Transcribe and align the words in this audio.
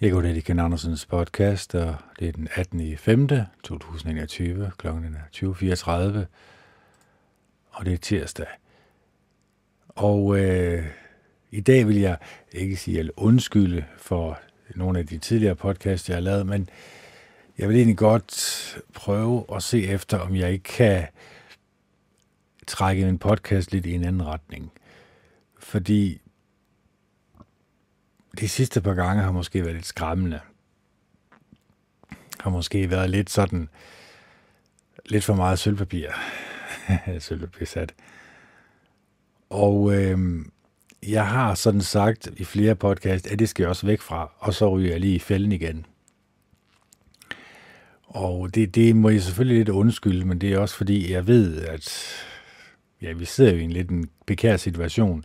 Jeg 0.00 0.12
går 0.12 0.20
det 0.20 0.44
Ken 0.44 0.58
Andersens 0.58 1.06
podcast, 1.06 1.74
og 1.74 1.94
det 2.18 2.28
er 2.28 2.32
den 2.32 2.48
18. 2.54 2.80
i 2.80 2.96
5. 2.96 3.28
2021, 3.64 4.70
klokken 4.78 5.14
er 5.14 5.18
20.34, 5.36 6.26
og 7.70 7.84
det 7.86 7.92
er 7.92 7.96
tirsdag. 7.96 8.46
Og 9.88 10.38
øh, 10.38 10.86
i 11.50 11.60
dag 11.60 11.88
vil 11.88 11.96
jeg 11.96 12.16
ikke 12.52 12.76
sige 12.76 12.98
eller 12.98 13.12
undskylde 13.16 13.84
for 13.96 14.40
nogle 14.74 14.98
af 14.98 15.06
de 15.06 15.18
tidligere 15.18 15.54
podcasts, 15.54 16.08
jeg 16.08 16.16
har 16.16 16.22
lavet, 16.22 16.46
men 16.46 16.68
jeg 17.58 17.68
vil 17.68 17.76
egentlig 17.76 17.98
godt 17.98 18.78
prøve 18.94 19.44
at 19.54 19.62
se 19.62 19.86
efter, 19.86 20.18
om 20.18 20.36
jeg 20.36 20.52
ikke 20.52 20.64
kan 20.64 21.06
trække 22.66 23.04
min 23.04 23.18
podcast 23.18 23.72
lidt 23.72 23.86
i 23.86 23.94
en 23.94 24.04
anden 24.04 24.26
retning. 24.26 24.72
Fordi 25.58 26.20
de 28.38 28.48
sidste 28.48 28.80
par 28.80 28.94
gange 28.94 29.22
har 29.22 29.32
måske 29.32 29.62
været 29.64 29.74
lidt 29.74 29.86
skræmmende. 29.86 30.40
Har 32.40 32.50
måske 32.50 32.90
været 32.90 33.10
lidt 33.10 33.30
sådan, 33.30 33.68
lidt 35.06 35.24
for 35.24 35.34
meget 35.34 35.58
sølvpapir. 35.58 36.08
sølvpapir 37.18 37.66
sat. 37.66 37.94
Og 39.50 39.94
øh, 39.94 40.44
jeg 41.08 41.28
har 41.28 41.54
sådan 41.54 41.80
sagt 41.80 42.28
i 42.36 42.44
flere 42.44 42.74
podcast, 42.74 43.26
at 43.26 43.38
det 43.38 43.48
skal 43.48 43.62
jeg 43.62 43.70
også 43.70 43.86
væk 43.86 44.00
fra, 44.00 44.32
og 44.38 44.54
så 44.54 44.76
ryger 44.76 44.90
jeg 44.90 45.00
lige 45.00 45.14
i 45.14 45.18
fælden 45.18 45.52
igen. 45.52 45.86
Og 48.04 48.54
det, 48.54 48.74
det 48.74 48.96
må 48.96 49.08
jeg 49.08 49.22
selvfølgelig 49.22 49.58
lidt 49.58 49.68
undskylde, 49.68 50.24
men 50.24 50.38
det 50.38 50.52
er 50.52 50.58
også 50.58 50.76
fordi, 50.76 51.12
jeg 51.12 51.26
ved, 51.26 51.62
at 51.62 52.06
ja, 53.02 53.12
vi 53.12 53.24
sidder 53.24 53.52
jo 53.52 53.58
i 53.58 53.62
en 53.64 53.72
lidt 53.72 53.90
en 53.90 54.10
bekær 54.26 54.56
situation. 54.56 55.24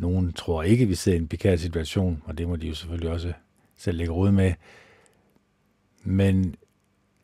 Nogen 0.00 0.32
tror 0.32 0.62
ikke, 0.62 0.86
vi 0.86 0.94
sidder 0.94 1.18
i 1.18 1.20
en 1.20 1.28
bekær 1.28 1.56
situation, 1.56 2.22
og 2.26 2.38
det 2.38 2.48
må 2.48 2.56
de 2.56 2.68
jo 2.68 2.74
selvfølgelig 2.74 3.10
også 3.10 3.32
selv 3.76 3.98
lægge 3.98 4.12
råd 4.12 4.30
med. 4.30 4.52
Men 6.02 6.54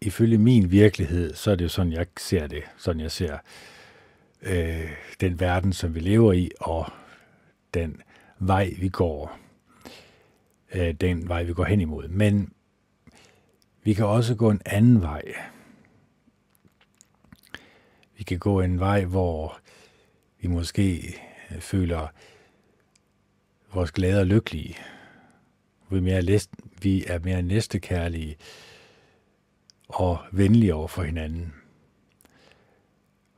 ifølge 0.00 0.38
min 0.38 0.70
virkelighed, 0.70 1.34
så 1.34 1.50
er 1.50 1.54
det 1.54 1.64
jo 1.64 1.68
sådan, 1.68 1.92
jeg 1.92 2.06
ser 2.16 2.46
det. 2.46 2.62
Sådan 2.76 3.00
jeg 3.00 3.10
ser 3.10 3.38
øh, 4.42 4.90
den 5.20 5.40
verden, 5.40 5.72
som 5.72 5.94
vi 5.94 6.00
lever 6.00 6.32
i, 6.32 6.50
og 6.60 6.92
den 7.74 8.02
vej, 8.38 8.74
vi 8.78 8.88
går. 8.88 9.38
Øh, 10.74 10.94
den 10.94 11.28
vej, 11.28 11.42
vi 11.42 11.52
går 11.52 11.64
hen 11.64 11.80
imod. 11.80 12.08
Men 12.08 12.52
vi 13.82 13.94
kan 13.94 14.06
også 14.06 14.34
gå 14.34 14.50
en 14.50 14.62
anden 14.66 15.02
vej. 15.02 15.22
Vi 18.18 18.24
kan 18.24 18.38
gå 18.38 18.60
en 18.60 18.80
vej, 18.80 19.04
hvor 19.04 19.58
vi 20.40 20.48
måske 20.48 21.16
føler 21.60 22.08
vores 23.76 23.92
glade 23.92 24.20
og 24.20 24.26
lykkelige. 24.26 24.76
Vi 25.90 25.96
er 25.96 26.00
mere, 26.00 26.40
vi 26.82 27.04
er 27.06 27.18
mere 27.18 27.42
næstekærlige 27.42 28.36
og 29.88 30.18
venlige 30.32 30.74
over 30.74 30.88
for 30.88 31.02
hinanden. 31.02 31.54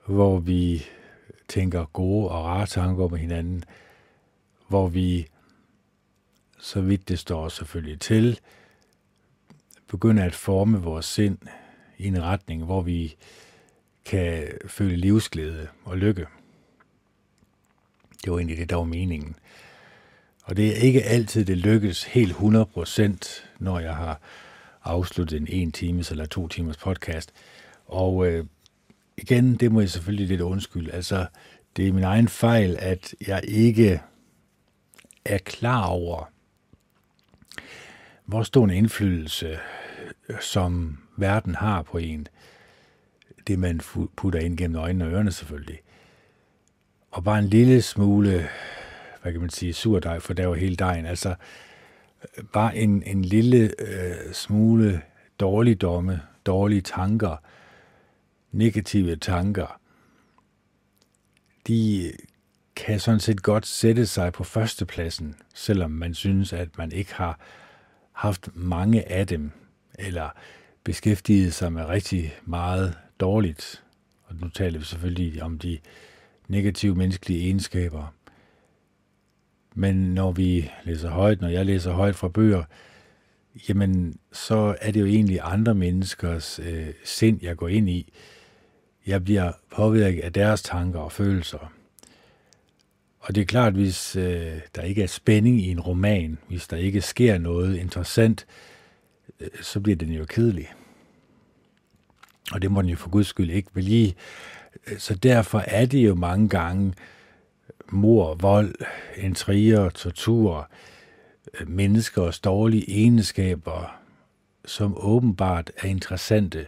Hvor 0.06 0.38
vi 0.38 0.84
tænker 1.48 1.84
gode 1.84 2.30
og 2.30 2.44
rare 2.44 2.66
tanker 2.66 3.04
om 3.04 3.14
hinanden. 3.14 3.64
Hvor 4.68 4.88
vi, 4.88 5.26
så 6.58 6.80
vidt 6.80 7.08
det 7.08 7.18
står 7.18 7.48
selvfølgelig 7.48 8.00
til, 8.00 8.40
begynder 9.86 10.24
at 10.24 10.34
forme 10.34 10.78
vores 10.78 11.06
sind 11.06 11.38
i 11.98 12.06
en 12.06 12.22
retning, 12.22 12.64
hvor 12.64 12.82
vi 12.82 13.16
kan 14.04 14.48
føle 14.66 14.96
livsglæde 14.96 15.68
og 15.84 15.98
lykke. 15.98 16.26
Det 18.24 18.32
var 18.32 18.38
egentlig 18.38 18.56
det, 18.58 18.70
der 18.70 18.76
var 18.76 18.84
meningen. 18.84 19.36
Og 20.48 20.56
det 20.56 20.68
er 20.68 20.74
ikke 20.74 21.02
altid, 21.02 21.44
det 21.44 21.58
lykkes 21.58 22.04
helt 22.04 22.32
100%, 22.32 23.42
når 23.58 23.78
jeg 23.78 23.96
har 23.96 24.20
afsluttet 24.84 25.40
en 25.40 25.46
en 25.50 25.72
times 25.72 26.10
eller 26.10 26.26
to 26.26 26.48
timers 26.48 26.76
podcast. 26.76 27.32
Og 27.86 28.26
øh, 28.26 28.44
igen, 29.16 29.54
det 29.54 29.72
må 29.72 29.80
jeg 29.80 29.90
selvfølgelig 29.90 30.26
lidt 30.26 30.40
undskylde. 30.40 30.92
Altså, 30.92 31.26
det 31.76 31.88
er 31.88 31.92
min 31.92 32.04
egen 32.04 32.28
fejl, 32.28 32.76
at 32.78 33.14
jeg 33.26 33.40
ikke 33.48 34.00
er 35.24 35.38
klar 35.38 35.86
over, 35.86 36.30
hvor 38.24 38.42
stor 38.42 38.64
en 38.64 38.70
indflydelse, 38.70 39.58
øh, 40.28 40.40
som 40.40 40.98
verden 41.16 41.54
har 41.54 41.82
på 41.82 41.98
en. 41.98 42.26
Det, 43.46 43.58
man 43.58 43.80
putter 44.16 44.40
ind 44.40 44.58
gennem 44.58 44.76
øjnene 44.76 45.04
og 45.04 45.10
ørerne 45.10 45.32
selvfølgelig. 45.32 45.78
Og 47.10 47.24
bare 47.24 47.38
en 47.38 47.48
lille 47.48 47.82
smule 47.82 48.48
hvad 49.22 49.32
kan 49.32 49.40
man 49.40 49.50
sige, 49.50 49.72
surdej, 49.72 50.20
for 50.20 50.34
der 50.34 50.46
var 50.46 50.54
hele 50.54 50.76
dejen. 50.76 51.06
Altså, 51.06 51.34
bare 52.52 52.76
en, 52.76 53.02
en 53.02 53.24
lille 53.24 53.70
øh, 53.78 54.32
smule 54.32 55.02
dårligdomme, 55.40 56.20
dårlige 56.46 56.80
tanker, 56.80 57.36
negative 58.52 59.16
tanker, 59.16 59.80
de 61.66 62.12
kan 62.76 63.00
sådan 63.00 63.20
set 63.20 63.42
godt 63.42 63.66
sætte 63.66 64.06
sig 64.06 64.32
på 64.32 64.44
førstepladsen, 64.44 65.34
selvom 65.54 65.90
man 65.90 66.14
synes, 66.14 66.52
at 66.52 66.78
man 66.78 66.92
ikke 66.92 67.14
har 67.14 67.40
haft 68.12 68.48
mange 68.54 69.12
af 69.12 69.26
dem, 69.26 69.50
eller 69.98 70.28
beskæftiget 70.84 71.54
sig 71.54 71.72
med 71.72 71.84
rigtig 71.84 72.34
meget 72.44 72.98
dårligt. 73.20 73.84
Og 74.24 74.34
nu 74.34 74.48
taler 74.48 74.78
vi 74.78 74.84
selvfølgelig 74.84 75.42
om 75.42 75.58
de 75.58 75.78
negative 76.48 76.94
menneskelige 76.94 77.40
egenskaber, 77.44 78.14
men 79.74 80.14
når 80.14 80.32
vi 80.32 80.70
læser 80.84 81.10
højt, 81.10 81.40
når 81.40 81.48
jeg 81.48 81.66
læser 81.66 81.92
højt 81.92 82.16
fra 82.16 82.28
bøger, 82.28 82.64
jamen 83.68 84.18
så 84.32 84.76
er 84.80 84.90
det 84.90 85.00
jo 85.00 85.06
egentlig 85.06 85.40
andre 85.42 85.74
menneskers 85.74 86.60
øh, 86.62 86.88
sind, 87.04 87.38
jeg 87.42 87.56
går 87.56 87.68
ind 87.68 87.88
i. 87.88 88.12
Jeg 89.06 89.24
bliver 89.24 89.52
påvirket 89.76 90.20
af 90.20 90.32
deres 90.32 90.62
tanker 90.62 91.00
og 91.00 91.12
følelser. 91.12 91.72
Og 93.20 93.34
det 93.34 93.40
er 93.40 93.44
klart, 93.44 93.72
hvis 93.72 94.16
øh, 94.16 94.60
der 94.74 94.82
ikke 94.82 95.02
er 95.02 95.06
spænding 95.06 95.60
i 95.60 95.70
en 95.70 95.80
roman, 95.80 96.38
hvis 96.48 96.66
der 96.66 96.76
ikke 96.76 97.00
sker 97.00 97.38
noget 97.38 97.76
interessant, 97.76 98.46
øh, 99.40 99.48
så 99.62 99.80
bliver 99.80 99.96
den 99.96 100.12
jo 100.12 100.24
kedelig. 100.24 100.68
Og 102.52 102.62
det 102.62 102.70
må 102.70 102.82
den 102.82 102.90
jo 102.90 102.96
for 102.96 103.10
guds 103.10 103.26
skyld 103.26 103.50
ikke 103.50 103.72
blive. 103.72 104.12
Øh, 104.86 104.98
så 104.98 105.14
derfor 105.14 105.58
er 105.58 105.86
det 105.86 106.06
jo 106.06 106.14
mange 106.14 106.48
gange, 106.48 106.94
mor, 107.92 108.34
vold, 108.34 108.74
intriger, 109.16 109.88
tortur, 109.90 110.70
øh, 111.60 111.68
menneskers 111.68 112.40
dårlige 112.40 112.90
egenskaber, 112.90 114.00
som 114.64 114.94
åbenbart 114.96 115.70
er 115.76 115.88
interessante 115.88 116.66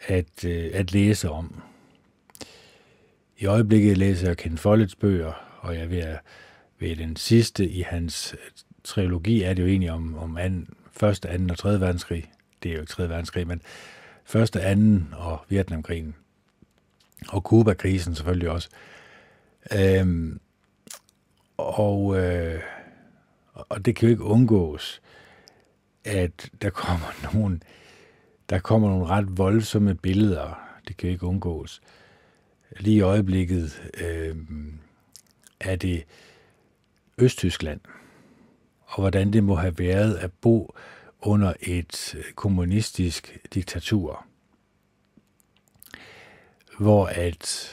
at, 0.00 0.44
øh, 0.44 0.70
at 0.74 0.92
læse 0.92 1.30
om. 1.30 1.62
I 3.38 3.46
øjeblikket 3.46 3.98
læser 3.98 4.26
jeg 4.26 4.36
Ken 4.36 4.58
Follets 4.58 4.94
bøger, 4.94 5.32
og 5.60 5.76
jeg 5.76 5.90
ved, 5.90 6.16
ved 6.78 6.96
den 6.96 7.16
sidste 7.16 7.68
i 7.68 7.82
hans 7.82 8.34
øh, 8.34 8.50
trilogi 8.84 9.42
er 9.42 9.54
det 9.54 9.62
jo 9.62 9.68
egentlig 9.68 9.90
om, 9.90 10.18
om 10.18 10.36
anden, 10.36 10.68
første, 10.92 11.28
anden 11.28 11.50
og 11.50 11.58
tredje 11.58 11.80
verdenskrig. 11.80 12.30
Det 12.62 12.68
er 12.68 12.74
jo 12.74 12.80
ikke 12.80 12.92
tredje 12.92 13.10
verdenskrig, 13.10 13.46
men 13.46 13.62
første, 14.24 14.60
anden 14.60 15.14
og 15.16 15.44
Vietnamkrigen. 15.48 16.14
Og 17.28 17.44
Kuba-krisen 17.44 18.14
selvfølgelig 18.14 18.50
også. 18.50 18.68
Øhm, 19.72 20.40
og, 21.56 22.16
øh, 22.18 22.60
og 23.54 23.84
det 23.84 23.96
kan 23.96 24.08
jo 24.08 24.10
ikke 24.10 24.24
undgås, 24.24 25.02
at 26.04 26.50
der 26.62 26.70
kommer 26.70 27.06
nogle, 27.32 27.60
der 28.50 28.58
kommer 28.58 28.88
nogle 28.88 29.06
ret 29.06 29.38
voldsomme 29.38 29.94
billeder. 29.94 30.60
Det 30.88 30.96
kan 30.96 31.08
jo 31.08 31.12
ikke 31.12 31.26
undgås. 31.26 31.80
Lige 32.80 32.96
i 32.96 33.00
øjeblikket 33.00 33.90
øh, 34.00 34.36
er 35.60 35.76
det 35.76 36.04
Østtyskland, 37.18 37.80
og 38.84 39.00
hvordan 39.00 39.32
det 39.32 39.44
må 39.44 39.54
have 39.54 39.78
været 39.78 40.14
at 40.14 40.32
bo 40.32 40.74
under 41.20 41.52
et 41.60 42.16
kommunistisk 42.34 43.38
diktatur, 43.54 44.26
hvor 46.78 47.06
at 47.06 47.70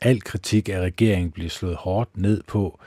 al 0.00 0.20
kritik 0.22 0.68
af 0.68 0.80
regeringen 0.80 1.30
bliver 1.30 1.50
slået 1.50 1.76
hårdt 1.76 2.16
ned 2.16 2.42
på, 2.42 2.80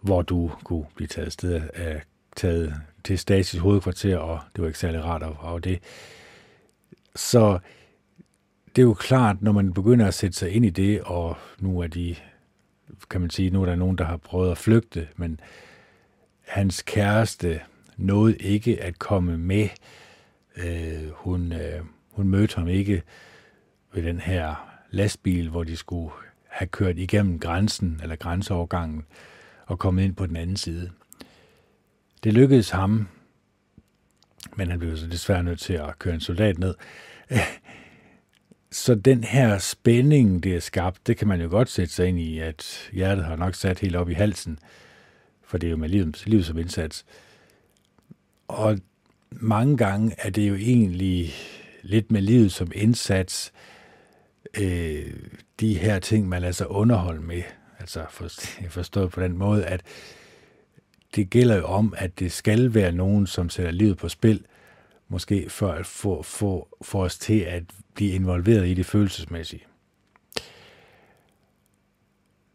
hvor 0.00 0.22
du 0.22 0.50
kunne 0.64 0.86
blive 0.94 1.08
taget 1.08 1.32
sted 1.32 1.62
af, 1.74 2.02
taget 2.36 2.74
til 3.04 3.18
Stasis 3.18 3.60
hovedkvarter, 3.60 4.16
og 4.16 4.40
det 4.56 4.62
var 4.62 4.68
ikke 4.68 4.78
særlig 4.78 5.04
rart 5.04 5.22
at 5.22 5.64
det. 5.64 5.78
Så 7.16 7.58
det 8.76 8.82
er 8.82 8.86
jo 8.86 8.94
klart, 8.94 9.42
når 9.42 9.52
man 9.52 9.72
begynder 9.72 10.06
at 10.06 10.14
sætte 10.14 10.36
sig 10.36 10.50
ind 10.50 10.64
i 10.64 10.70
det, 10.70 11.00
og 11.02 11.36
nu 11.58 11.80
er 11.80 11.86
de, 11.86 12.16
kan 13.10 13.20
man 13.20 13.30
sige, 13.30 13.50
nu 13.50 13.62
er 13.62 13.66
der 13.66 13.76
nogen, 13.76 13.98
der 13.98 14.04
har 14.04 14.16
prøvet 14.16 14.50
at 14.50 14.58
flygte, 14.58 15.08
men 15.16 15.40
hans 16.48 16.82
kæreste 16.82 17.60
nåede 17.96 18.36
ikke 18.36 18.82
at 18.82 18.98
komme 18.98 19.38
med. 19.38 19.68
Øh, 20.56 21.10
hun, 21.10 21.52
øh, 21.52 21.80
hun 22.10 22.28
mødte 22.28 22.56
ham 22.56 22.68
ikke 22.68 23.02
ved 23.92 24.02
den 24.02 24.20
her 24.20 24.73
lastbil, 24.94 25.48
hvor 25.48 25.64
de 25.64 25.76
skulle 25.76 26.10
have 26.48 26.68
kørt 26.68 26.98
igennem 26.98 27.38
grænsen 27.38 28.00
eller 28.02 28.16
grænseovergangen 28.16 29.04
og 29.66 29.78
kommet 29.78 30.04
ind 30.04 30.16
på 30.16 30.26
den 30.26 30.36
anden 30.36 30.56
side. 30.56 30.90
Det 32.24 32.32
lykkedes 32.32 32.70
ham, 32.70 33.08
men 34.56 34.70
han 34.70 34.78
blev 34.78 34.96
så 34.96 35.06
desværre 35.06 35.42
nødt 35.42 35.60
til 35.60 35.72
at 35.72 35.98
køre 35.98 36.14
en 36.14 36.20
soldat 36.20 36.58
ned. 36.58 36.74
Så 38.70 38.94
den 38.94 39.24
her 39.24 39.58
spænding, 39.58 40.42
det 40.42 40.54
er 40.54 40.60
skabt, 40.60 41.06
det 41.06 41.16
kan 41.16 41.28
man 41.28 41.40
jo 41.40 41.48
godt 41.48 41.68
sætte 41.68 41.94
sig 41.94 42.08
ind 42.08 42.20
i, 42.20 42.38
at 42.38 42.90
hjertet 42.92 43.24
har 43.24 43.36
nok 43.36 43.54
sat 43.54 43.78
helt 43.78 43.96
op 43.96 44.10
i 44.10 44.14
halsen, 44.14 44.58
for 45.42 45.58
det 45.58 45.66
er 45.66 45.70
jo 45.70 45.76
med 45.76 45.88
livet, 45.88 46.26
livet 46.26 46.46
som 46.46 46.58
indsats. 46.58 47.04
Og 48.48 48.78
mange 49.30 49.76
gange 49.76 50.14
er 50.18 50.30
det 50.30 50.48
jo 50.48 50.54
egentlig 50.54 51.32
lidt 51.82 52.12
med 52.12 52.22
livet 52.22 52.52
som 52.52 52.72
indsats, 52.74 53.52
øh, 54.60 55.12
de 55.60 55.78
her 55.78 55.98
ting, 55.98 56.28
man 56.28 56.40
lader 56.40 56.52
sig 56.52 56.70
underholde 56.70 57.22
med. 57.22 57.42
Altså 57.78 58.04
forstået 58.68 59.10
på 59.10 59.20
den 59.20 59.38
måde, 59.38 59.66
at 59.66 59.82
det 61.14 61.30
gælder 61.30 61.56
jo 61.56 61.64
om, 61.64 61.94
at 61.96 62.18
det 62.18 62.32
skal 62.32 62.74
være 62.74 62.92
nogen, 62.92 63.26
som 63.26 63.50
sætter 63.50 63.72
livet 63.72 63.96
på 63.96 64.08
spil, 64.08 64.46
måske 65.08 65.50
for 65.50 65.68
at 65.68 65.86
få, 65.86 66.22
få, 66.22 66.76
få 66.82 67.04
os 67.04 67.18
til 67.18 67.40
at 67.40 67.62
blive 67.94 68.12
involveret 68.12 68.68
i 68.68 68.74
det 68.74 68.86
følelsesmæssige. 68.86 69.62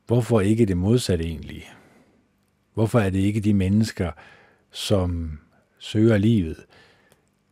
Hvorfor 0.05 0.41
ikke 0.41 0.65
det 0.65 0.77
modsatte 0.77 1.25
egentlig? 1.25 1.71
Hvorfor 2.73 2.99
er 2.99 3.09
det 3.09 3.19
ikke 3.19 3.39
de 3.39 3.53
mennesker, 3.53 4.11
som 4.71 5.39
søger 5.79 6.17
livet, 6.17 6.65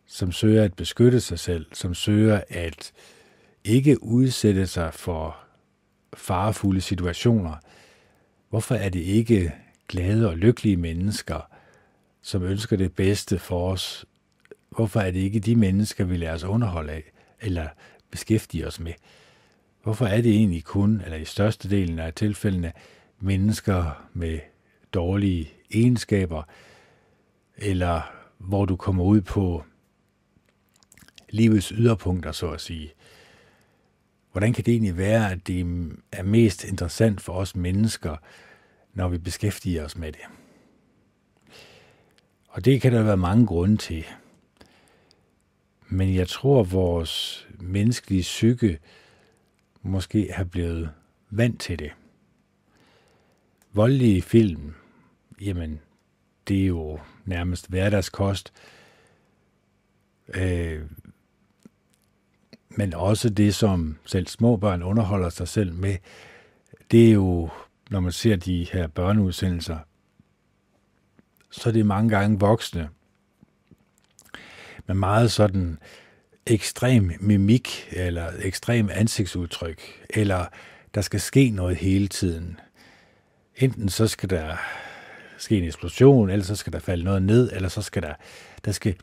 som 0.07 0.31
søger 0.31 0.63
at 0.63 0.73
beskytte 0.73 1.21
sig 1.21 1.39
selv, 1.39 1.65
som 1.73 1.93
søger 1.93 2.41
at 2.49 2.91
ikke 3.67 4.03
udsætte 4.03 4.67
sig 4.67 4.93
for 4.93 5.37
farefulde 6.13 6.81
situationer? 6.81 7.55
Hvorfor 8.49 8.75
er 8.75 8.89
det 8.89 8.99
ikke 8.99 9.53
glade 9.87 10.29
og 10.29 10.37
lykkelige 10.37 10.77
mennesker, 10.77 11.49
som 12.21 12.43
ønsker 12.43 12.77
det 12.77 12.93
bedste 12.95 13.39
for 13.39 13.71
os? 13.71 14.05
Hvorfor 14.69 14.99
er 14.99 15.11
det 15.11 15.19
ikke 15.19 15.39
de 15.39 15.55
mennesker, 15.55 16.05
vi 16.05 16.17
lader 16.17 16.33
os 16.33 16.43
underholde 16.43 16.91
af, 16.91 17.03
eller 17.41 17.67
beskæftige 18.11 18.67
os 18.67 18.79
med? 18.79 18.93
Hvorfor 19.83 20.05
er 20.05 20.21
det 20.21 20.31
egentlig 20.31 20.63
kun, 20.63 21.01
eller 21.05 21.17
i 21.17 21.25
størstedelen 21.25 21.99
af 21.99 22.13
tilfældene, 22.13 22.73
mennesker 23.19 24.07
med 24.13 24.39
dårlige 24.93 25.49
egenskaber, 25.71 26.43
eller 27.57 28.01
hvor 28.37 28.65
du 28.65 28.75
kommer 28.75 29.03
ud 29.03 29.21
på 29.21 29.63
livets 31.29 31.69
yderpunkter, 31.69 32.31
så 32.31 32.49
at 32.51 32.61
sige. 32.61 32.93
Hvordan 34.37 34.53
kan 34.53 34.65
det 34.65 34.71
egentlig 34.71 34.97
være, 34.97 35.31
at 35.31 35.47
det 35.47 35.59
er 36.11 36.23
mest 36.23 36.63
interessant 36.63 37.21
for 37.21 37.33
os 37.33 37.55
mennesker, 37.55 38.15
når 38.93 39.07
vi 39.07 39.17
beskæftiger 39.17 39.85
os 39.85 39.97
med 39.97 40.11
det? 40.11 40.21
Og 42.47 42.65
det 42.65 42.81
kan 42.81 42.93
der 42.93 43.03
være 43.03 43.17
mange 43.17 43.45
grunde 43.45 43.77
til. 43.77 44.05
Men 45.87 46.15
jeg 46.15 46.27
tror, 46.27 46.61
at 46.61 46.71
vores 46.71 47.47
menneskelige 47.59 48.21
psyke 48.21 48.79
måske 49.81 50.29
har 50.33 50.43
blevet 50.43 50.89
vant 51.29 51.61
til 51.61 51.79
det. 51.79 51.91
Voldelige 53.73 54.21
film, 54.21 54.73
jamen, 55.41 55.79
det 56.47 56.61
er 56.61 56.67
jo 56.67 56.99
nærmest 57.25 57.69
hverdagskost. 57.69 58.53
Øh, 60.33 60.81
men 62.77 62.93
også 62.93 63.29
det, 63.29 63.55
som 63.55 63.97
selv 64.05 64.27
små 64.27 64.57
børn 64.57 64.83
underholder 64.83 65.29
sig 65.29 65.47
selv 65.47 65.73
med, 65.73 65.97
det 66.91 67.07
er 67.07 67.11
jo, 67.11 67.49
når 67.89 67.99
man 67.99 68.11
ser 68.11 68.35
de 68.35 68.67
her 68.71 68.87
børneudsendelser, 68.87 69.77
så 71.51 71.69
er 71.69 71.73
det 71.73 71.85
mange 71.85 72.09
gange 72.09 72.39
voksne, 72.39 72.89
med 74.87 74.95
meget 74.95 75.31
sådan 75.31 75.79
ekstrem 76.45 77.11
mimik, 77.19 77.87
eller 77.91 78.31
ekstrem 78.39 78.89
ansigtsudtryk, 78.93 79.81
eller 80.09 80.45
der 80.95 81.01
skal 81.01 81.21
ske 81.21 81.49
noget 81.49 81.77
hele 81.77 82.07
tiden. 82.07 82.59
Enten 83.55 83.89
så 83.89 84.07
skal 84.07 84.29
der 84.29 84.55
ske 85.37 85.57
en 85.57 85.63
eksplosion, 85.63 86.29
eller 86.29 86.45
så 86.45 86.55
skal 86.55 86.73
der 86.73 86.79
falde 86.79 87.03
noget 87.03 87.21
ned, 87.21 87.51
eller 87.53 87.69
så 87.69 87.81
skal 87.81 88.01
der, 88.01 88.13
der 88.65 88.71
skal 88.71 88.95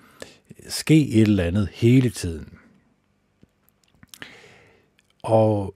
ske 0.68 1.08
et 1.08 1.22
eller 1.22 1.44
andet 1.44 1.68
hele 1.72 2.10
tiden. 2.10 2.58
Og 5.24 5.74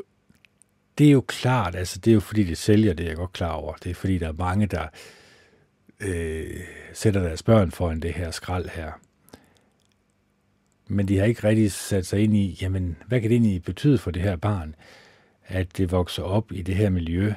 det 0.99 1.07
er 1.07 1.11
jo 1.11 1.21
klart, 1.21 1.75
altså 1.75 1.99
det 1.99 2.11
er 2.11 2.15
jo 2.15 2.21
fordi, 2.21 2.45
det 2.45 2.59
sælger, 2.59 2.95
det 2.95 3.05
er 3.05 3.09
jeg 3.09 3.17
godt 3.17 3.33
klar 3.33 3.53
over. 3.53 3.75
Det 3.75 3.91
er 3.91 3.95
fordi, 3.95 4.19
der 4.19 4.29
er 4.29 4.33
mange, 4.33 4.67
der 4.67 4.87
øh, 6.01 6.61
sætter 6.93 7.23
deres 7.23 7.43
børn 7.43 7.71
foran 7.71 8.01
det 8.01 8.13
her 8.13 8.31
skrald 8.31 8.69
her. 8.69 8.93
Men 10.87 11.09
de 11.09 11.19
har 11.19 11.25
ikke 11.25 11.45
rigtig 11.45 11.73
sat 11.73 12.07
sig 12.07 12.21
ind 12.21 12.37
i, 12.37 12.59
jamen, 12.63 12.97
hvad 13.07 13.21
kan 13.21 13.31
det 13.31 13.37
egentlig 13.37 13.63
betyde 13.63 13.99
for 13.99 14.11
det 14.11 14.23
her 14.23 14.37
barn, 14.37 14.75
at 15.47 15.77
det 15.77 15.93
vokser 15.93 16.23
op 16.23 16.53
i 16.53 16.63
det 16.63 16.75
her 16.75 16.91
miljø, 16.91 17.33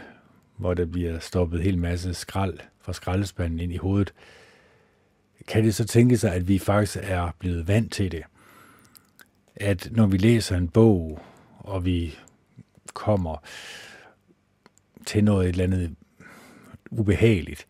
hvor 0.58 0.74
der 0.74 0.86
bliver 0.86 1.20
stoppet 1.20 1.60
en 1.60 1.66
hel 1.66 1.78
masse 1.78 2.14
skrald 2.14 2.60
fra 2.82 2.94
skraldespanden 2.94 3.60
ind 3.60 3.74
i 3.74 3.78
hovedet, 3.78 4.14
kan 5.48 5.64
det 5.64 5.76
så 5.76 5.86
tænke 5.86 6.18
sig, 6.18 6.34
at 6.34 6.48
vi 6.48 6.60
faktisk 6.60 6.98
er 7.02 7.36
blevet 7.40 7.68
vant 7.68 7.94
til 7.94 8.12
det. 8.12 8.24
At 9.56 9.90
når 9.92 10.08
vi 10.08 10.18
læser 10.18 10.58
en 10.58 10.68
bog, 10.68 11.22
og 11.64 11.86
vi 11.86 12.16
kommer 12.94 13.38
til 15.06 15.24
noget 15.24 15.46
et 15.46 15.50
eller 15.50 15.64
andet 15.64 15.96
ubehageligt, 16.92 17.68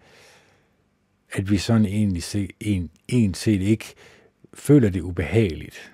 at 1.33 1.49
vi 1.51 1.57
sådan 1.57 1.85
egentlig 1.85 2.23
se, 2.23 2.49
en, 2.59 2.91
en 3.07 3.33
set 3.33 3.61
ikke 3.61 3.93
føler 4.53 4.89
det 4.89 5.01
ubehageligt, 5.01 5.93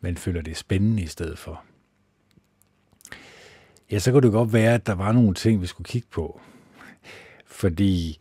men 0.00 0.16
føler 0.16 0.42
det 0.42 0.56
spændende 0.56 1.02
i 1.02 1.06
stedet 1.06 1.38
for. 1.38 1.64
Ja, 3.90 3.98
så 3.98 4.12
kunne 4.12 4.22
det 4.22 4.32
godt 4.32 4.52
være, 4.52 4.74
at 4.74 4.86
der 4.86 4.94
var 4.94 5.12
nogle 5.12 5.34
ting, 5.34 5.62
vi 5.62 5.66
skulle 5.66 5.88
kigge 5.88 6.08
på. 6.10 6.40
Fordi 7.46 8.18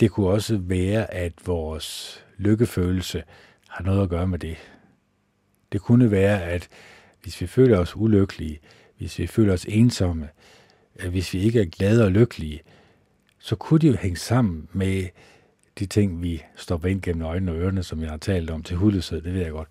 det 0.00 0.10
kunne 0.10 0.28
også 0.28 0.58
være, 0.58 1.14
at 1.14 1.32
vores 1.46 2.18
lykkefølelse 2.36 3.22
har 3.68 3.84
noget 3.84 4.02
at 4.02 4.08
gøre 4.08 4.26
med 4.26 4.38
det. 4.38 4.56
Det 5.72 5.80
kunne 5.80 6.10
være, 6.10 6.42
at 6.42 6.68
hvis 7.22 7.40
vi 7.40 7.46
føler 7.46 7.78
os 7.78 7.96
ulykkelige, 7.96 8.60
hvis 8.98 9.18
vi 9.18 9.26
føler 9.26 9.52
os 9.52 9.64
ensomme, 9.68 10.28
øh, 11.00 11.10
hvis 11.10 11.34
vi 11.34 11.40
ikke 11.40 11.60
er 11.60 11.64
glade 11.64 12.04
og 12.04 12.10
lykkelige, 12.10 12.62
så 13.38 13.56
kunne 13.56 13.80
det 13.80 13.88
jo 13.88 13.96
hænge 13.96 14.16
sammen 14.16 14.68
med 14.72 15.08
de 15.78 15.86
ting, 15.86 16.22
vi 16.22 16.42
stopper 16.56 16.88
ind 16.88 17.02
gennem 17.02 17.22
øjnene 17.22 17.52
og 17.52 17.58
ørerne, 17.58 17.82
som 17.82 18.00
jeg 18.00 18.10
har 18.10 18.16
talt 18.16 18.50
om 18.50 18.62
til 18.62 18.76
hudløshed, 18.76 19.22
det 19.22 19.34
ved 19.34 19.40
jeg 19.40 19.50
godt. 19.50 19.68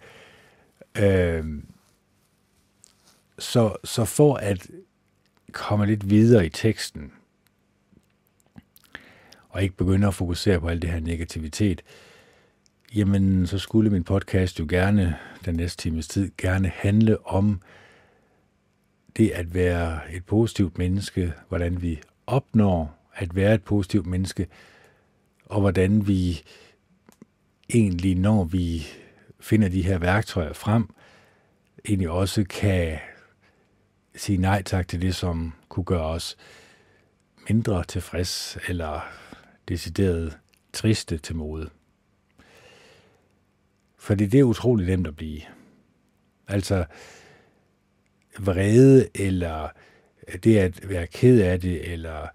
Øh, 0.97 1.45
så, 3.39 3.75
så 3.83 4.05
for 4.05 4.35
at 4.35 4.67
komme 5.51 5.85
lidt 5.85 6.09
videre 6.09 6.45
i 6.45 6.49
teksten, 6.49 7.11
og 9.49 9.63
ikke 9.63 9.75
begynde 9.75 10.07
at 10.07 10.13
fokusere 10.13 10.59
på 10.59 10.67
al 10.67 10.81
det 10.81 10.89
her 10.89 10.99
negativitet, 10.99 11.81
jamen 12.95 13.47
så 13.47 13.59
skulle 13.59 13.89
min 13.89 14.03
podcast 14.03 14.59
jo 14.59 14.65
gerne, 14.69 15.17
den 15.45 15.55
næste 15.55 15.83
times 15.83 16.07
tid, 16.07 16.31
gerne 16.37 16.67
handle 16.67 17.27
om 17.27 17.61
det 19.17 19.29
at 19.29 19.53
være 19.53 20.13
et 20.13 20.25
positivt 20.25 20.77
menneske, 20.77 21.33
hvordan 21.49 21.81
vi 21.81 22.01
opnår 22.27 23.09
at 23.13 23.35
være 23.35 23.53
et 23.53 23.63
positivt 23.63 24.05
menneske, 24.05 24.47
og 25.45 25.61
hvordan 25.61 26.07
vi 26.07 26.43
egentlig, 27.73 28.15
når 28.15 28.43
vi 28.43 28.87
finder 29.39 29.69
de 29.69 29.81
her 29.81 29.97
værktøjer 29.97 30.53
frem, 30.53 30.89
egentlig 31.85 32.09
også 32.09 32.43
kan 32.49 32.99
sige 34.15 34.37
nej 34.37 34.61
tak 34.63 34.87
til 34.87 35.01
det, 35.01 35.15
som 35.15 35.53
kunne 35.69 35.83
gøre 35.83 36.05
os 36.05 36.37
mindre 37.49 37.83
tilfreds 37.83 38.57
eller 38.67 39.09
decideret 39.67 40.37
triste 40.73 41.17
til 41.17 41.35
mode. 41.35 41.69
Fordi 44.01 44.25
det 44.25 44.39
er 44.39 44.43
utroligt 44.43 44.89
nemt 44.89 45.07
at 45.07 45.15
blive. 45.15 45.41
Altså 46.47 46.85
vrede, 48.39 49.07
eller 49.15 49.69
det 50.43 50.57
at 50.57 50.89
være 50.89 51.07
ked 51.07 51.41
af 51.41 51.59
det, 51.59 51.91
eller 51.91 52.27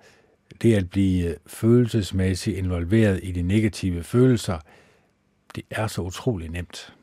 det 0.62 0.74
at 0.74 0.90
blive 0.90 1.34
følelsesmæssigt 1.46 2.58
involveret 2.58 3.20
i 3.22 3.32
de 3.32 3.42
negative 3.42 4.02
følelser, 4.02 4.58
det 5.54 5.64
er 5.70 5.86
så 5.86 6.02
utroligt 6.02 6.52
nemt. 6.52 6.94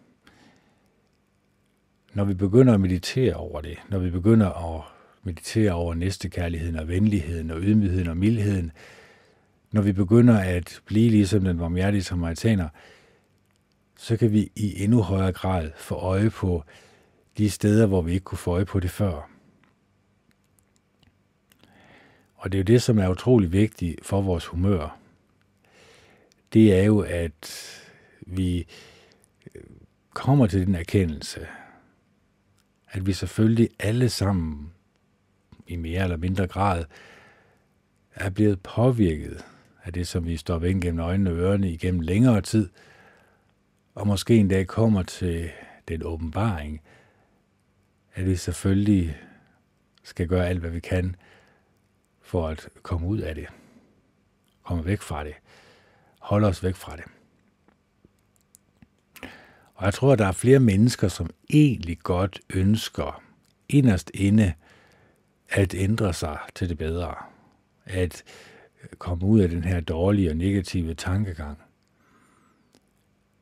Når 2.13 2.23
vi 2.23 2.33
begynder 2.33 2.73
at 2.73 2.81
meditere 2.81 3.33
over 3.33 3.61
det, 3.61 3.77
når 3.89 3.99
vi 3.99 4.09
begynder 4.09 4.75
at 4.75 4.81
meditere 5.23 5.71
over 5.71 5.93
næstekærligheden 5.93 6.75
og 6.75 6.87
venligheden 6.87 7.51
og 7.51 7.61
ydmygheden 7.61 8.07
og 8.07 8.17
mildheden, 8.17 8.71
når 9.71 9.81
vi 9.81 9.91
begynder 9.91 10.39
at 10.39 10.81
blive 10.85 11.09
ligesom 11.09 11.43
den 11.43 11.59
varmhjertige 11.59 12.03
samaritaner, 12.03 12.69
så 14.03 14.17
kan 14.17 14.31
vi 14.31 14.51
i 14.55 14.83
endnu 14.83 15.01
højere 15.01 15.31
grad 15.31 15.71
få 15.77 15.95
øje 15.95 16.29
på 16.29 16.63
de 17.37 17.49
steder, 17.49 17.85
hvor 17.85 18.01
vi 18.01 18.13
ikke 18.13 18.23
kunne 18.23 18.37
få 18.37 18.51
øje 18.51 18.65
på 18.65 18.79
det 18.79 18.91
før. 18.91 19.29
Og 22.35 22.51
det 22.51 22.57
er 22.57 22.59
jo 22.59 22.63
det, 22.63 22.81
som 22.81 22.99
er 22.99 23.07
utrolig 23.07 23.51
vigtigt 23.51 24.05
for 24.05 24.21
vores 24.21 24.45
humør. 24.45 24.99
det 26.53 26.79
er 26.79 26.83
jo, 26.83 26.99
at 26.99 27.69
vi 28.21 28.67
øh, 29.55 29.61
kommer 30.13 30.47
til 30.47 30.67
den 30.67 30.75
erkendelse, 30.75 31.47
at 32.89 33.05
vi 33.05 33.13
selvfølgelig 33.13 33.69
alle 33.79 34.09
sammen 34.09 34.71
i 35.67 35.75
mere 35.75 36.03
eller 36.03 36.17
mindre 36.17 36.47
grad 36.47 36.85
er 38.15 38.29
blevet 38.29 38.61
påvirket 38.61 39.45
af 39.83 39.93
det, 39.93 40.07
som 40.07 40.25
vi 40.25 40.37
står 40.37 40.63
ind 40.63 40.81
gennem 40.81 40.99
øjnene 40.99 41.29
og 41.29 41.37
ørerne 41.37 41.71
igennem 41.71 42.01
længere 42.01 42.41
tid, 42.41 42.69
og 43.95 44.07
måske 44.07 44.37
en 44.37 44.47
dag 44.47 44.67
kommer 44.67 45.03
til 45.03 45.51
den 45.87 46.03
åbenbaring, 46.03 46.81
at 48.13 48.25
vi 48.25 48.35
selvfølgelig 48.35 49.17
skal 50.03 50.27
gøre 50.27 50.47
alt, 50.47 50.59
hvad 50.59 50.69
vi 50.69 50.79
kan 50.79 51.15
for 52.21 52.47
at 52.47 52.69
komme 52.81 53.07
ud 53.07 53.19
af 53.19 53.35
det. 53.35 53.47
Komme 54.63 54.85
væk 54.85 55.01
fra 55.01 55.23
det. 55.23 55.33
Holde 56.19 56.47
os 56.47 56.63
væk 56.63 56.75
fra 56.75 56.95
det. 56.95 57.03
Og 59.75 59.85
jeg 59.85 59.93
tror, 59.93 60.13
at 60.13 60.19
der 60.19 60.25
er 60.25 60.31
flere 60.31 60.59
mennesker, 60.59 61.07
som 61.07 61.29
egentlig 61.49 61.99
godt 61.99 62.39
ønsker 62.53 63.23
inderst 63.69 64.11
inde 64.13 64.53
at 65.49 65.73
ændre 65.73 66.13
sig 66.13 66.37
til 66.55 66.69
det 66.69 66.77
bedre. 66.77 67.15
At 67.85 68.23
komme 68.97 69.25
ud 69.25 69.39
af 69.39 69.49
den 69.49 69.63
her 69.63 69.79
dårlige 69.79 70.29
og 70.29 70.35
negative 70.35 70.93
tankegang. 70.93 71.62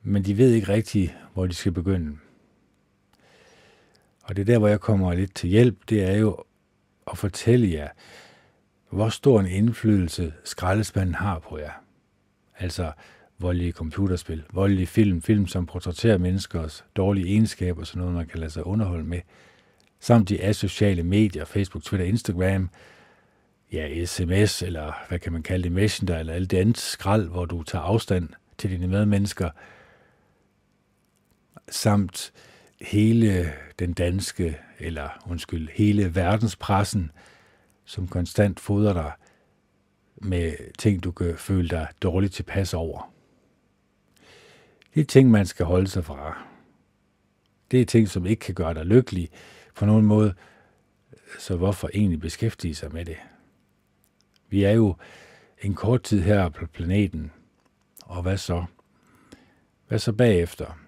Men 0.04 0.26
de 0.26 0.38
ved 0.38 0.52
ikke 0.52 0.68
rigtigt, 0.74 1.18
hvor 1.34 1.48
de 1.48 1.54
skal 1.54 1.72
begynde. 1.72 2.18
Og 4.24 4.36
det 4.36 4.42
er 4.42 4.46
der, 4.46 4.60
hvor 4.60 4.68
jeg 4.68 4.80
kommer 4.80 5.14
lidt 5.14 5.36
til 5.36 5.50
hjælp, 5.50 5.78
det 5.90 6.04
er 6.04 6.18
jo 6.18 6.44
at 7.12 7.18
fortælle 7.18 7.72
jer, 7.72 7.88
hvor 8.90 9.10
stor 9.10 9.40
en 9.40 9.46
indflydelse 9.46 10.34
skraldespanden 10.44 11.16
har 11.16 11.40
på 11.40 11.58
jer. 11.58 11.72
Altså 12.58 12.92
voldelige 13.40 13.72
computerspil, 13.72 14.44
voldelige 14.54 14.88
film, 14.88 15.22
film 15.22 15.48
som 15.48 15.66
portrætterer 15.66 16.18
menneskers 16.18 16.86
dårlige 16.96 17.28
egenskaber, 17.28 17.84
sådan 17.84 18.00
noget, 18.00 18.16
man 18.16 18.28
kan 18.28 18.40
lade 18.40 18.52
sig 18.52 18.66
underholde 18.66 19.04
med, 19.04 19.22
samt 20.00 20.30
de 20.30 20.44
asociale 20.44 21.04
medier, 21.04 21.46
Facebook, 21.46 21.84
Twitter, 21.84 22.08
Instagram, 22.08 22.70
ja, 23.72 24.06
sms, 24.06 24.62
eller 24.62 24.94
hvad 25.10 25.20
kan 25.20 25.34
man 25.34 25.44
kalde 25.44 25.64
det, 25.64 25.72
messenger, 25.72 26.18
eller 26.18 26.34
alt 26.34 26.52
det 26.52 26.58
andet 26.58 26.78
skrald, 26.78 27.28
hvor 27.28 27.46
du 27.46 27.64
tager 27.64 27.84
afstand 27.84 28.30
til 28.58 28.72
dine 28.72 28.88
medmennesker, 28.88 29.50
samt 31.72 32.34
hele 32.82 33.54
den 33.80 33.94
danske, 33.94 34.58
eller 34.80 35.10
undskyld, 35.30 35.70
hele 35.74 36.16
verdenspressen, 36.16 37.12
som 37.86 38.08
konstant 38.08 38.60
fodrer 38.60 38.94
dig 38.94 39.12
med 40.16 40.54
ting, 40.78 41.04
du 41.04 41.12
kan 41.12 41.38
føle 41.38 41.70
dig 41.70 41.88
dårligt 42.02 42.34
tilpas 42.34 42.74
over. 42.74 43.14
Det 44.96 45.02
er 45.02 45.06
ting, 45.06 45.32
man 45.32 45.46
skal 45.46 45.66
holde 45.66 45.88
sig 45.88 46.06
fra. 46.06 46.44
Det 47.72 47.82
er 47.82 47.86
ting, 47.86 48.10
som 48.10 48.26
ikke 48.26 48.40
kan 48.40 48.56
gøre 48.56 48.74
dig 48.74 48.86
lykkelig 48.86 49.30
på 49.76 49.86
nogen 49.86 50.06
måde, 50.06 50.34
så 51.40 51.56
hvorfor 51.56 51.90
egentlig 51.94 52.20
beskæftige 52.20 52.76
sig 52.76 52.94
med 52.94 53.06
det? 53.06 53.18
Vi 54.50 54.64
er 54.64 54.72
jo 54.72 54.96
en 55.62 55.74
kort 55.74 56.04
tid 56.04 56.22
her 56.22 56.50
på 56.50 56.68
planeten, 56.68 57.32
og 58.04 58.22
hvad 58.22 58.38
så? 58.38 58.66
Hvad 59.88 60.00
så 60.00 60.14
bagefter? 60.14 60.81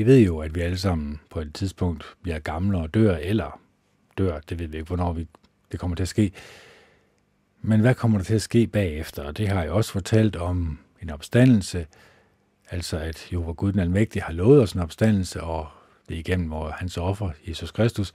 Vi 0.00 0.06
ved 0.06 0.18
jo, 0.18 0.38
at 0.38 0.54
vi 0.54 0.60
alle 0.60 0.78
sammen 0.78 1.20
på 1.30 1.40
et 1.40 1.54
tidspunkt 1.54 2.04
bliver 2.22 2.38
gamle 2.38 2.78
og 2.78 2.94
dør, 2.94 3.16
eller 3.16 3.60
dør, 4.18 4.40
det 4.40 4.58
ved 4.58 4.66
vi 4.66 4.76
ikke, 4.76 4.86
hvornår 4.86 5.12
vi, 5.12 5.26
det 5.72 5.80
kommer 5.80 5.96
til 5.96 6.02
at 6.02 6.08
ske. 6.08 6.32
Men 7.62 7.80
hvad 7.80 7.94
kommer 7.94 8.18
der 8.18 8.24
til 8.24 8.34
at 8.34 8.42
ske 8.42 8.66
bagefter? 8.66 9.22
Og 9.22 9.38
det 9.38 9.48
har 9.48 9.62
jeg 9.62 9.72
også 9.72 9.92
fortalt 9.92 10.36
om 10.36 10.78
en 11.02 11.10
opstandelse, 11.10 11.86
altså 12.70 12.98
at 12.98 13.32
jo, 13.32 13.42
hvor 13.42 13.52
Gud 13.52 13.72
den 13.72 13.80
Almægtige 13.80 14.22
har 14.22 14.32
lovet 14.32 14.62
os 14.62 14.72
en 14.72 14.80
opstandelse, 14.80 15.42
og 15.42 15.68
det 16.08 16.14
er 16.14 16.18
igennem 16.18 16.48
hvor 16.48 16.70
hans 16.70 16.96
offer, 16.96 17.30
Jesus 17.48 17.70
Kristus. 17.70 18.12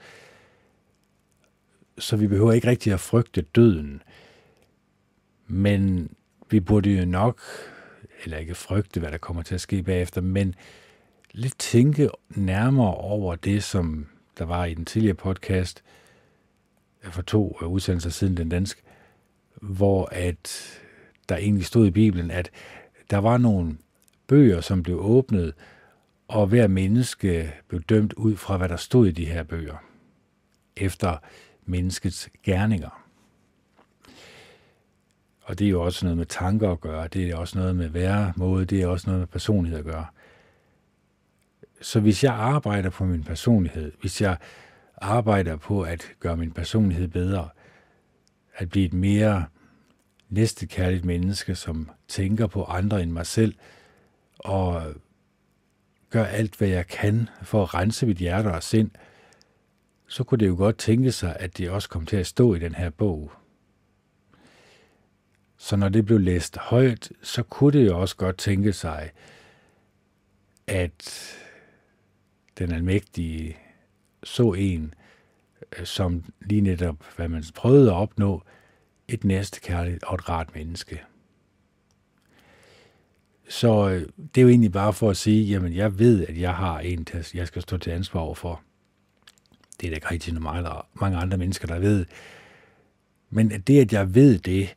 Så 1.98 2.18
vi 2.18 2.28
behøver 2.28 2.52
ikke 2.52 2.68
rigtig 2.68 2.94
at 2.94 3.00
frygte 3.00 3.42
døden. 3.42 4.02
Men 5.48 6.10
vi 6.50 6.60
burde 6.60 6.90
jo 6.90 7.06
nok, 7.06 7.42
eller 8.24 8.38
ikke 8.38 8.56
frygte, 8.56 9.00
hvad 9.00 9.12
der 9.12 9.18
kommer 9.18 9.44
til 9.44 9.56
at 9.56 9.62
ske 9.62 9.84
bagefter, 9.84 10.22
men 10.22 10.56
lidt 11.36 11.60
tænke 11.60 12.10
nærmere 12.30 12.96
over 12.96 13.36
det, 13.36 13.64
som 13.64 14.08
der 14.38 14.46
var 14.46 14.66
i 14.66 14.74
den 14.74 14.86
tidligere 14.86 15.16
podcast 15.16 15.84
øh, 17.04 17.12
for 17.12 17.22
to 17.22 17.58
øh, 17.62 17.68
udsendelser 17.68 18.10
siden 18.10 18.38
den 18.38 18.50
danske, 18.50 18.82
hvor 19.62 20.10
at 20.12 20.66
der 21.30 21.38
egentlig 21.38 21.66
stod 21.66 21.88
i 21.88 21.92
Bibelen, 21.92 22.32
at 22.32 22.52
der 23.10 23.18
var 23.18 23.38
nogle 23.38 23.78
bøger, 24.28 24.62
som 24.62 24.84
blev 24.84 25.00
åbnet, 25.00 25.54
og 26.28 26.48
hver 26.48 26.68
menneske 26.68 27.54
blev 27.68 27.82
dømt 27.82 28.14
ud 28.14 28.36
fra, 28.36 28.58
hvad 28.58 28.70
der 28.70 28.78
stod 28.78 29.08
i 29.08 29.12
de 29.12 29.26
her 29.26 29.44
bøger, 29.44 29.84
efter 30.78 31.18
menneskets 31.66 32.30
gerninger. 32.44 33.06
Og 35.42 35.60
det 35.60 35.66
er 35.68 35.72
jo 35.72 35.82
også 35.82 36.06
noget 36.06 36.18
med 36.18 36.26
tanker 36.26 36.72
at 36.72 36.82
gøre, 36.82 37.08
det 37.08 37.30
er 37.30 37.36
også 37.36 37.58
noget 37.58 37.76
med 37.76 37.90
væremåde, 37.90 38.66
det 38.66 38.82
er 38.82 38.88
også 38.88 39.08
noget 39.08 39.20
med 39.20 39.28
personlighed 39.28 39.80
at 39.80 39.86
gøre. 39.86 40.06
Så 41.82 42.00
hvis 42.00 42.24
jeg 42.24 42.34
arbejder 42.34 42.90
på 42.90 43.06
min 43.06 43.24
personlighed, 43.24 43.92
hvis 44.02 44.22
jeg 44.22 44.38
arbejder 44.98 45.56
på 45.56 45.82
at 45.82 46.12
gøre 46.20 46.38
min 46.38 46.52
personlighed 46.52 47.08
bedre, 47.08 47.50
at 48.56 48.70
blive 48.70 48.86
et 48.86 48.94
mere 48.94 49.46
næstekærligt 50.30 51.06
menneske, 51.06 51.56
som 51.56 51.90
tænker 52.08 52.48
på 52.48 52.64
andre 52.64 53.04
end 53.04 53.12
mig 53.12 53.26
selv, 53.26 53.56
og 54.40 54.94
gør 56.10 56.26
alt, 56.26 56.56
hvad 56.56 56.68
jeg 56.68 56.88
kan 56.88 57.30
for 57.42 57.64
at 57.64 57.74
rense 57.74 58.06
mit 58.06 58.18
hjerte 58.18 58.48
og 58.48 58.64
sind, 58.64 58.92
så 60.08 60.24
kunne 60.24 60.38
det 60.38 60.48
jo 60.48 60.56
godt 60.56 60.78
tænke 60.78 61.12
sig, 61.12 61.38
at 61.40 61.58
det 61.58 61.70
også 61.70 61.90
kom 61.90 62.06
til 62.06 62.18
at 62.18 62.28
stå 62.28 62.56
i 62.56 62.60
den 62.60 62.76
her 62.76 62.90
bog. 62.90 63.32
Så 65.58 65.76
når 65.76 65.90
det 65.90 66.06
blev 66.06 66.20
læst 66.20 66.58
højt, 66.58 67.12
så 67.22 67.44
kunne 67.44 67.80
det 67.80 67.88
jo 67.88 68.02
også 68.02 68.16
godt 68.16 68.38
tænke 68.38 68.74
sig, 68.74 69.12
at 70.68 71.36
den 72.58 72.72
almægtige 72.72 73.58
så 74.24 74.54
en, 74.54 74.94
øh, 75.80 75.86
som 75.86 76.24
lige 76.42 76.62
netop, 76.62 76.96
hvad 77.16 77.28
man 77.28 77.44
prøvede 77.56 77.92
at 77.92 77.96
opnå, 77.96 78.44
et 79.08 79.24
næstekærligt 79.24 80.04
og 80.04 80.16
et 80.16 80.30
rart 80.30 80.56
menneske. 80.56 81.02
Så 83.50 83.90
øh, 83.90 84.02
det 84.36 84.42
er 84.42 84.42
jo 84.42 84.50
egentlig 84.50 84.72
bare 84.72 84.94
for 84.94 85.10
at 85.10 85.18
sige, 85.18 85.44
jamen 85.44 85.74
jeg 85.74 86.00
ved, 86.00 86.28
at 86.28 86.40
jeg 86.40 86.56
har 86.56 86.80
en, 86.80 87.08
jeg 87.34 87.48
skal 87.48 87.62
stå 87.62 87.78
til 87.78 87.92
ansvar 87.92 88.34
for. 88.34 88.62
Det 89.82 89.88
er 89.88 89.92
der 89.92 89.96
ikke 89.96 90.12
rigtig 90.12 90.42
mange, 90.42 90.70
mange 90.94 91.18
andre 91.18 91.38
mennesker, 91.38 91.68
der 91.68 91.80
ved. 91.80 92.06
Men 93.30 93.50
det, 93.50 93.82
at 93.82 93.94
jeg 93.94 94.16
ved 94.16 94.40
det, 94.40 94.76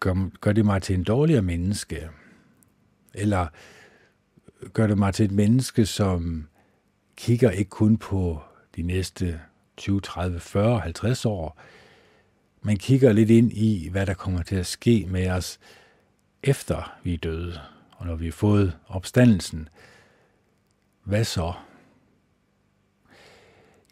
gør, 0.00 0.30
gør 0.40 0.52
det 0.52 0.64
mig 0.64 0.82
til 0.82 0.94
en 0.94 1.04
dårligere 1.04 1.42
menneske. 1.42 2.08
Eller 3.14 3.46
øh, 4.62 4.70
gør 4.70 4.86
det 4.86 4.98
mig 4.98 5.14
til 5.14 5.24
et 5.24 5.32
menneske, 5.32 5.86
som 5.86 6.48
kigger 7.16 7.50
ikke 7.50 7.70
kun 7.70 7.96
på 7.96 8.42
de 8.76 8.82
næste 8.82 9.40
20, 9.76 10.00
30, 10.00 10.40
40, 10.40 10.80
50 10.80 11.24
år, 11.24 11.60
men 12.62 12.76
kigger 12.76 13.12
lidt 13.12 13.30
ind 13.30 13.52
i, 13.52 13.88
hvad 13.88 14.06
der 14.06 14.14
kommer 14.14 14.42
til 14.42 14.56
at 14.56 14.66
ske 14.66 15.06
med 15.08 15.30
os, 15.30 15.58
efter 16.42 16.96
vi 17.02 17.14
er 17.14 17.18
døde, 17.18 17.60
og 17.96 18.06
når 18.06 18.14
vi 18.14 18.24
har 18.24 18.32
fået 18.32 18.78
opstandelsen. 18.88 19.68
Hvad 21.04 21.24
så? 21.24 21.52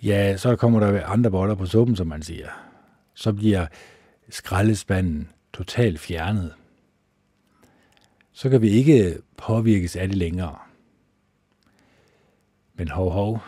Ja, 0.02 0.36
så 0.36 0.56
kommer 0.56 0.80
der 0.80 1.06
andre 1.06 1.30
boller 1.30 1.54
på 1.54 1.66
suppen, 1.66 1.96
som 1.96 2.06
man 2.06 2.22
siger. 2.22 2.48
Så 3.14 3.32
bliver 3.32 3.66
skraldespanden 4.28 5.28
totalt 5.52 6.00
fjernet. 6.00 6.54
Så 8.32 8.50
kan 8.50 8.62
vi 8.62 8.68
ikke 8.68 9.18
påvirkes 9.36 9.96
af 9.96 10.08
det 10.08 10.16
længere. 10.16 10.58
Men 12.82 12.88
hov, 12.88 13.10
hov, 13.10 13.42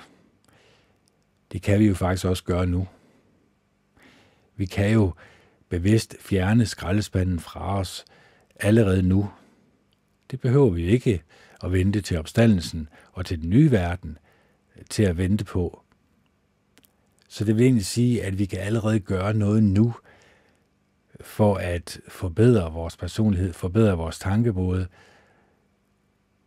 det 1.52 1.62
kan 1.62 1.80
vi 1.80 1.86
jo 1.86 1.94
faktisk 1.94 2.24
også 2.24 2.44
gøre 2.44 2.66
nu. 2.66 2.88
Vi 4.56 4.66
kan 4.66 4.92
jo 4.92 5.12
bevidst 5.68 6.16
fjerne 6.20 6.66
skraldespanden 6.66 7.40
fra 7.40 7.78
os 7.78 8.04
allerede 8.60 9.02
nu. 9.02 9.30
Det 10.30 10.40
behøver 10.40 10.70
vi 10.70 10.84
ikke 10.84 11.22
at 11.64 11.72
vente 11.72 12.00
til 12.00 12.18
opstandelsen 12.18 12.88
og 13.12 13.26
til 13.26 13.42
den 13.42 13.50
nye 13.50 13.70
verden 13.70 14.18
til 14.90 15.02
at 15.02 15.18
vente 15.18 15.44
på. 15.44 15.82
Så 17.28 17.44
det 17.44 17.56
vil 17.56 17.64
egentlig 17.64 17.86
sige, 17.86 18.24
at 18.24 18.38
vi 18.38 18.44
kan 18.44 18.58
allerede 18.58 19.00
gøre 19.00 19.34
noget 19.34 19.62
nu 19.62 19.94
for 21.20 21.56
at 21.56 22.00
forbedre 22.08 22.72
vores 22.72 22.96
personlighed, 22.96 23.52
forbedre 23.52 23.96
vores 23.96 24.18
tankemåde 24.18 24.86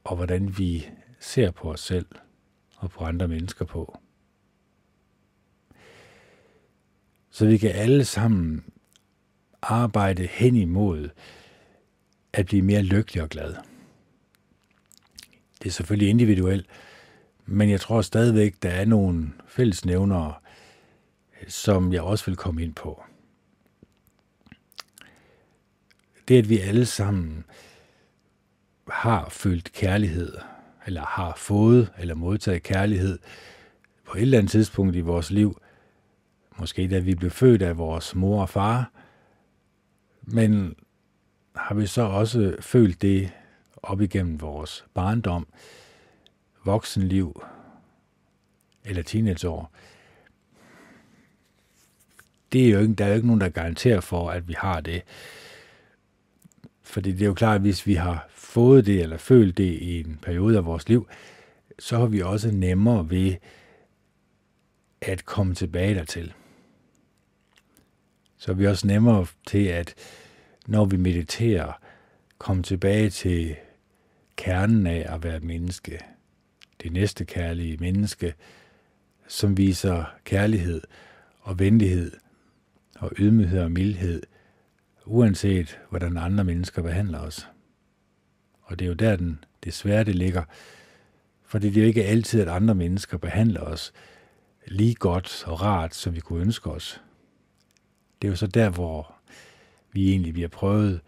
og 0.03 0.15
hvordan 0.15 0.57
vi 0.57 0.89
ser 1.19 1.51
på 1.51 1.71
os 1.71 1.79
selv 1.79 2.05
og 2.77 2.91
på 2.91 3.03
andre 3.03 3.27
mennesker 3.27 3.65
på. 3.65 3.99
Så 7.29 7.45
vi 7.45 7.57
kan 7.57 7.71
alle 7.71 8.05
sammen 8.05 8.63
arbejde 9.61 10.27
hen 10.27 10.55
imod 10.55 11.09
at 12.33 12.45
blive 12.45 12.61
mere 12.61 12.81
lykkelig 12.81 13.23
og 13.23 13.29
glad. 13.29 13.55
Det 15.59 15.67
er 15.67 15.71
selvfølgelig 15.71 16.09
individuelt, 16.09 16.65
men 17.45 17.69
jeg 17.69 17.81
tror 17.81 18.01
stadigvæk, 18.01 18.63
der 18.63 18.69
er 18.69 18.85
nogle 18.85 19.33
fællesnævnere, 19.47 20.33
som 21.47 21.93
jeg 21.93 22.01
også 22.01 22.25
vil 22.25 22.35
komme 22.35 22.63
ind 22.63 22.73
på. 22.73 23.03
Det, 26.27 26.37
at 26.37 26.49
vi 26.49 26.59
alle 26.59 26.85
sammen 26.85 27.45
har 28.89 29.29
følt 29.29 29.71
kærlighed, 29.73 30.37
eller 30.87 31.01
har 31.05 31.33
fået 31.35 31.91
eller 31.97 32.15
modtaget 32.15 32.63
kærlighed 32.63 33.19
på 34.05 34.17
et 34.17 34.21
eller 34.21 34.37
andet 34.37 34.51
tidspunkt 34.51 34.95
i 34.95 35.01
vores 35.01 35.31
liv, 35.31 35.61
måske 36.57 36.87
da 36.87 36.99
vi 36.99 37.15
blev 37.15 37.31
født 37.31 37.61
af 37.61 37.77
vores 37.77 38.15
mor 38.15 38.41
og 38.41 38.49
far, 38.49 38.91
men 40.21 40.75
har 41.55 41.75
vi 41.75 41.87
så 41.87 42.01
også 42.01 42.55
følt 42.59 43.01
det 43.01 43.31
op 43.83 44.01
igennem 44.01 44.41
vores 44.41 44.85
barndom, 44.93 45.47
voksenliv 46.65 47.43
eller 48.85 49.03
teenageår. 49.03 49.71
Det 52.51 52.67
er 52.67 52.71
jo 52.71 52.79
ikke, 52.79 52.93
der 52.93 53.05
er 53.05 53.09
jo 53.09 53.15
ikke 53.15 53.27
nogen, 53.27 53.41
der 53.41 53.49
garanterer 53.49 54.01
for, 54.01 54.29
at 54.29 54.47
vi 54.47 54.55
har 54.57 54.81
det. 54.81 55.01
Fordi 56.83 57.11
det 57.11 57.21
er 57.21 57.25
jo 57.25 57.33
klart, 57.33 57.55
at 57.55 57.61
hvis 57.61 57.87
vi 57.87 57.93
har 57.93 58.27
fået 58.57 58.85
det 58.85 59.01
eller 59.01 59.17
følt 59.17 59.57
det 59.57 59.63
i 59.63 59.99
en 59.99 60.19
periode 60.21 60.57
af 60.57 60.65
vores 60.65 60.89
liv, 60.89 61.07
så 61.79 61.97
har 61.97 62.05
vi 62.05 62.21
også 62.21 62.51
nemmere 62.51 63.09
ved 63.09 63.35
at 65.01 65.25
komme 65.25 65.55
tilbage 65.55 65.95
dertil. 65.95 66.33
Så 68.37 68.51
er 68.51 68.55
vi 68.55 68.67
også 68.67 68.87
nemmere 68.87 69.25
til 69.47 69.65
at, 69.65 69.95
når 70.67 70.85
vi 70.85 70.97
mediterer, 70.97 71.71
komme 72.37 72.63
tilbage 72.63 73.09
til 73.09 73.55
kernen 74.35 74.87
af 74.87 75.05
at 75.13 75.23
være 75.23 75.37
et 75.37 75.43
menneske. 75.43 75.99
Det 76.83 76.93
næste 76.93 77.25
kærlige 77.25 77.77
menneske, 77.77 78.33
som 79.27 79.57
viser 79.57 80.13
kærlighed 80.23 80.81
og 81.41 81.59
venlighed 81.59 82.11
og 82.99 83.11
ydmyghed 83.17 83.59
og 83.59 83.71
mildhed, 83.71 84.23
uanset 85.05 85.79
hvordan 85.89 86.17
andre 86.17 86.43
mennesker 86.43 86.81
behandler 86.81 87.19
os. 87.19 87.47
Og 88.67 88.79
det 88.79 88.85
er 88.85 88.89
jo 88.89 88.93
der, 88.93 89.15
den, 89.15 89.43
det 89.63 89.73
svære 89.73 90.03
det 90.03 90.15
ligger. 90.15 90.43
For 91.45 91.59
det 91.59 91.77
er 91.77 91.81
jo 91.81 91.87
ikke 91.87 92.05
altid, 92.05 92.41
at 92.41 92.47
andre 92.47 92.75
mennesker 92.75 93.17
behandler 93.17 93.61
os 93.61 93.93
lige 94.67 94.95
godt 94.95 95.43
og 95.45 95.61
rart, 95.61 95.95
som 95.95 96.15
vi 96.15 96.19
kunne 96.19 96.41
ønske 96.41 96.71
os. 96.71 97.01
Det 98.21 98.27
er 98.27 98.29
jo 98.31 98.35
så 98.35 98.47
der, 98.47 98.69
hvor 98.69 99.15
vi 99.91 100.09
egentlig 100.09 100.33
bliver 100.33 100.47
prøvet 100.47 101.01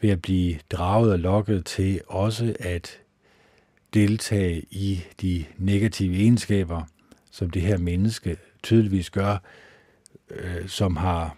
ved 0.00 0.10
at 0.10 0.22
blive 0.22 0.58
draget 0.70 1.12
og 1.12 1.18
lokket 1.18 1.64
til 1.64 2.00
også 2.06 2.56
at 2.60 2.98
deltage 3.94 4.66
i 4.70 5.04
de 5.20 5.44
negative 5.56 6.16
egenskaber, 6.16 6.82
som 7.30 7.50
det 7.50 7.62
her 7.62 7.78
menneske 7.78 8.36
tydeligvis 8.62 9.10
gør, 9.10 9.38
øh, 10.30 10.68
som 10.68 10.96
har 10.96 11.36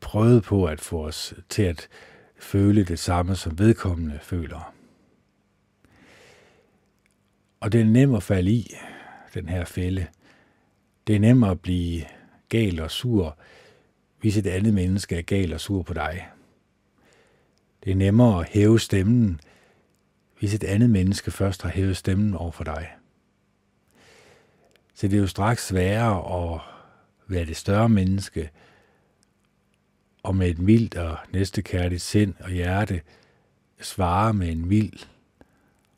prøvet 0.00 0.42
på 0.42 0.64
at 0.64 0.80
få 0.80 1.06
os 1.06 1.34
til 1.48 1.62
at 1.62 1.88
føle 2.38 2.84
det 2.84 2.98
samme, 2.98 3.36
som 3.36 3.58
vedkommende 3.58 4.18
føler. 4.22 4.74
Og 7.60 7.72
det 7.72 7.80
er 7.80 7.84
nemt 7.84 8.16
at 8.16 8.22
falde 8.22 8.50
i, 8.50 8.74
den 9.34 9.48
her 9.48 9.64
fælde. 9.64 10.06
Det 11.06 11.16
er 11.16 11.20
nemmere 11.20 11.50
at 11.50 11.60
blive 11.60 12.04
gal 12.48 12.80
og 12.80 12.90
sur, 12.90 13.38
hvis 14.20 14.36
et 14.36 14.46
andet 14.46 14.74
menneske 14.74 15.16
er 15.16 15.22
gal 15.22 15.52
og 15.52 15.60
sur 15.60 15.82
på 15.82 15.94
dig. 15.94 16.28
Det 17.84 17.90
er 17.90 17.96
nemmere 17.96 18.40
at 18.40 18.48
hæve 18.48 18.80
stemmen, 18.80 19.40
hvis 20.38 20.54
et 20.54 20.64
andet 20.64 20.90
menneske 20.90 21.30
først 21.30 21.62
har 21.62 21.70
hævet 21.70 21.96
stemmen 21.96 22.34
over 22.34 22.50
for 22.50 22.64
dig. 22.64 22.90
Så 24.94 25.08
det 25.08 25.16
er 25.16 25.20
jo 25.20 25.26
straks 25.26 25.66
sværere 25.66 26.54
at 26.54 26.60
være 27.28 27.44
det 27.44 27.56
større 27.56 27.88
menneske, 27.88 28.50
og 30.24 30.36
med 30.36 30.50
et 30.50 30.58
mildt 30.58 30.94
og 30.96 31.18
næstekærligt 31.32 32.02
sind 32.02 32.34
og 32.40 32.50
hjerte 32.50 33.02
svare 33.80 34.34
med 34.34 34.48
en 34.52 34.66
mild 34.66 34.98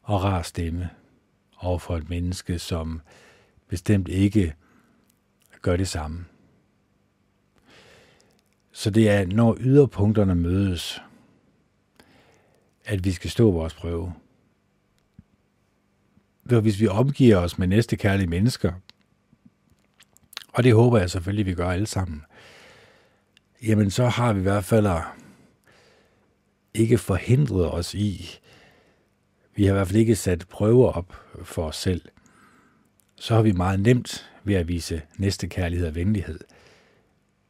og 0.03 0.25
rar 0.25 0.43
stemme 0.43 0.91
over 1.59 1.79
for 1.79 1.97
et 1.97 2.09
menneske, 2.09 2.59
som 2.59 3.01
bestemt 3.69 4.09
ikke 4.09 4.55
gør 5.63 5.77
det 5.77 5.89
samme. 5.89 6.25
Så 8.73 8.91
det 8.91 9.11
er, 9.11 9.27
når 9.27 9.57
yderpunkterne 9.61 10.35
mødes, 10.35 11.03
at 12.85 13.05
vi 13.05 13.13
skal 13.13 13.31
stå 13.31 13.51
vores 13.51 13.75
prøve. 13.75 14.13
Hvis 16.43 16.81
vi 16.81 16.89
omgiver 16.89 17.37
os 17.37 17.59
med 17.59 17.67
næste 17.67 17.97
kærlige 17.97 18.27
mennesker, 18.27 18.73
og 20.53 20.65
det 20.65 20.75
håber 20.75 20.99
jeg 20.99 21.11
selvfølgelig, 21.11 21.47
vi 21.47 21.55
gør 21.55 21.71
alle 21.71 21.87
sammen, 21.87 22.23
jamen 23.63 23.91
så 23.91 24.07
har 24.07 24.33
vi 24.33 24.39
i 24.39 24.43
hvert 24.43 24.65
fald 24.65 24.87
øh, 24.87 25.01
ikke 26.75 26.99
forhindret 26.99 27.71
os 27.71 27.95
i, 27.95 28.39
vi 29.55 29.65
har 29.65 29.73
i 29.73 29.77
hvert 29.77 29.87
fald 29.87 29.99
ikke 29.99 30.17
sat 30.17 30.49
prøver 30.49 30.93
op 30.93 31.15
for 31.43 31.67
os 31.67 31.77
selv, 31.77 32.03
så 33.17 33.35
har 33.35 33.43
vi 33.43 33.53
meget 33.53 33.81
nemt 33.81 34.31
ved 34.45 34.55
at 34.55 34.69
vise 34.69 35.03
næste 35.19 35.47
kærlighed 35.49 35.87
og 35.87 35.95
venlighed. 35.95 36.41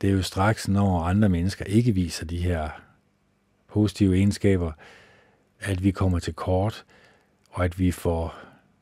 Det 0.00 0.10
er 0.10 0.14
jo 0.14 0.22
straks, 0.22 0.68
når 0.68 1.00
andre 1.00 1.28
mennesker 1.28 1.64
ikke 1.64 1.92
viser 1.92 2.26
de 2.26 2.38
her 2.38 2.70
positive 3.68 4.16
egenskaber, 4.16 4.72
at 5.60 5.84
vi 5.84 5.90
kommer 5.90 6.18
til 6.18 6.34
kort, 6.34 6.84
og 7.50 7.64
at 7.64 7.78
vi 7.78 7.90
får 7.90 8.38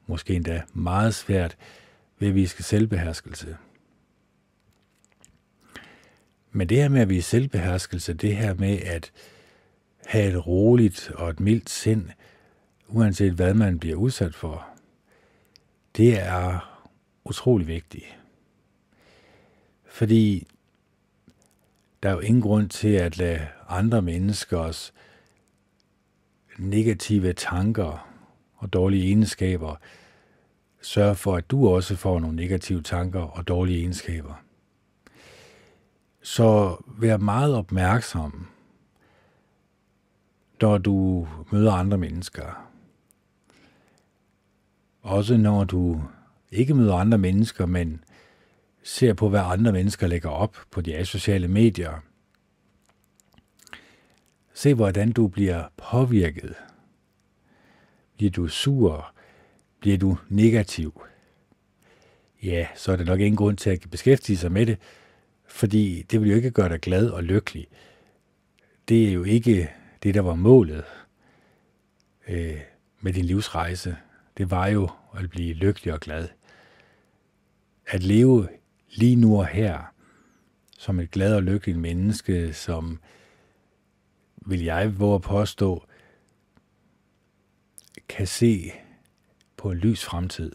måske 0.07 0.35
endda 0.35 0.63
meget 0.73 1.15
svært 1.15 1.57
ved 2.19 2.29
at 2.29 2.35
vise 2.35 2.63
selvbeherskelse. 2.63 3.57
Men 6.57 6.69
det 6.69 6.77
her 6.77 6.89
med 6.89 7.01
at 7.01 7.09
vise 7.09 7.29
selvbeherskelse, 7.29 8.15
det 8.15 8.37
her 8.37 8.55
med 8.55 8.79
at 8.79 9.13
have 10.07 10.31
et 10.31 10.47
roligt 10.47 11.11
og 11.15 11.31
et 11.31 11.41
mildt 11.41 11.71
sind, 11.71 12.11
uanset 12.89 13.33
hvad 13.33 13.55
man 13.55 13.79
bliver 13.79 13.97
udsat 13.97 14.35
for, 14.35 14.67
det 15.97 16.21
er 16.21 16.81
utrolig 17.25 17.67
vigtigt. 17.67 18.05
Fordi 19.85 20.47
der 22.03 22.09
er 22.09 22.13
jo 22.13 22.21
ingen 22.21 22.43
grund 22.43 22.69
til 22.69 22.93
at 22.93 23.19
lade 23.19 23.47
andre 23.69 24.03
menneskers 24.03 24.95
negative 26.59 27.33
tanker 27.33 28.09
og 28.57 28.73
dårlige 28.73 29.05
egenskaber 29.05 29.77
sørge 30.83 31.15
for, 31.15 31.37
at 31.37 31.51
du 31.51 31.69
også 31.69 31.97
får 31.97 32.21
nogle 32.21 32.37
negative 32.37 32.83
tanker 32.83 33.21
og 33.23 33.49
dårlige 33.49 33.79
egenskaber. 33.79 34.44
Så 36.25 36.77
vær 36.87 37.17
meget 37.17 37.55
opmærksom, 37.55 38.47
når 40.61 40.79
du 40.79 41.29
møder 41.53 41.73
andre 41.73 41.99
mennesker. 41.99 42.71
Også 45.03 45.37
når 45.37 45.65
du 45.65 46.03
ikke 46.51 46.75
møder 46.75 46.95
andre 46.95 47.19
mennesker, 47.19 47.67
men 47.67 48.05
ser 48.83 49.15
på, 49.15 49.29
hvad 49.29 49.41
andre 49.45 49.73
mennesker 49.73 50.07
lægger 50.07 50.29
op 50.29 50.57
på 50.71 50.81
de 50.81 51.05
sociale 51.05 51.49
medier. 51.49 52.03
Se, 54.55 54.75
hvordan 54.75 55.13
du 55.13 55.29
bliver 55.29 55.65
påvirket. 55.77 56.55
Bliver 58.17 58.31
du 58.31 58.49
sur? 58.49 59.13
Bliver 59.81 59.99
du 59.99 60.17
negativ? 60.29 61.03
Ja, 62.43 62.67
så 62.75 62.93
er 62.93 62.97
det 62.97 63.07
nok 63.07 63.21
ingen 63.21 63.37
grund 63.37 63.57
til 63.57 63.71
at 63.71 63.87
beskæftige 63.91 64.37
sig 64.37 64.53
med 64.53 64.67
det, 64.67 64.79
fordi 65.55 66.03
det 66.03 66.21
vil 66.21 66.31
jo 66.31 66.37
ikke 66.37 66.51
gøre 66.51 66.69
dig 66.69 66.81
glad 66.81 67.11
og 67.11 67.25
lykkelig. 67.25 67.69
Det 68.89 69.09
er 69.09 69.13
jo 69.13 69.25
ikke 69.25 69.71
det, 70.03 70.15
der 70.15 70.21
var 70.21 70.35
målet 70.35 70.85
øh, 72.29 72.61
med 73.01 73.13
din 73.13 73.25
livsrejse. 73.25 73.97
Det 74.37 74.51
var 74.51 74.67
jo 74.67 74.91
at 75.17 75.31
blive 75.31 75.55
lykkelig 75.55 75.95
og 75.95 76.01
glad. 76.01 76.29
At 77.87 78.03
leve 78.03 78.49
lige 78.91 79.17
nu 79.17 79.39
og 79.39 79.47
her 79.47 79.95
som 80.79 81.01
et 81.01 81.11
glad 81.11 81.35
og 81.35 81.43
lykkeligt 81.43 81.79
menneske, 81.79 82.53
som 82.53 83.01
vil 84.37 84.63
jeg 84.65 84.99
våge 84.99 85.15
at 85.15 85.23
påstå, 85.23 85.87
kan 88.09 88.27
se 88.27 88.73
på 89.57 89.71
en 89.71 89.79
lys 89.79 90.05
fremtid. 90.05 90.53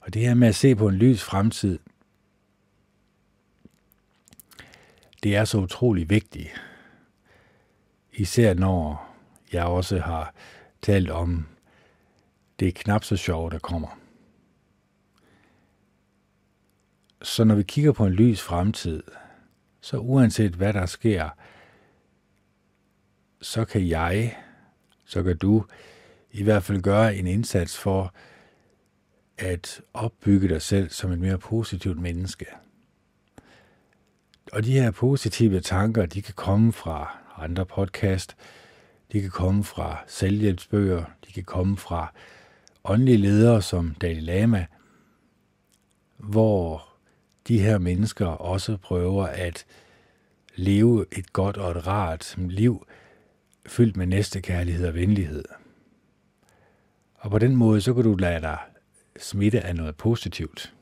Og 0.00 0.14
det 0.14 0.22
her 0.22 0.34
med 0.34 0.48
at 0.48 0.54
se 0.54 0.74
på 0.74 0.88
en 0.88 0.94
lys 0.94 1.22
fremtid, 1.22 1.78
det 5.22 5.36
er 5.36 5.44
så 5.44 5.58
utrolig 5.58 6.10
vigtigt. 6.10 6.48
Især 8.12 8.54
når 8.54 9.14
jeg 9.52 9.64
også 9.64 9.98
har 9.98 10.34
talt 10.82 11.10
om 11.10 11.46
det 12.60 12.68
er 12.68 12.72
knap 12.72 13.04
så 13.04 13.16
sjovt, 13.16 13.52
der 13.52 13.58
kommer. 13.58 13.98
Så 17.22 17.44
når 17.44 17.54
vi 17.54 17.62
kigger 17.62 17.92
på 17.92 18.06
en 18.06 18.12
lys 18.12 18.42
fremtid, 18.42 19.02
så 19.80 19.96
uanset 19.96 20.52
hvad 20.52 20.72
der 20.72 20.86
sker, 20.86 21.28
så 23.42 23.64
kan 23.64 23.88
jeg, 23.88 24.36
så 25.04 25.22
kan 25.22 25.38
du 25.38 25.64
i 26.30 26.42
hvert 26.42 26.62
fald 26.62 26.82
gøre 26.82 27.16
en 27.16 27.26
indsats 27.26 27.78
for 27.78 28.14
at 29.38 29.80
opbygge 29.94 30.48
dig 30.48 30.62
selv 30.62 30.90
som 30.90 31.12
et 31.12 31.18
mere 31.18 31.38
positivt 31.38 31.98
menneske. 31.98 32.46
Og 34.52 34.64
de 34.64 34.72
her 34.72 34.90
positive 34.90 35.60
tanker, 35.60 36.06
de 36.06 36.22
kan 36.22 36.34
komme 36.34 36.72
fra 36.72 37.18
andre 37.36 37.66
podcast, 37.66 38.36
de 39.12 39.20
kan 39.20 39.30
komme 39.30 39.64
fra 39.64 40.04
selvhjælpsbøger, 40.06 41.04
de 41.26 41.32
kan 41.32 41.44
komme 41.44 41.76
fra 41.76 42.12
åndelige 42.84 43.16
ledere 43.16 43.62
som 43.62 43.94
Dalai 43.94 44.20
Lama, 44.20 44.66
hvor 46.16 46.88
de 47.48 47.60
her 47.60 47.78
mennesker 47.78 48.26
også 48.26 48.76
prøver 48.76 49.26
at 49.26 49.66
leve 50.54 51.06
et 51.12 51.32
godt 51.32 51.56
og 51.56 51.70
et 51.70 51.86
rart 51.86 52.34
liv, 52.38 52.86
fyldt 53.66 53.96
med 53.96 54.06
næstekærlighed 54.06 54.88
og 54.88 54.94
venlighed. 54.94 55.44
Og 57.14 57.30
på 57.30 57.38
den 57.38 57.56
måde, 57.56 57.80
så 57.80 57.94
kan 57.94 58.04
du 58.04 58.14
lade 58.14 58.40
dig 58.40 58.58
smitte 59.20 59.60
af 59.60 59.76
noget 59.76 59.96
positivt. 59.96 60.74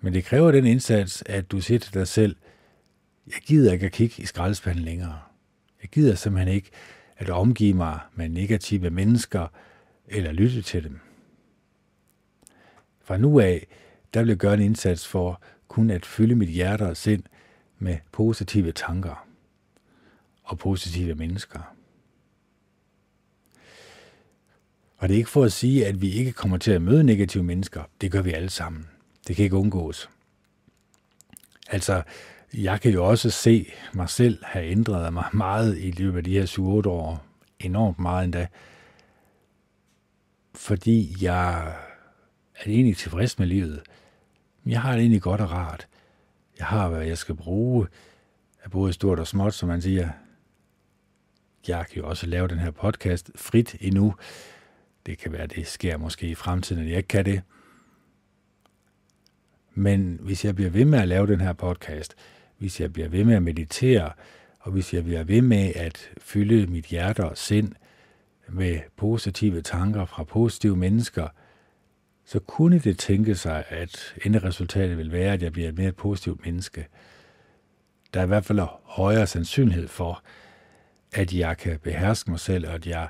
Men 0.00 0.12
det 0.12 0.24
kræver 0.24 0.50
den 0.50 0.66
indsats, 0.66 1.22
at 1.26 1.50
du 1.50 1.60
siger 1.60 1.78
til 1.78 1.94
dig 1.94 2.08
selv, 2.08 2.36
jeg 3.26 3.42
gider 3.46 3.72
ikke 3.72 3.86
at 3.86 3.92
kigge 3.92 4.22
i 4.22 4.26
skraldespanden 4.26 4.84
længere. 4.84 5.20
Jeg 5.82 5.90
gider 5.90 6.14
simpelthen 6.14 6.54
ikke 6.54 6.70
at 7.16 7.30
omgive 7.30 7.74
mig 7.74 8.00
med 8.14 8.28
negative 8.28 8.90
mennesker 8.90 9.46
eller 10.08 10.32
lytte 10.32 10.62
til 10.62 10.84
dem. 10.84 11.00
Fra 13.00 13.16
nu 13.16 13.40
af, 13.40 13.66
der 14.14 14.20
vil 14.20 14.28
jeg 14.28 14.36
gøre 14.36 14.54
en 14.54 14.60
indsats 14.60 15.08
for 15.08 15.42
kun 15.68 15.90
at 15.90 16.06
fylde 16.06 16.34
mit 16.34 16.48
hjerte 16.48 16.82
og 16.82 16.96
sind 16.96 17.22
med 17.78 17.96
positive 18.12 18.72
tanker 18.72 19.28
og 20.42 20.58
positive 20.58 21.14
mennesker. 21.14 21.74
Og 24.96 25.08
det 25.08 25.14
er 25.14 25.18
ikke 25.18 25.30
for 25.30 25.44
at 25.44 25.52
sige, 25.52 25.86
at 25.86 26.02
vi 26.02 26.10
ikke 26.10 26.32
kommer 26.32 26.58
til 26.58 26.70
at 26.70 26.82
møde 26.82 27.04
negative 27.04 27.44
mennesker. 27.44 27.82
Det 28.00 28.12
gør 28.12 28.22
vi 28.22 28.32
alle 28.32 28.50
sammen. 28.50 28.86
Det 29.28 29.36
kan 29.36 29.44
ikke 29.44 29.56
undgås. 29.56 30.10
Altså, 31.70 32.02
jeg 32.54 32.80
kan 32.80 32.92
jo 32.92 33.06
også 33.06 33.30
se 33.30 33.72
mig 33.94 34.08
selv 34.10 34.44
have 34.44 34.66
ændret 34.66 35.12
mig 35.12 35.28
meget 35.32 35.78
i 35.78 35.90
løbet 35.90 36.18
af 36.18 36.24
de 36.24 36.32
her 36.32 36.46
7-8 36.86 36.88
år. 36.88 37.24
Enormt 37.60 37.98
meget 37.98 38.24
endda. 38.24 38.46
Fordi 40.54 41.16
jeg 41.20 41.68
er 42.54 42.66
egentlig 42.66 42.96
tilfreds 42.96 43.38
med 43.38 43.46
livet. 43.46 43.82
Jeg 44.66 44.80
har 44.80 44.92
det 44.92 45.00
egentlig 45.00 45.22
godt 45.22 45.40
og 45.40 45.50
rart. 45.50 45.88
Jeg 46.58 46.66
har, 46.66 46.88
hvad 46.88 47.06
jeg 47.06 47.18
skal 47.18 47.34
bruge 47.34 47.86
af 48.64 48.70
både 48.70 48.92
stort 48.92 49.18
og 49.18 49.26
småt, 49.26 49.54
som 49.54 49.68
man 49.68 49.82
siger. 49.82 50.10
Jeg 51.68 51.86
kan 51.86 52.02
jo 52.02 52.08
også 52.08 52.26
lave 52.26 52.48
den 52.48 52.58
her 52.58 52.70
podcast 52.70 53.30
frit 53.36 53.76
endnu. 53.80 54.14
Det 55.06 55.18
kan 55.18 55.32
være, 55.32 55.46
det 55.46 55.66
sker 55.66 55.96
måske 55.96 56.28
i 56.28 56.34
fremtiden, 56.34 56.82
at 56.82 56.88
jeg 56.88 56.96
ikke 56.96 57.08
kan 57.08 57.24
det. 57.24 57.42
Men 59.78 60.18
hvis 60.22 60.44
jeg 60.44 60.54
bliver 60.54 60.70
ved 60.70 60.84
med 60.84 60.98
at 60.98 61.08
lave 61.08 61.26
den 61.26 61.40
her 61.40 61.52
podcast, 61.52 62.14
hvis 62.58 62.80
jeg 62.80 62.92
bliver 62.92 63.08
ved 63.08 63.24
med 63.24 63.34
at 63.34 63.42
meditere, 63.42 64.12
og 64.60 64.72
hvis 64.72 64.94
jeg 64.94 65.04
bliver 65.04 65.24
ved 65.24 65.42
med 65.42 65.72
at 65.74 66.10
fylde 66.20 66.66
mit 66.66 66.84
hjerte 66.84 67.24
og 67.24 67.38
sind 67.38 67.72
med 68.48 68.80
positive 68.96 69.62
tanker 69.62 70.04
fra 70.04 70.24
positive 70.24 70.76
mennesker, 70.76 71.28
så 72.24 72.40
kunne 72.40 72.78
det 72.78 72.98
tænke 72.98 73.34
sig, 73.34 73.64
at 73.68 74.14
enderesultatet 74.24 74.98
vil 74.98 75.12
være, 75.12 75.32
at 75.32 75.42
jeg 75.42 75.52
bliver 75.52 75.68
et 75.68 75.78
mere 75.78 75.92
positivt 75.92 76.44
menneske. 76.44 76.86
Der 78.14 78.20
er 78.20 78.24
i 78.24 78.28
hvert 78.28 78.44
fald 78.44 78.60
højere 78.84 79.26
sandsynlighed 79.26 79.88
for, 79.88 80.22
at 81.12 81.34
jeg 81.34 81.58
kan 81.58 81.78
beherske 81.78 82.30
mig 82.30 82.40
selv, 82.40 82.68
og 82.68 82.74
at 82.74 82.86
jeg 82.86 83.08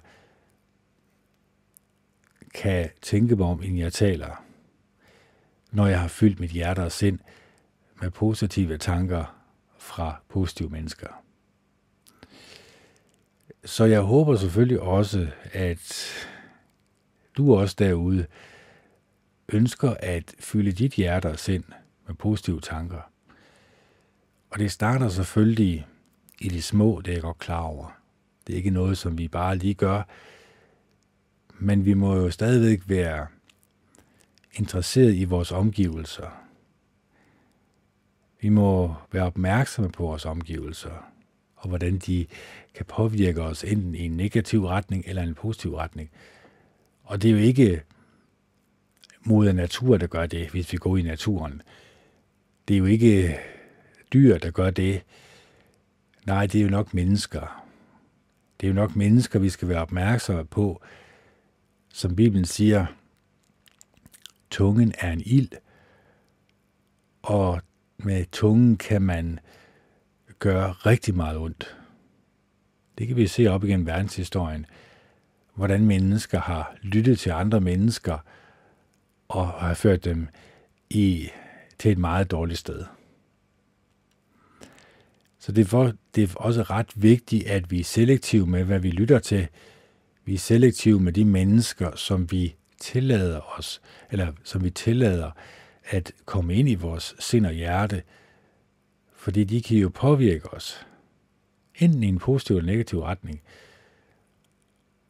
kan 2.55 2.91
tænke 3.03 3.37
mig 3.37 3.47
om, 3.47 3.63
inden 3.63 3.79
jeg 3.79 3.93
taler, 3.93 4.48
når 5.71 5.87
jeg 5.87 6.01
har 6.01 6.09
fyldt 6.09 6.41
mit 6.41 6.51
hjerte 6.51 6.81
og 6.81 6.93
sind 6.93 7.19
med 8.01 8.11
positive 8.11 8.79
tanker 8.79 9.39
fra 9.79 10.21
positive 10.29 10.71
mennesker. 10.71 11.09
Så 13.65 13.85
jeg 13.85 14.01
håber 14.01 14.37
selvfølgelig 14.37 14.81
også, 14.81 15.29
at 15.53 16.13
du 17.37 17.55
også 17.55 17.77
derude 17.79 18.27
ønsker 19.49 19.95
at 20.01 20.35
fylde 20.41 20.73
dit 20.73 20.93
hjerte 20.93 21.27
og 21.27 21.39
sind 21.39 21.65
med 22.07 22.15
positive 22.15 22.61
tanker. 22.61 23.11
Og 24.51 24.59
det 24.59 24.73
starter 24.73 25.09
selvfølgelig 25.09 25.87
i 26.41 26.49
de 26.49 26.63
små, 26.63 27.01
det 27.01 27.11
er 27.11 27.15
jeg 27.15 27.23
godt 27.23 27.39
klar 27.39 27.61
over. 27.61 28.01
Det 28.47 28.53
er 28.53 28.57
ikke 28.57 28.71
noget, 28.71 28.99
som 28.99 29.19
vi 29.19 29.29
bare 29.29 29.57
lige 29.57 29.75
gør, 29.75 30.03
men 31.59 31.85
vi 31.85 31.95
må 31.95 32.17
jo 32.17 32.31
stadigvæk 32.31 32.83
være 32.87 33.27
interesseret 34.55 35.15
i 35.15 35.25
vores 35.25 35.53
omgivelser. 35.53 36.45
Vi 38.41 38.49
må 38.49 38.95
være 39.13 39.25
opmærksomme 39.25 39.91
på 39.91 40.03
vores 40.03 40.25
omgivelser, 40.25 41.11
og 41.57 41.69
hvordan 41.69 41.99
de 41.99 42.27
kan 42.75 42.87
påvirke 42.87 43.43
os 43.43 43.65
enten 43.65 43.95
i 43.95 44.05
en 44.05 44.17
negativ 44.17 44.67
retning 44.67 45.05
eller 45.07 45.23
en 45.23 45.35
positiv 45.35 45.75
retning. 45.75 46.11
Og 47.03 47.23
det 47.23 47.29
er 47.29 47.33
jo 47.33 47.39
ikke 47.39 47.83
mod 49.25 49.53
natur, 49.53 49.97
der 49.97 50.07
gør 50.07 50.27
det, 50.27 50.51
hvis 50.51 50.73
vi 50.73 50.79
går 50.79 50.97
i 50.97 51.03
naturen. 51.03 51.63
Det 52.69 52.75
er 52.75 52.79
jo 52.79 52.85
ikke 52.85 53.39
dyr, 54.13 54.39
der 54.39 54.51
gør 54.51 54.71
det. 54.71 55.03
Nej, 56.27 56.47
det 56.47 56.59
er 56.59 56.63
jo 56.63 56.71
nok 56.71 56.95
mennesker. 56.95 57.65
Det 58.61 58.67
er 58.67 58.69
jo 58.69 58.75
nok 58.75 58.97
mennesker, 58.97 59.39
vi 59.39 59.49
skal 59.49 59.69
være 59.69 59.83
opmærksomme 59.83 60.45
på, 60.45 60.83
som 61.93 62.17
Bibelen 62.17 62.45
siger, 62.45 62.87
tungen 64.51 64.93
er 64.99 65.13
en 65.13 65.23
ild, 65.27 65.51
og 67.23 67.61
med 67.99 68.25
tungen 68.33 68.77
kan 68.77 69.03
man 69.03 69.39
gøre 70.39 70.73
rigtig 70.73 71.15
meget 71.15 71.39
ondt. 71.39 71.77
Det 72.99 73.07
kan 73.07 73.17
vi 73.17 73.27
se 73.27 73.47
op 73.47 73.65
igennem 73.65 73.87
verdenshistorien, 73.87 74.67
hvordan 75.55 75.85
mennesker 75.85 76.41
har 76.41 76.77
lyttet 76.83 77.19
til 77.19 77.31
andre 77.31 77.61
mennesker 77.61 78.19
og 79.29 79.49
har 79.49 79.75
ført 79.75 80.05
dem 80.05 80.29
i, 80.91 81.29
til 81.79 81.93
et 81.93 81.99
meget 81.99 82.31
dårligt 82.31 82.59
sted. 82.59 82.85
Så 85.39 85.53
det 85.53 85.63
er, 85.63 85.67
for, 85.67 85.93
det 86.15 86.31
er 86.31 86.35
også 86.37 86.63
ret 86.63 86.93
vigtigt, 86.95 87.47
at 87.47 87.71
vi 87.71 87.81
er 87.81 87.85
selektive 87.85 88.47
med, 88.47 88.65
hvad 88.65 88.79
vi 88.79 88.91
lytter 88.91 89.19
til, 89.19 89.49
vi 90.25 90.35
er 90.35 90.39
selektive 90.39 91.01
med 91.01 91.13
de 91.13 91.25
mennesker, 91.25 91.97
som 91.97 92.31
vi 92.31 92.55
tillader 92.81 93.59
os, 93.59 93.81
eller 94.11 94.33
som 94.45 94.65
vi 94.65 94.71
tillader 94.71 95.31
at 95.85 96.13
komme 96.25 96.55
ind 96.55 96.69
i 96.69 96.75
vores 96.75 97.15
sind 97.19 97.47
og 97.47 97.53
hjerte, 97.53 98.03
fordi 99.13 99.45
de 99.45 99.63
kan 99.63 99.77
jo 99.77 99.89
påvirke 99.95 100.53
os, 100.53 100.87
enten 101.75 102.03
i 102.03 102.07
en 102.07 102.19
positiv 102.19 102.57
eller 102.57 102.73
negativ 102.73 103.01
retning. 103.01 103.43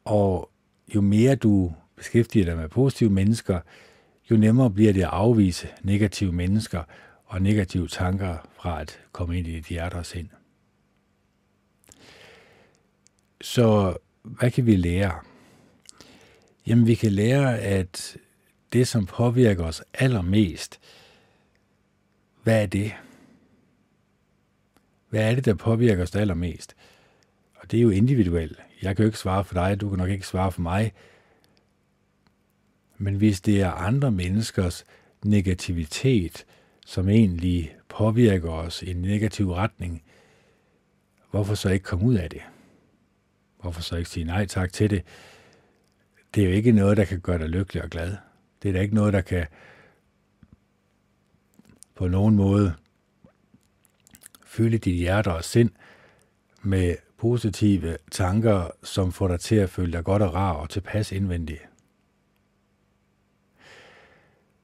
Og 0.05 0.51
jo 0.95 1.01
mere 1.01 1.35
du 1.35 1.73
beskæftiger 1.95 2.45
dig 2.45 2.57
med 2.57 2.69
positive 2.69 3.09
mennesker, 3.09 3.59
jo 4.31 4.37
nemmere 4.37 4.71
bliver 4.71 4.93
det 4.93 5.01
at 5.01 5.09
afvise 5.11 5.67
negative 5.81 6.31
mennesker 6.31 6.83
og 7.25 7.41
negative 7.41 7.87
tanker 7.87 8.37
fra 8.53 8.81
at 8.81 8.99
komme 9.11 9.37
ind 9.37 9.47
i 9.47 9.51
dit 9.51 9.65
hjerte 9.65 9.95
og 9.95 10.05
sind. 10.05 10.29
Så 13.41 13.97
hvad 14.23 14.51
kan 14.51 14.65
vi 14.65 14.75
lære? 14.75 15.19
Jamen, 16.67 16.87
vi 16.87 16.95
kan 16.95 17.11
lære, 17.11 17.59
at 17.59 18.17
det, 18.73 18.87
som 18.87 19.05
påvirker 19.05 19.63
os 19.63 19.83
allermest, 19.93 20.79
hvad 22.43 22.61
er 22.61 22.65
det? 22.65 22.93
Hvad 25.09 25.31
er 25.31 25.35
det, 25.35 25.45
der 25.45 25.53
påvirker 25.53 26.03
os 26.03 26.15
allermest? 26.15 26.75
Og 27.55 27.71
det 27.71 27.77
er 27.77 27.81
jo 27.81 27.89
individuelt. 27.89 28.59
Jeg 28.81 28.95
kan 28.95 29.03
jo 29.03 29.07
ikke 29.07 29.17
svare 29.17 29.43
for 29.43 29.53
dig, 29.53 29.81
du 29.81 29.89
kan 29.89 29.97
nok 29.97 30.09
ikke 30.09 30.27
svare 30.27 30.51
for 30.51 30.61
mig. 30.61 30.93
Men 32.97 33.15
hvis 33.15 33.41
det 33.41 33.61
er 33.61 33.71
andre 33.71 34.11
menneskers 34.11 34.85
negativitet, 35.23 36.45
som 36.85 37.09
egentlig 37.09 37.75
påvirker 37.89 38.51
os 38.51 38.83
i 38.83 38.91
en 38.91 39.01
negativ 39.01 39.51
retning, 39.51 40.03
hvorfor 41.31 41.55
så 41.55 41.69
ikke 41.69 41.83
komme 41.83 42.05
ud 42.05 42.15
af 42.15 42.29
det? 42.29 42.41
Hvorfor 43.61 43.81
så 43.81 43.95
ikke 43.95 44.09
sige 44.09 44.23
nej 44.23 44.45
tak 44.45 44.73
til 44.73 44.89
det? 44.89 45.03
Det 46.35 46.43
er 46.43 46.47
jo 46.47 46.53
ikke 46.53 46.71
noget, 46.71 46.97
der 46.97 47.05
kan 47.05 47.19
gøre 47.19 47.37
dig 47.37 47.49
lykkelig 47.49 47.83
og 47.83 47.89
glad. 47.89 48.17
Det 48.63 48.69
er 48.69 48.73
da 48.73 48.81
ikke 48.81 48.95
noget, 48.95 49.13
der 49.13 49.21
kan 49.21 49.47
på 51.95 52.07
nogen 52.07 52.35
måde 52.35 52.73
fylde 54.45 54.77
dit 54.77 54.95
hjerte 54.95 55.33
og 55.33 55.43
sind 55.43 55.69
med 56.61 56.95
positive 57.17 57.97
tanker, 58.11 58.71
som 58.83 59.11
får 59.11 59.27
dig 59.27 59.39
til 59.39 59.55
at 59.55 59.69
føle 59.69 59.91
dig 59.91 60.03
godt 60.03 60.21
og 60.21 60.33
rar 60.33 60.53
og 60.53 60.69
tilpas 60.69 61.11
indvendigt. 61.11 61.61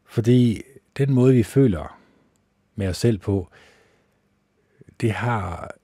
Fordi 0.05 0.61
den 0.97 1.13
måde, 1.13 1.33
vi 1.33 1.43
føler 1.43 1.99
med 2.75 2.87
os 2.87 2.97
selv 2.97 3.17
på, 3.17 3.49
det 5.01 5.11
har 5.11 5.75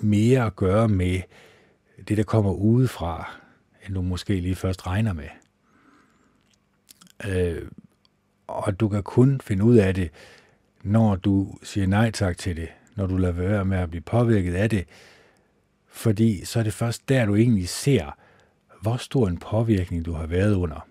mere 0.00 0.46
at 0.46 0.56
gøre 0.56 0.88
med 0.88 1.20
det, 2.08 2.16
der 2.16 2.24
kommer 2.24 2.52
udefra, 2.52 3.40
end 3.86 3.94
du 3.94 4.02
måske 4.02 4.40
lige 4.40 4.54
først 4.54 4.86
regner 4.86 5.12
med. 5.12 5.28
Øh, 7.24 7.68
og 8.46 8.80
du 8.80 8.88
kan 8.88 9.02
kun 9.02 9.40
finde 9.40 9.64
ud 9.64 9.76
af 9.76 9.94
det, 9.94 10.10
når 10.82 11.16
du 11.16 11.58
siger 11.62 11.86
nej 11.86 12.10
tak 12.10 12.38
til 12.38 12.56
det, 12.56 12.68
når 12.94 13.06
du 13.06 13.16
lader 13.16 13.32
være 13.32 13.64
med 13.64 13.78
at 13.78 13.90
blive 13.90 14.02
påvirket 14.02 14.54
af 14.54 14.70
det, 14.70 14.86
fordi 15.88 16.44
så 16.44 16.58
er 16.58 16.62
det 16.62 16.74
først 16.74 17.08
der, 17.08 17.26
du 17.26 17.34
egentlig 17.34 17.68
ser, 17.68 18.18
hvor 18.82 18.96
stor 18.96 19.28
en 19.28 19.38
påvirkning 19.38 20.04
du 20.04 20.12
har 20.12 20.26
været 20.26 20.54
under. 20.54 20.88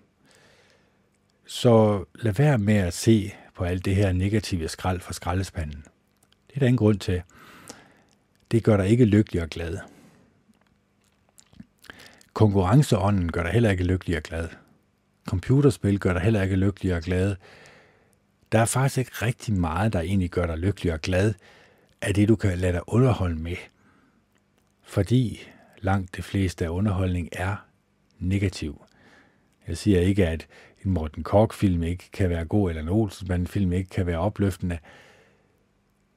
Så 1.45 2.05
lad 2.15 2.33
være 2.33 2.57
med 2.57 2.75
at 2.75 2.93
se 2.93 3.33
på 3.55 3.63
alt 3.63 3.85
det 3.85 3.95
her 3.95 4.11
negative 4.11 4.67
skrald 4.67 4.99
fra 4.99 5.13
skraldespanden. 5.13 5.83
Det 6.47 6.55
er 6.55 6.59
der 6.59 6.67
ingen 6.67 6.77
grund 6.77 6.99
til. 6.99 7.21
Det 8.51 8.63
gør 8.63 8.77
dig 8.77 8.89
ikke 8.89 9.05
lykkelig 9.05 9.41
og 9.41 9.49
glad. 9.49 9.77
Konkurrenceånden 12.35 13.31
gør 13.31 13.43
dig 13.43 13.51
heller 13.51 13.69
ikke 13.69 13.83
lykkelig 13.83 14.17
og 14.17 14.23
glad. 14.23 14.47
Computerspil 15.27 15.99
gør 15.99 16.13
dig 16.13 16.21
heller 16.21 16.41
ikke 16.41 16.55
lykkelig 16.55 16.95
og 16.95 17.01
glad. 17.01 17.35
Der 18.51 18.59
er 18.59 18.65
faktisk 18.65 18.97
ikke 18.97 19.11
rigtig 19.11 19.53
meget, 19.53 19.93
der 19.93 19.99
egentlig 19.99 20.29
gør 20.29 20.45
dig 20.45 20.57
lykkelig 20.57 20.93
og 20.93 21.01
glad 21.01 21.33
af 22.01 22.13
det, 22.13 22.27
du 22.27 22.35
kan 22.35 22.57
lade 22.57 22.73
dig 22.73 22.81
underholde 22.87 23.35
med. 23.35 23.55
Fordi 24.83 25.41
langt 25.81 26.15
det 26.15 26.23
fleste 26.23 26.65
af 26.65 26.69
underholdning 26.69 27.29
er 27.31 27.55
negativ. 28.19 28.81
Jeg 29.67 29.77
siger 29.77 29.99
ikke, 29.99 30.27
at 30.27 30.47
en 30.85 30.91
Morten 30.91 31.23
Kork-film 31.23 31.83
ikke 31.83 32.11
kan 32.13 32.29
være 32.29 32.45
god, 32.45 32.69
eller 32.69 32.81
en 32.81 32.89
Olsenbanden-film 32.89 33.73
ikke 33.73 33.89
kan 33.89 34.05
være 34.05 34.19
opløftende. 34.19 34.77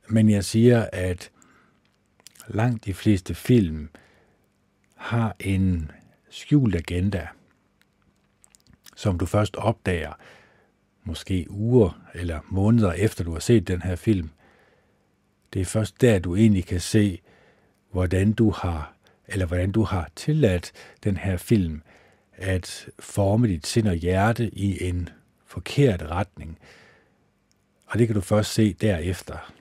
Men 0.08 0.30
jeg 0.30 0.44
siger, 0.44 0.88
at 0.92 1.30
langt 2.48 2.84
de 2.84 2.94
fleste 2.94 3.34
film 3.34 3.88
har 4.96 5.36
en 5.40 5.90
skjult 6.30 6.74
agenda, 6.74 7.26
som 8.96 9.18
du 9.18 9.26
først 9.26 9.56
opdager, 9.56 10.12
måske 11.04 11.46
uger 11.50 12.00
eller 12.14 12.40
måneder 12.48 12.92
efter 12.92 13.24
du 13.24 13.32
har 13.32 13.40
set 13.40 13.68
den 13.68 13.82
her 13.82 13.96
film. 13.96 14.30
Det 15.52 15.60
er 15.60 15.66
først 15.66 16.00
der, 16.00 16.18
du 16.18 16.36
egentlig 16.36 16.64
kan 16.66 16.80
se, 16.80 17.20
hvordan 17.90 18.32
du 18.32 18.50
har, 18.50 18.94
eller 19.26 19.46
hvordan 19.46 19.72
du 19.72 19.82
har 19.82 20.10
tilladt 20.16 20.72
den 21.04 21.16
her 21.16 21.36
film 21.36 21.82
at 22.32 22.88
forme 22.98 23.48
dit 23.48 23.66
sind 23.66 23.88
og 23.88 23.94
hjerte 23.94 24.50
i 24.54 24.88
en 24.88 25.08
forkert 25.46 26.02
retning. 26.02 26.58
Og 27.86 27.98
det 27.98 28.06
kan 28.06 28.14
du 28.14 28.20
først 28.20 28.52
se 28.52 28.72
derefter. 28.72 29.52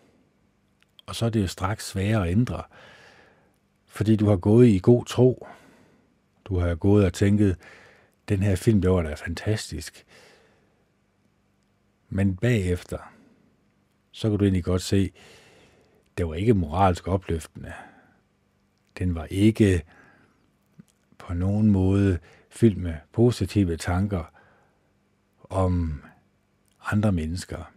Og 1.05 1.15
så 1.15 1.25
er 1.25 1.29
det 1.29 1.41
jo 1.41 1.47
straks 1.47 1.87
sværere 1.87 2.27
at 2.27 2.31
ændre, 2.31 2.63
fordi 3.87 4.15
du 4.15 4.29
har 4.29 4.35
gået 4.35 4.67
i 4.67 4.79
god 4.83 5.05
tro. 5.05 5.47
Du 6.47 6.59
har 6.59 6.75
gået 6.75 7.05
og 7.05 7.13
tænket, 7.13 7.57
den 8.29 8.43
her 8.43 8.55
film, 8.55 8.81
der 8.81 8.89
var 8.89 9.01
da 9.01 9.13
fantastisk. 9.13 10.05
Men 12.09 12.35
bagefter, 12.35 13.13
så 14.11 14.29
kan 14.29 14.39
du 14.39 14.45
egentlig 14.45 14.63
godt 14.63 14.81
se, 14.81 15.11
det 16.17 16.27
var 16.27 16.33
ikke 16.33 16.53
moralsk 16.53 17.07
opløftende. 17.07 17.73
Den 18.97 19.15
var 19.15 19.25
ikke 19.25 19.83
på 21.17 21.33
nogen 21.33 21.71
måde 21.71 22.19
fyldt 22.49 22.77
med 22.77 22.95
positive 23.11 23.77
tanker 23.77 24.31
om 25.43 26.03
andre 26.91 27.11
mennesker. 27.11 27.71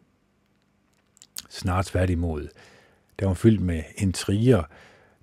Snart 1.48 1.86
tværtimod. 1.86 2.48
Den 3.18 3.28
var 3.28 3.34
fyldt 3.34 3.60
med 3.60 3.82
intriger, 3.96 4.62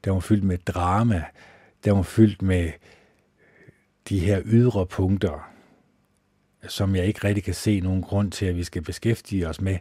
den 0.03 0.13
var 0.13 0.19
fyldt 0.19 0.43
med 0.43 0.57
drama, 0.57 1.25
den 1.83 1.95
var 1.95 2.01
fyldt 2.01 2.41
med 2.41 2.71
de 4.09 4.19
her 4.19 4.41
ydre 4.45 4.85
punkter, 4.85 5.51
som 6.67 6.95
jeg 6.95 7.05
ikke 7.05 7.23
rigtig 7.23 7.43
kan 7.43 7.53
se 7.53 7.79
nogen 7.79 8.01
grund 8.01 8.31
til, 8.31 8.45
at 8.45 8.55
vi 8.55 8.63
skal 8.63 8.81
beskæftige 8.81 9.47
os 9.47 9.61
med, 9.61 9.77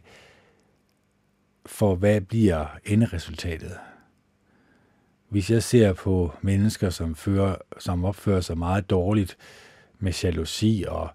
for 1.66 1.94
hvad 1.94 2.20
bliver 2.20 2.66
enderesultatet? 2.84 3.78
Hvis 5.28 5.50
jeg 5.50 5.62
ser 5.62 5.92
på 5.92 6.34
mennesker, 6.42 6.90
som, 6.90 7.14
fører, 7.14 7.56
som 7.78 8.04
opfører 8.04 8.40
sig 8.40 8.58
meget 8.58 8.90
dårligt 8.90 9.36
med 9.98 10.12
jalousi 10.22 10.84
og 10.88 11.08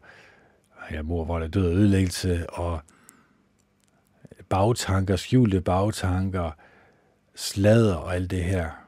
ja, 0.91 1.01
mor, 1.01 1.25
hvor 1.25 1.39
der 1.39 1.47
død 1.47 1.65
og 1.65 1.73
ødelæggelse 1.73 2.49
og 2.49 2.79
bagtanker, 4.49 5.15
skjulte 5.15 5.61
bagtanker, 5.61 6.51
sladder 7.35 7.95
og 7.95 8.15
alt 8.15 8.31
det 8.31 8.43
her, 8.43 8.80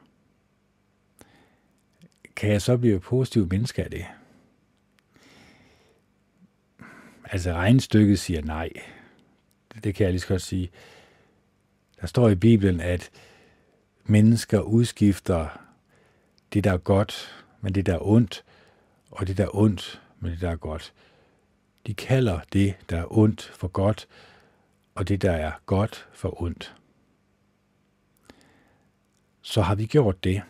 kan 2.36 2.52
jeg 2.52 2.62
så 2.62 2.76
blive 2.76 3.00
positiv 3.00 3.48
menneske 3.50 3.84
af 3.84 3.90
det? 3.90 4.04
Altså 7.24 7.52
regnstykket 7.52 8.18
siger 8.18 8.42
nej. 8.42 8.70
Det 9.84 9.94
kan 9.94 10.04
jeg 10.04 10.12
lige 10.12 10.20
så 10.20 10.28
godt 10.28 10.42
sige. 10.42 10.70
Der 12.00 12.06
står 12.06 12.28
i 12.28 12.34
Bibelen, 12.34 12.80
at 12.80 13.10
mennesker 14.04 14.60
udskifter 14.60 15.48
det, 16.52 16.64
der 16.64 16.72
er 16.72 16.76
godt, 16.76 17.44
med 17.60 17.70
det, 17.70 17.86
der 17.86 17.94
er 17.94 18.06
ondt, 18.06 18.44
og 19.10 19.26
det, 19.26 19.38
der 19.38 19.44
er 19.44 19.56
ondt, 19.56 20.02
med 20.20 20.30
det, 20.30 20.40
der 20.40 20.50
er 20.50 20.56
godt. 20.56 20.92
De 21.86 21.94
kalder 21.94 22.40
det, 22.52 22.74
der 22.90 22.98
er 22.98 23.18
ondt, 23.18 23.42
for 23.42 23.68
godt, 23.68 24.08
og 24.94 25.08
det, 25.08 25.22
der 25.22 25.32
er 25.32 25.52
godt, 25.66 26.08
for 26.12 26.42
ondt. 26.42 26.76
Så 29.42 29.62
har 29.62 29.74
vi 29.74 29.86
gjort 29.86 30.24
det. 30.24 30.42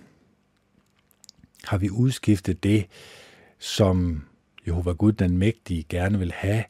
Har 1.67 1.79
vi 1.79 1.91
udskiftet 1.91 2.63
det, 2.63 2.87
som 3.59 4.25
Jehova 4.67 4.93
Gud 4.93 5.13
den 5.13 5.39
Mægtige 5.39 5.85
gerne 5.89 6.19
vil 6.19 6.33
have, 6.33 6.65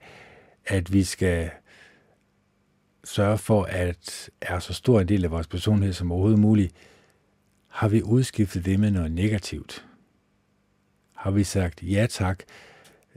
at 0.67 0.93
vi 0.93 1.05
skal 1.05 1.51
sørge 3.05 3.39
for, 3.39 3.63
at 3.63 4.31
er 4.41 4.59
så 4.59 4.73
stor 4.73 5.01
en 5.01 5.09
del 5.09 5.25
af 5.25 5.31
vores 5.31 5.47
personlighed 5.47 5.93
som 5.93 6.13
overhovedet 6.13 6.41
muligt, 6.41 6.75
har 7.69 7.89
vi 7.89 8.03
udskiftet 8.03 8.65
det 8.65 8.81
med 8.81 8.91
noget 8.91 9.13
negativt. 9.13 9.87
Har 11.15 11.31
vi 11.31 11.45
sagt 11.45 11.83
ja 11.83 12.07
tak 12.11 12.43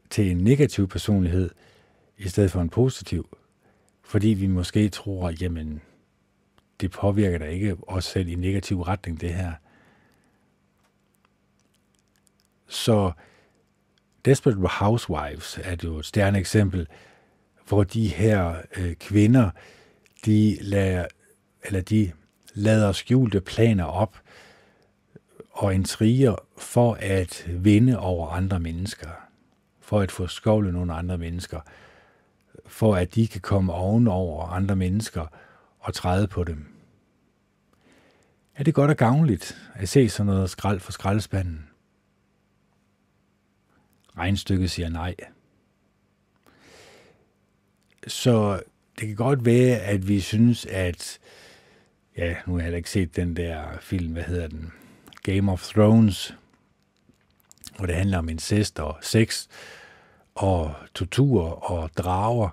til 0.10 0.32
en 0.32 0.38
negativ 0.38 0.88
personlighed, 0.88 1.50
i 2.18 2.28
stedet 2.28 2.52
for 2.52 2.62
en 2.62 2.70
positiv, 2.70 3.38
fordi 4.04 4.28
vi 4.28 4.48
måske 4.48 4.90
tror, 4.90 5.34
jamen, 5.42 5.82
det 6.82 6.92
påvirker 6.92 7.38
da 7.38 7.46
ikke 7.46 7.78
os 7.88 8.06
selv 8.06 8.28
i 8.28 8.36
negativ 8.36 8.82
retning, 8.82 9.22
det 9.22 9.34
her. 9.34 9.54
Så 12.68 13.12
Desperate 14.26 14.68
Housewives 14.68 15.60
er 15.64 15.76
jo 15.84 15.98
et 15.98 16.06
stærkt 16.06 16.38
eksempel, 16.38 16.88
hvor 17.68 17.84
de 17.84 18.08
her 18.08 18.56
øh, 18.78 18.96
kvinder, 18.96 19.50
de 20.26 20.58
lader, 20.62 21.06
eller 21.64 21.82
de 21.82 22.12
lader 22.54 22.92
skjulte 22.92 23.42
planer 23.42 23.86
op 23.86 24.18
og 25.52 25.76
intriger 25.76 26.36
for 26.58 26.98
at 27.00 27.48
vinde 27.50 28.00
over 28.00 28.30
andre 28.30 28.60
mennesker, 28.60 29.10
for 29.82 30.00
at 30.00 30.12
få 30.12 30.28
skovle 30.28 30.72
nogle 30.72 30.94
andre 30.94 31.18
mennesker, 31.18 31.60
for 32.66 32.96
at 32.96 33.16
de 33.16 33.28
kan 33.28 33.42
komme 33.42 33.74
ovenover 33.74 34.48
andre 34.48 34.76
mennesker 34.76 35.26
og 35.80 35.94
træde 35.94 36.28
på 36.28 36.44
dem. 36.44 36.66
Er 38.56 38.64
det 38.64 38.74
godt 38.74 38.92
og 38.92 38.98
gavnligt 38.98 39.58
at 39.76 39.90
se 39.90 40.10
sådan 40.10 40.26
noget 40.26 40.50
skrald 40.50 40.80
for 40.80 40.92
skraldespanden? 40.92 41.67
Regnstykket 44.18 44.72
siger 44.72 44.90
nej. 44.90 45.16
Så 48.08 48.62
det 49.00 49.08
kan 49.08 49.16
godt 49.16 49.46
være, 49.46 49.80
at 49.80 50.08
vi 50.08 50.20
synes, 50.20 50.66
at 50.66 51.20
ja, 52.18 52.36
nu 52.46 52.54
har 52.54 52.60
jeg 52.60 52.64
heller 52.64 52.78
ikke 52.78 52.90
set 52.90 53.16
den 53.16 53.36
der 53.36 53.78
film, 53.82 54.14
hvad 54.14 54.24
hedder 54.24 54.48
den? 54.48 54.72
Game 55.24 55.52
of 55.52 55.64
Thrones, 55.64 56.36
hvor 57.78 57.86
det 57.86 57.96
handler 57.96 58.18
om 58.18 58.30
incest 58.30 58.80
og 58.80 58.98
sex 59.02 59.48
og 60.36 60.74
tortur 60.94 61.72
og 61.72 61.90
drager. 61.98 62.50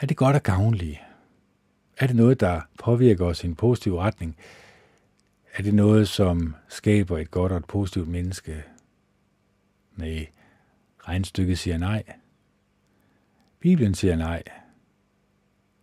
Er 0.00 0.06
det 0.06 0.16
godt 0.16 0.36
og 0.36 0.42
gavnligt? 0.42 0.98
Er 1.98 2.06
det 2.06 2.16
noget, 2.16 2.40
der 2.40 2.60
påvirker 2.78 3.26
os 3.26 3.44
i 3.44 3.46
en 3.46 3.54
positiv 3.54 3.96
retning? 3.96 4.36
Er 5.54 5.62
det 5.62 5.74
noget, 5.74 6.08
som 6.08 6.54
skaber 6.68 7.18
et 7.18 7.30
godt 7.30 7.52
og 7.52 7.58
et 7.58 7.64
positivt 7.64 8.08
menneske? 8.08 8.64
Nej, 9.96 10.28
regnstykket 10.98 11.58
siger 11.58 11.78
nej. 11.78 12.02
Bibelen 13.60 13.94
siger 13.94 14.16
nej. 14.16 14.42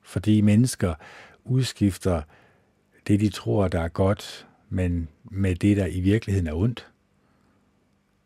Fordi 0.01 0.41
mennesker 0.41 0.95
udskifter 1.43 2.21
det, 3.07 3.19
de 3.19 3.29
tror, 3.29 3.67
der 3.67 3.79
er 3.79 3.87
godt, 3.87 4.47
men 4.69 5.09
med 5.23 5.55
det, 5.55 5.77
der 5.77 5.85
i 5.85 5.99
virkeligheden 5.99 6.47
er 6.47 6.53
ondt. 6.53 6.91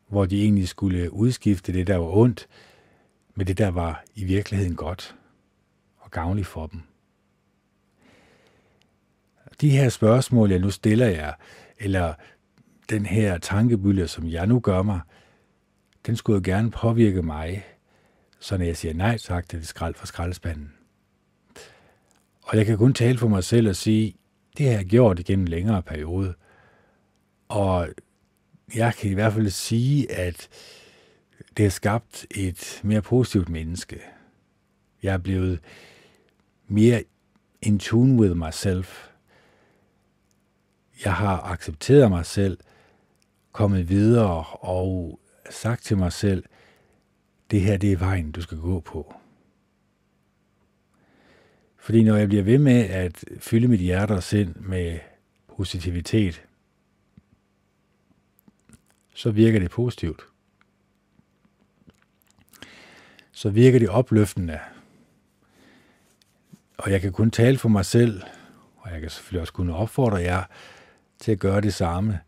Hvor 0.07 0.25
de 0.25 0.43
egentlig 0.43 0.67
skulle 0.67 1.13
udskifte 1.13 1.73
det, 1.73 1.87
der 1.87 1.97
var 1.97 2.17
ondt, 2.17 2.47
med 3.35 3.45
det, 3.45 3.57
der 3.57 3.67
var 3.67 4.03
i 4.15 4.23
virkeligheden 4.23 4.75
godt 4.75 5.15
og 5.97 6.11
gavnligt 6.11 6.47
for 6.47 6.67
dem. 6.67 6.81
de 9.61 9.69
her 9.69 9.89
spørgsmål, 9.89 10.51
jeg 10.51 10.59
nu 10.59 10.69
stiller 10.69 11.07
jer, 11.07 11.33
eller 11.79 12.13
den 12.89 13.05
her 13.05 13.37
tankebylde, 13.37 14.07
som 14.07 14.27
jeg 14.27 14.47
nu 14.47 14.59
gør 14.59 14.81
mig, 14.81 14.99
den 16.07 16.15
skulle 16.15 16.35
jo 16.35 16.41
gerne 16.53 16.71
påvirke 16.71 17.21
mig, 17.21 17.65
så 18.39 18.57
når 18.57 18.65
jeg 18.65 18.77
siger 18.77 18.93
nej 18.93 19.17
tak 19.17 19.49
til 19.49 19.59
det 19.59 19.67
skrald 19.67 19.95
fra 19.95 20.05
skraldespanden. 20.05 20.73
Og 22.43 22.57
jeg 22.57 22.65
kan 22.65 22.77
kun 22.77 22.93
tale 22.93 23.17
for 23.17 23.27
mig 23.27 23.43
selv 23.43 23.69
og 23.69 23.75
sige, 23.75 24.15
det 24.57 24.65
har 24.65 24.73
jeg 24.73 24.85
gjort 24.85 25.19
igennem 25.19 25.43
en 25.43 25.47
længere 25.47 25.83
periode. 25.83 26.33
Og 27.47 27.89
jeg 28.75 28.93
kan 28.95 29.11
i 29.11 29.13
hvert 29.13 29.33
fald 29.33 29.49
sige, 29.49 30.11
at 30.11 30.49
det 31.57 31.65
har 31.65 31.69
skabt 31.69 32.25
et 32.31 32.81
mere 32.83 33.01
positivt 33.01 33.49
menneske. 33.49 34.01
Jeg 35.03 35.13
er 35.13 35.17
blevet 35.17 35.59
mere 36.67 37.03
in 37.61 37.79
tune 37.79 38.21
with 38.21 38.35
myself. 38.35 39.09
Jeg 41.05 41.13
har 41.13 41.41
accepteret 41.41 42.09
mig 42.09 42.25
selv, 42.25 42.57
kommet 43.51 43.89
videre 43.89 44.45
og 44.59 45.19
sagt 45.49 45.83
til 45.83 45.97
mig 45.97 46.13
selv, 46.13 46.43
det 47.51 47.61
her 47.61 47.77
det 47.77 47.91
er 47.91 47.97
vejen, 47.97 48.31
du 48.31 48.41
skal 48.41 48.57
gå 48.57 48.79
på. 48.79 49.15
Fordi 51.77 52.03
når 52.03 52.15
jeg 52.15 52.27
bliver 52.27 52.43
ved 52.43 52.57
med 52.57 52.89
at 52.89 53.23
fylde 53.39 53.67
mit 53.67 53.79
hjerte 53.79 54.11
og 54.11 54.23
sind 54.23 54.55
med 54.55 54.99
positivitet, 55.57 56.43
så 59.13 59.31
virker 59.31 59.59
det 59.59 59.71
positivt. 59.71 60.21
Så 63.31 63.49
virker 63.49 63.79
det 63.79 63.89
opløftende. 63.89 64.59
Og 66.77 66.91
jeg 66.91 67.01
kan 67.01 67.11
kun 67.11 67.31
tale 67.31 67.57
for 67.57 67.69
mig 67.69 67.85
selv, 67.85 68.21
og 68.77 68.91
jeg 68.91 69.01
kan 69.01 69.09
selvfølgelig 69.09 69.41
også 69.41 69.53
kunne 69.53 69.75
opfordre 69.75 70.17
jer 70.17 70.43
til 71.19 71.31
at 71.31 71.39
gøre 71.39 71.61
det 71.61 71.73
samme. 71.73 72.19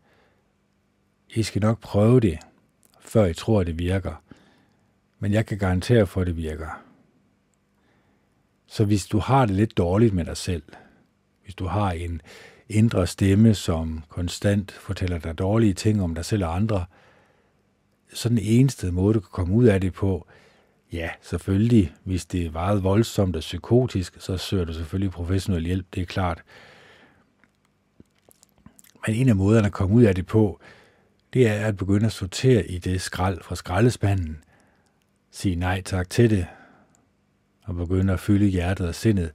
I 1.29 1.43
skal 1.43 1.61
nok 1.61 1.79
prøve 1.79 2.19
det, 2.19 2.39
før 3.09 3.25
I 3.25 3.33
tror, 3.33 3.61
at 3.61 3.67
det 3.67 3.79
virker. 3.79 4.23
Men 5.19 5.33
jeg 5.33 5.45
kan 5.45 5.57
garantere 5.57 6.07
for, 6.07 6.21
at 6.21 6.27
det 6.27 6.37
virker. 6.37 6.83
Så 8.67 8.85
hvis 8.85 9.05
du 9.05 9.19
har 9.19 9.45
det 9.45 9.55
lidt 9.55 9.77
dårligt 9.77 10.13
med 10.13 10.25
dig 10.25 10.37
selv, 10.37 10.63
hvis 11.43 11.55
du 11.55 11.65
har 11.65 11.91
en 11.91 12.21
indre 12.69 13.07
stemme, 13.07 13.53
som 13.53 14.03
konstant 14.09 14.71
fortæller 14.71 15.19
dig 15.19 15.37
dårlige 15.37 15.73
ting 15.73 16.01
om 16.03 16.15
dig 16.15 16.25
selv 16.25 16.45
og 16.45 16.55
andre, 16.55 16.85
så 18.13 18.29
den 18.29 18.37
eneste 18.37 18.91
måde, 18.91 19.13
du 19.13 19.19
kan 19.19 19.29
komme 19.31 19.55
ud 19.55 19.65
af 19.65 19.81
det 19.81 19.93
på, 19.93 20.27
ja, 20.91 21.09
selvfølgelig, 21.21 21.93
hvis 22.03 22.25
det 22.25 22.45
er 22.45 22.51
meget 22.51 22.83
voldsomt 22.83 23.35
og 23.35 23.39
psykotisk, 23.39 24.21
så 24.21 24.37
søger 24.37 24.65
du 24.65 24.73
selvfølgelig 24.73 25.11
professionel 25.11 25.65
hjælp, 25.65 25.85
det 25.93 26.01
er 26.01 26.05
klart. 26.05 26.43
Men 29.07 29.15
en 29.15 29.29
af 29.29 29.35
måderne 29.35 29.67
at 29.67 29.73
komme 29.73 29.95
ud 29.95 30.03
af 30.03 30.15
det 30.15 30.25
på, 30.25 30.59
det 31.33 31.47
er 31.47 31.65
at 31.65 31.77
begynde 31.77 32.05
at 32.05 32.11
sortere 32.11 32.67
i 32.67 32.77
det 32.77 33.01
skrald 33.01 33.41
fra 33.43 33.55
skraldespanden. 33.55 34.43
Sige 35.31 35.55
nej 35.55 35.81
tak 35.81 36.09
til 36.09 36.29
det, 36.29 36.47
og 37.63 37.75
begynde 37.75 38.13
at 38.13 38.19
fylde 38.19 38.47
hjertet 38.47 38.87
og 38.87 38.95
sindet 38.95 39.31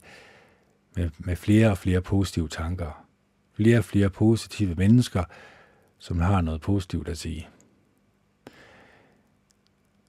med, 0.95 1.09
med 1.17 1.35
flere 1.35 1.69
og 1.69 1.77
flere 1.77 2.01
positive 2.01 2.47
tanker. 2.47 3.05
Flere 3.53 3.77
og 3.77 3.83
flere 3.83 4.09
positive 4.09 4.75
mennesker, 4.75 5.23
som 5.97 6.19
har 6.19 6.41
noget 6.41 6.61
positivt 6.61 7.07
at 7.07 7.17
sige. 7.17 7.47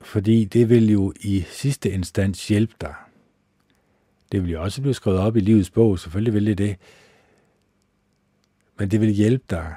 Fordi 0.01 0.45
det 0.45 0.69
vil 0.69 0.91
jo 0.91 1.13
i 1.21 1.45
sidste 1.49 1.91
instans 1.91 2.49
hjælpe 2.49 2.75
dig. 2.81 2.95
Det 4.33 4.43
vil 4.43 4.51
jo 4.51 4.63
også 4.63 4.81
blive 4.81 4.95
skrevet 4.95 5.21
op 5.21 5.37
i 5.37 5.41
livets 5.41 5.71
bog, 5.71 5.99
selvfølgelig 5.99 6.35
vil 6.35 6.47
det 6.47 6.59
det. 6.59 6.77
Men 8.79 8.91
det 8.91 9.01
vil 9.01 9.11
hjælpe 9.11 9.45
dig 9.51 9.75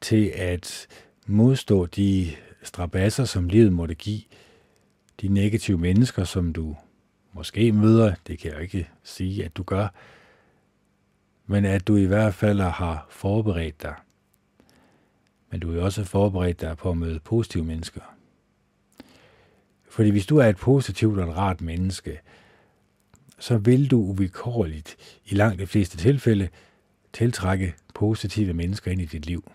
til 0.00 0.26
at 0.26 0.86
modstå 1.26 1.86
de 1.86 2.30
strabasser, 2.62 3.24
som 3.24 3.48
livet 3.48 3.72
måtte 3.72 3.94
give, 3.94 4.22
de 5.20 5.28
negative 5.28 5.78
mennesker, 5.78 6.24
som 6.24 6.52
du 6.52 6.76
måske 7.32 7.72
møder, 7.72 8.14
det 8.26 8.38
kan 8.38 8.52
jeg 8.52 8.62
ikke 8.62 8.88
sige, 9.02 9.44
at 9.44 9.56
du 9.56 9.62
gør, 9.62 9.88
men 11.46 11.64
at 11.64 11.86
du 11.86 11.96
i 11.96 12.04
hvert 12.04 12.34
fald 12.34 12.60
har 12.60 13.06
forberedt 13.10 13.82
dig. 13.82 13.94
Men 15.50 15.60
du 15.60 15.78
er 15.78 15.82
også 15.82 16.04
forberedt 16.04 16.60
dig 16.60 16.76
på 16.76 16.90
at 16.90 16.96
møde 16.96 17.20
positive 17.20 17.64
mennesker. 17.64 18.00
Fordi 19.88 20.10
hvis 20.10 20.26
du 20.26 20.36
er 20.38 20.46
et 20.46 20.56
positivt 20.56 21.18
og 21.18 21.28
et 21.28 21.36
rart 21.36 21.60
menneske, 21.60 22.20
så 23.38 23.58
vil 23.58 23.90
du 23.90 23.96
uvilkårligt 23.96 24.96
i 25.24 25.34
langt 25.34 25.60
de 25.60 25.66
fleste 25.66 25.96
tilfælde 25.96 26.48
tiltrække 27.12 27.74
positive 27.94 28.52
mennesker 28.52 28.90
ind 28.90 29.00
i 29.00 29.04
dit 29.04 29.26
liv. 29.26 29.50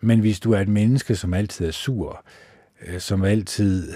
Men 0.00 0.20
hvis 0.20 0.40
du 0.40 0.52
er 0.52 0.60
et 0.60 0.68
menneske, 0.68 1.16
som 1.16 1.34
altid 1.34 1.66
er 1.66 1.70
sur, 1.70 2.24
øh, 2.86 3.00
som 3.00 3.24
altid 3.24 3.94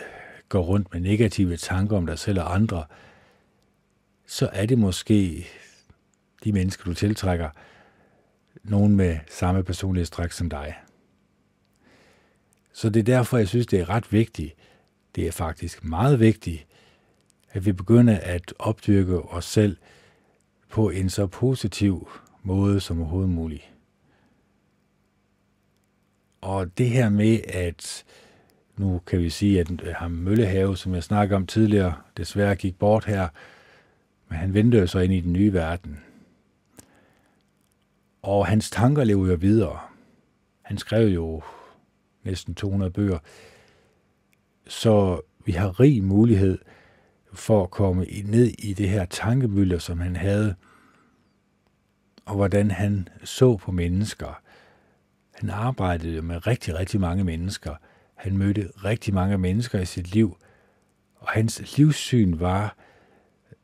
går 0.48 0.60
rundt 0.60 0.92
med 0.92 1.00
negative 1.00 1.56
tanker 1.56 1.96
om 1.96 2.06
dig 2.06 2.18
selv 2.18 2.40
og 2.40 2.54
andre, 2.54 2.84
så 4.26 4.48
er 4.52 4.66
det 4.66 4.78
måske 4.78 5.46
de 6.44 6.52
mennesker, 6.52 6.84
du 6.84 6.94
tiltrækker, 6.94 7.50
nogen 8.62 8.96
med 8.96 9.18
samme 9.30 9.64
personlighedstræk 9.64 10.32
som 10.32 10.50
dig. 10.50 10.74
Så 12.72 12.90
det 12.90 13.00
er 13.00 13.04
derfor, 13.04 13.38
jeg 13.38 13.48
synes, 13.48 13.66
det 13.66 13.80
er 13.80 13.88
ret 13.88 14.12
vigtigt, 14.12 14.54
det 15.14 15.26
er 15.26 15.32
faktisk 15.32 15.84
meget 15.84 16.20
vigtigt, 16.20 16.66
at 17.50 17.66
vi 17.66 17.72
begynder 17.72 18.18
at 18.22 18.54
opdyrke 18.58 19.18
os 19.18 19.44
selv 19.44 19.76
på 20.68 20.90
en 20.90 21.10
så 21.10 21.26
positiv 21.26 22.08
måde 22.42 22.80
som 22.80 23.00
overhovedet 23.00 23.30
muligt. 23.30 23.70
Og 26.40 26.78
det 26.78 26.90
her 26.90 27.08
med, 27.08 27.40
at 27.48 28.04
nu 28.76 29.00
kan 29.06 29.18
vi 29.18 29.30
sige, 29.30 29.60
at 29.60 29.68
ham 29.96 30.10
Møllehave, 30.10 30.76
som 30.76 30.94
jeg 30.94 31.02
snakkede 31.02 31.36
om 31.36 31.46
tidligere, 31.46 31.94
desværre 32.16 32.56
gik 32.56 32.78
bort 32.78 33.04
her, 33.04 33.28
men 34.28 34.38
han 34.38 34.54
vendte 34.54 34.78
jo 34.78 34.86
så 34.86 34.98
ind 34.98 35.12
i 35.12 35.20
den 35.20 35.32
nye 35.32 35.52
verden. 35.52 36.00
Og 38.22 38.46
hans 38.46 38.70
tanker 38.70 39.04
lever 39.04 39.26
jo 39.26 39.34
videre. 39.34 39.78
Han 40.62 40.78
skrev 40.78 41.08
jo 41.08 41.42
næsten 42.24 42.54
200 42.54 42.90
bøger. 42.90 43.18
Så 44.66 45.20
vi 45.44 45.52
har 45.52 45.80
rig 45.80 46.04
mulighed 46.04 46.58
for 47.32 47.62
at 47.62 47.70
komme 47.70 48.04
ned 48.24 48.46
i 48.46 48.72
det 48.72 48.88
her 48.88 49.04
tankemøller, 49.04 49.78
som 49.78 50.00
han 50.00 50.16
havde, 50.16 50.54
og 52.24 52.34
hvordan 52.36 52.70
han 52.70 53.08
så 53.24 53.56
på 53.56 53.72
mennesker. 53.72 54.42
Han 55.40 55.50
arbejdede 55.50 56.22
med 56.22 56.46
rigtig, 56.46 56.74
rigtig 56.74 57.00
mange 57.00 57.24
mennesker– 57.24 57.74
han 58.20 58.36
mødte 58.36 58.70
rigtig 58.84 59.14
mange 59.14 59.38
mennesker 59.38 59.80
i 59.80 59.84
sit 59.84 60.14
liv, 60.14 60.36
og 61.16 61.28
hans 61.28 61.76
livssyn 61.76 62.40
var 62.40 62.76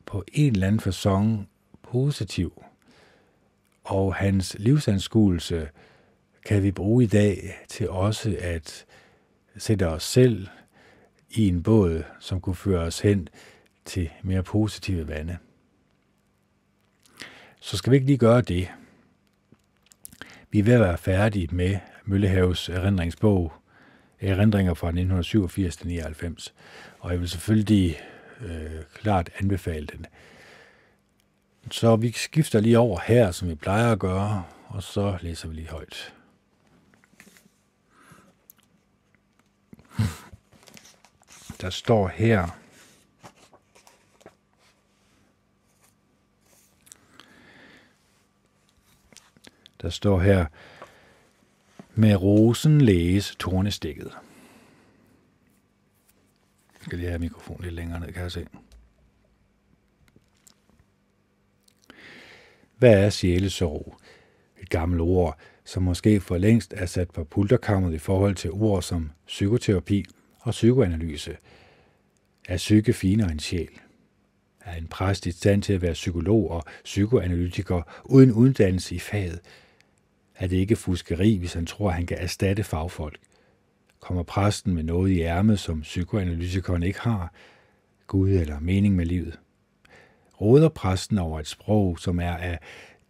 på 0.06 0.24
en 0.32 0.52
eller 0.52 0.66
anden 0.66 0.80
fasong 0.80 1.48
positiv. 1.82 2.62
Og 3.84 4.14
hans 4.14 4.56
livsanskuelse 4.58 5.68
kan 6.44 6.62
vi 6.62 6.72
bruge 6.72 7.04
i 7.04 7.06
dag 7.06 7.64
til 7.68 7.90
også 7.90 8.36
at 8.40 8.86
sætte 9.56 9.88
os 9.88 10.02
selv 10.02 10.48
i 11.30 11.48
en 11.48 11.62
båd, 11.62 12.02
som 12.20 12.40
kunne 12.40 12.56
føre 12.56 12.80
os 12.80 13.00
hen 13.00 13.28
til 13.84 14.10
mere 14.22 14.42
positive 14.42 15.08
vande. 15.08 15.38
Så 17.60 17.76
skal 17.76 17.90
vi 17.90 17.96
ikke 17.96 18.06
lige 18.06 18.18
gøre 18.18 18.40
det. 18.40 18.68
Vi 20.50 20.58
er 20.58 20.62
ved 20.62 20.74
at 20.74 20.80
være 20.80 20.98
færdige 20.98 21.48
med 21.52 21.78
Møllehaves 22.04 22.68
erindringsbog, 22.68 23.52
eh, 24.20 24.30
erindringer 24.30 24.74
fra 24.74 24.88
1987 24.88 25.76
til 25.76 25.86
99. 25.86 26.54
Og 26.98 27.10
jeg 27.10 27.20
vil 27.20 27.28
selvfølgelig 27.28 28.00
øh, 28.40 28.82
klart 28.94 29.30
anbefale 29.38 29.86
den. 29.86 30.06
Så 31.70 31.96
vi 31.96 32.12
skifter 32.12 32.60
lige 32.60 32.78
over 32.78 33.00
her, 33.04 33.30
som 33.30 33.48
vi 33.48 33.54
plejer 33.54 33.92
at 33.92 33.98
gøre, 33.98 34.44
og 34.68 34.82
så 34.82 35.18
læser 35.20 35.48
vi 35.48 35.54
lige 35.54 35.68
højt. 35.68 36.14
Der 41.60 41.70
står 41.70 42.08
her, 42.08 42.58
der 49.86 49.90
står 49.90 50.20
her, 50.20 50.46
med 51.94 52.16
rosen 52.16 52.80
læges 52.80 53.36
tornestikket. 53.38 54.10
Jeg 56.72 56.80
skal 56.80 56.98
lige 56.98 57.08
have 57.08 57.18
mikrofonen 57.18 57.62
lidt 57.64 57.74
længere 57.74 58.00
ned, 58.00 58.12
kan 58.12 58.22
jeg 58.22 58.32
se. 58.32 58.46
Hvad 62.78 63.04
er 63.04 63.10
sjælesorg? 63.10 63.96
Et 64.62 64.70
gammelt 64.70 65.00
ord, 65.00 65.38
som 65.64 65.82
måske 65.82 66.20
for 66.20 66.38
længst 66.38 66.74
er 66.76 66.86
sat 66.86 67.10
på 67.10 67.24
pulterkammeret 67.24 67.94
i 67.94 67.98
forhold 67.98 68.34
til 68.34 68.50
ord 68.50 68.82
som 68.82 69.10
psykoterapi 69.26 70.04
og 70.38 70.50
psykoanalyse. 70.50 71.36
Er 72.48 72.56
psyke 72.56 72.92
finere 72.92 73.30
end 73.32 73.40
sjæl? 73.40 73.80
Er 74.60 74.74
en 74.74 74.86
præst 74.86 75.26
i 75.26 75.32
stand 75.32 75.62
til 75.62 75.72
at 75.72 75.82
være 75.82 75.92
psykolog 75.92 76.50
og 76.50 76.64
psykoanalytiker 76.84 77.82
uden 78.04 78.32
uddannelse 78.32 78.94
i 78.94 78.98
faget? 78.98 79.40
Er 80.38 80.46
det 80.46 80.56
ikke 80.56 80.76
fuskeri, 80.76 81.36
hvis 81.36 81.52
han 81.52 81.66
tror, 81.66 81.88
at 81.88 81.94
han 81.94 82.06
kan 82.06 82.18
erstatte 82.18 82.64
fagfolk? 82.64 83.18
Kommer 84.00 84.22
præsten 84.22 84.74
med 84.74 84.82
noget 84.82 85.10
i 85.10 85.20
ærmet, 85.20 85.58
som 85.58 85.80
psykoanalytikeren 85.80 86.82
ikke 86.82 87.00
har? 87.00 87.32
Gud 88.06 88.30
eller 88.30 88.60
mening 88.60 88.96
med 88.96 89.06
livet? 89.06 89.38
Råder 90.40 90.68
præsten 90.68 91.18
over 91.18 91.40
et 91.40 91.46
sprog, 91.46 91.98
som 91.98 92.20
er 92.20 92.36
af 92.36 92.58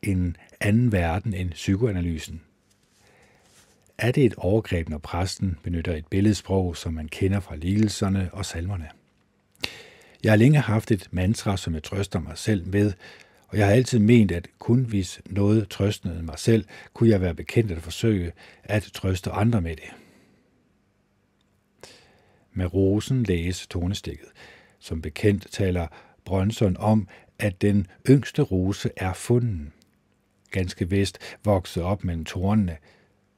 en 0.03 0.37
anden 0.61 0.93
verden 0.93 1.35
end 1.35 1.51
psykoanalysen? 1.51 2.43
Er 3.99 4.13
det 4.13 4.25
et 4.25 4.35
overgreb, 4.37 4.89
når 4.89 4.99
præsten 4.99 5.59
benytter 5.63 5.95
et 5.95 6.07
billedsprog, 6.07 6.77
som 6.77 6.95
man 6.95 7.09
kender 7.09 7.41
fra 7.41 7.57
lidelserne 7.57 8.31
og 8.33 8.45
salmerne? 8.45 8.89
Jeg 10.25 10.33
har 10.33 10.37
længe 10.37 10.61
haft 10.61 10.91
et 10.91 11.09
mantra, 11.11 11.57
som 11.57 11.75
jeg 11.75 11.83
trøster 11.83 12.21
mig 12.21 12.39
selv 12.39 12.67
med, 12.67 12.93
og 13.49 13.59
jeg 13.59 13.67
har 13.67 13.73
altid 13.73 13.99
ment, 13.99 14.33
at 14.33 14.49
kun 14.59 14.85
hvis 14.85 15.21
noget 15.27 15.69
trøstede 15.69 16.23
mig 16.23 16.39
selv, 16.39 16.65
kunne 16.95 17.11
jeg 17.11 17.21
være 17.21 17.35
bekendt 17.35 17.73
at 17.73 17.83
forsøge 17.83 18.33
at 18.65 18.83
trøste 18.83 19.31
andre 19.31 19.61
med 19.61 19.77
det. 19.77 19.91
Med 22.53 22.75
rosen 22.75 23.23
læges 23.23 23.67
tonestikket. 23.67 24.29
Som 24.79 25.03
bekendt 25.03 25.47
taler 25.51 25.87
Brønson 26.25 26.77
om, 26.77 27.09
at 27.39 27.63
den 27.63 27.87
yngste 28.09 28.43
rose 28.43 28.91
er 28.97 29.13
funden. 29.13 29.73
Ganske 30.51 30.91
vist 30.91 31.19
vokset 31.45 31.83
op 31.83 32.05
mellem 32.05 32.25
tornene, 32.25 32.77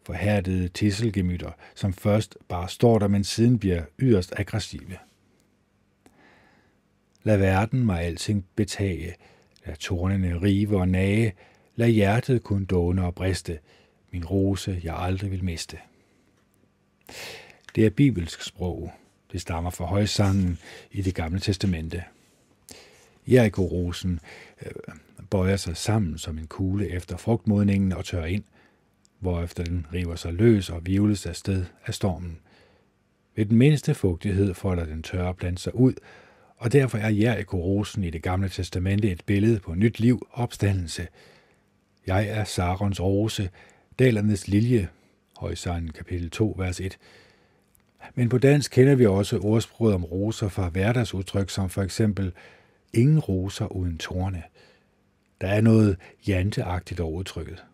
forhærdede 0.07 0.69
tisselgemytter, 0.69 1.51
som 1.75 1.93
først 1.93 2.39
bare 2.49 2.69
står 2.69 2.99
der, 2.99 3.09
men 3.09 3.25
siden 3.25 3.59
bliver 3.59 3.83
yderst 3.99 4.33
aggressive. 4.37 4.99
Lad 7.23 7.39
verden 7.39 7.87
mig 7.87 8.03
alting 8.03 8.47
betage, 8.57 9.15
lad 9.69 9.77
tornene 9.77 10.43
rive 10.43 10.81
og 10.81 10.89
nage, 10.89 11.33
lad 11.77 11.89
hjertet 11.89 12.43
kun 12.43 12.65
dåne 12.65 13.05
og 13.05 13.15
briste, 13.15 13.59
min 14.13 14.25
rose 14.25 14.81
jeg 14.85 14.97
aldrig 14.99 15.31
vil 15.31 15.45
miste. 15.45 15.79
Det 17.75 17.87
er 17.87 17.91
bibelsk 17.91 18.43
sprog. 18.43 18.93
Det 19.33 19.41
stammer 19.41 19.71
fra 19.71 19.85
højsangen 19.85 20.59
i 20.91 21.03
det 21.03 21.15
gamle 21.15 21.41
testamente. 21.41 22.05
Jericho-rosen 23.27 24.21
øh, 24.67 24.73
bøjer 25.31 25.57
sig 25.57 25.77
sammen 25.77 26.19
som 26.19 26.39
en 26.39 26.47
kugle 26.47 26.89
efter 26.89 27.17
frugtmodningen 27.17 27.93
og 27.93 28.05
tør 28.05 28.25
ind, 28.25 28.45
hvorefter 29.19 29.65
den 29.65 29.87
river 29.93 30.17
sig 30.17 30.33
løs 30.33 30.71
og 30.71 30.87
vivles 30.87 31.27
afsted 31.27 31.65
af 31.87 31.95
stormen. 31.95 32.39
Ved 33.37 33.47
den 33.47 33.59
mindste 33.59 33.95
fugtighed 33.95 34.55
folder 34.55 34.85
den 34.85 35.03
tørre 35.03 35.35
plante 35.35 35.63
sig 35.63 35.75
ud, 35.75 35.95
og 36.59 36.73
derfor 36.73 36.99
er 36.99 37.11
Jericho-rosen 37.11 38.05
i 38.05 38.11
det 38.11 38.23
gamle 38.23 38.49
testamente 38.49 39.11
et 39.11 39.23
billede 39.27 39.61
på 39.61 39.75
nyt 39.75 40.01
liv 40.01 40.27
og 40.31 40.43
opstandelse. 40.43 41.09
Jeg 42.07 42.29
er 42.29 42.45
Sarons 42.45 43.01
rose, 43.01 43.51
dalernes 43.99 44.49
lilje, 44.49 44.89
Højsangen 45.37 45.93
kapitel 45.93 46.31
2, 46.31 46.55
vers 46.59 46.81
1. 46.81 46.99
Men 48.15 48.29
på 48.29 48.39
dansk 48.39 48.73
kender 48.73 48.95
vi 48.95 49.07
også 49.07 49.39
ordsproget 49.39 49.95
om 49.95 50.05
roser 50.05 50.49
fra 50.49 50.69
hverdagsudtryk, 50.69 51.51
som 51.51 51.71
for 51.71 51.83
eksempel 51.83 52.33
ingen 52.95 53.19
roser 53.19 53.67
uden 53.67 53.99
torne. 53.99 54.43
Der 55.41 55.49
er 55.49 55.61
noget 55.61 55.97
janteagtigt 56.29 57.01
over 57.01 57.13
udtrykket. 57.13 57.65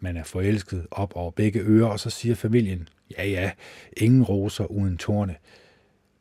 Man 0.00 0.16
er 0.16 0.24
forelsket 0.24 0.86
op 0.90 1.16
over 1.16 1.30
begge 1.30 1.60
ører, 1.60 1.86
og 1.88 2.00
så 2.00 2.10
siger 2.10 2.34
familien, 2.34 2.88
ja 3.18 3.26
ja, 3.26 3.50
ingen 3.96 4.22
roser 4.22 4.64
uden 4.64 4.96
torne. 4.96 5.34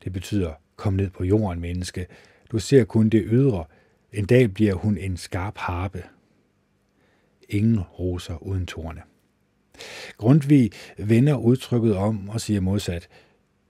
Det 0.03 0.13
betyder, 0.13 0.53
kom 0.79 0.93
ned 0.93 1.09
på 1.09 1.23
jorden, 1.23 1.61
menneske. 1.61 2.07
Du 2.51 2.59
ser 2.59 2.83
kun 2.83 3.09
det 3.09 3.23
ydre. 3.25 3.65
En 4.13 4.25
dag 4.25 4.53
bliver 4.53 4.73
hun 4.73 4.97
en 4.97 5.17
skarp 5.17 5.57
harpe. 5.57 6.03
Ingen 7.49 7.79
roser 7.79 8.43
uden 8.43 8.65
torne. 8.65 9.01
Grundtvig 10.17 10.71
vender 10.97 11.35
udtrykket 11.35 11.95
om 11.95 12.29
og 12.29 12.41
siger 12.41 12.61
modsat, 12.61 13.09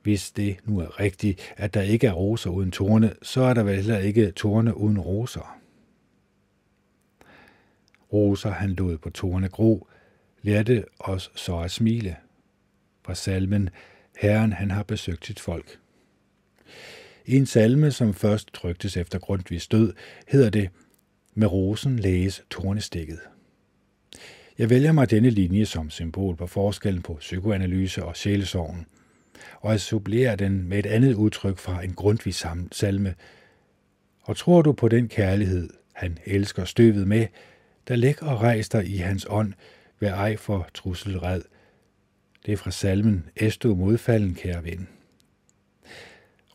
hvis 0.03 0.31
det 0.31 0.57
nu 0.63 0.79
er 0.79 0.99
rigtigt, 0.99 1.53
at 1.57 1.73
der 1.73 1.81
ikke 1.81 2.07
er 2.07 2.11
roser 2.11 2.49
uden 2.49 2.71
torne, 2.71 3.13
så 3.21 3.41
er 3.41 3.53
der 3.53 3.63
vel 3.63 3.75
heller 3.75 3.97
ikke 3.97 4.31
torne 4.31 4.77
uden 4.77 4.99
roser. 4.99 5.59
Roser 8.13 8.51
han 8.51 8.69
lod 8.69 8.97
på 8.97 9.09
torne 9.09 9.49
gro, 9.49 9.87
lærte 10.41 10.85
os 10.99 11.31
så 11.35 11.59
at 11.59 11.71
smile. 11.71 12.15
Fra 13.05 13.15
salmen, 13.15 13.69
Herren 14.17 14.53
han 14.53 14.71
har 14.71 14.83
besøgt 14.83 15.25
sit 15.25 15.39
folk. 15.39 15.79
I 17.29 17.35
en 17.35 17.45
salme, 17.45 17.91
som 17.91 18.13
først 18.13 18.53
tryktes 18.53 18.97
efter 18.97 19.19
Grundtvigs 19.19 19.67
død, 19.67 19.93
hedder 20.27 20.49
det, 20.49 20.69
med 21.35 21.47
rosen 21.47 21.99
læges 21.99 22.43
tornestikket. 22.49 23.19
Jeg 24.57 24.69
vælger 24.69 24.91
mig 24.91 25.11
denne 25.11 25.29
linje 25.29 25.65
som 25.65 25.89
symbol 25.89 26.35
på 26.35 26.47
forskellen 26.47 27.01
på 27.01 27.13
psykoanalyse 27.13 28.03
og 28.03 28.17
sjælesorgen, 28.17 28.85
og 29.61 29.71
jeg 29.71 29.79
supplerer 29.79 30.35
den 30.35 30.69
med 30.69 30.79
et 30.79 30.85
andet 30.85 31.13
udtryk 31.13 31.57
fra 31.57 31.83
en 31.83 31.93
grundvis 31.93 32.45
salme. 32.71 33.15
Og 34.21 34.37
tror 34.37 34.61
du 34.61 34.71
på 34.71 34.87
den 34.87 35.07
kærlighed, 35.07 35.69
han 35.93 36.17
elsker 36.25 36.65
støvet 36.65 37.07
med, 37.07 37.27
der 37.87 37.95
læg 37.95 38.23
og 38.23 38.41
rejs 38.41 38.69
dig 38.69 38.87
i 38.87 38.97
hans 38.97 39.27
ånd, 39.29 39.53
vær 39.99 40.13
ej 40.13 40.37
for 40.37 40.69
trusselred. 40.73 41.41
Det 42.45 42.51
er 42.51 42.57
fra 42.57 42.71
salmen, 42.71 43.25
Esto 43.35 43.75
modfalden, 43.75 44.35
kære 44.35 44.63
ven. 44.63 44.98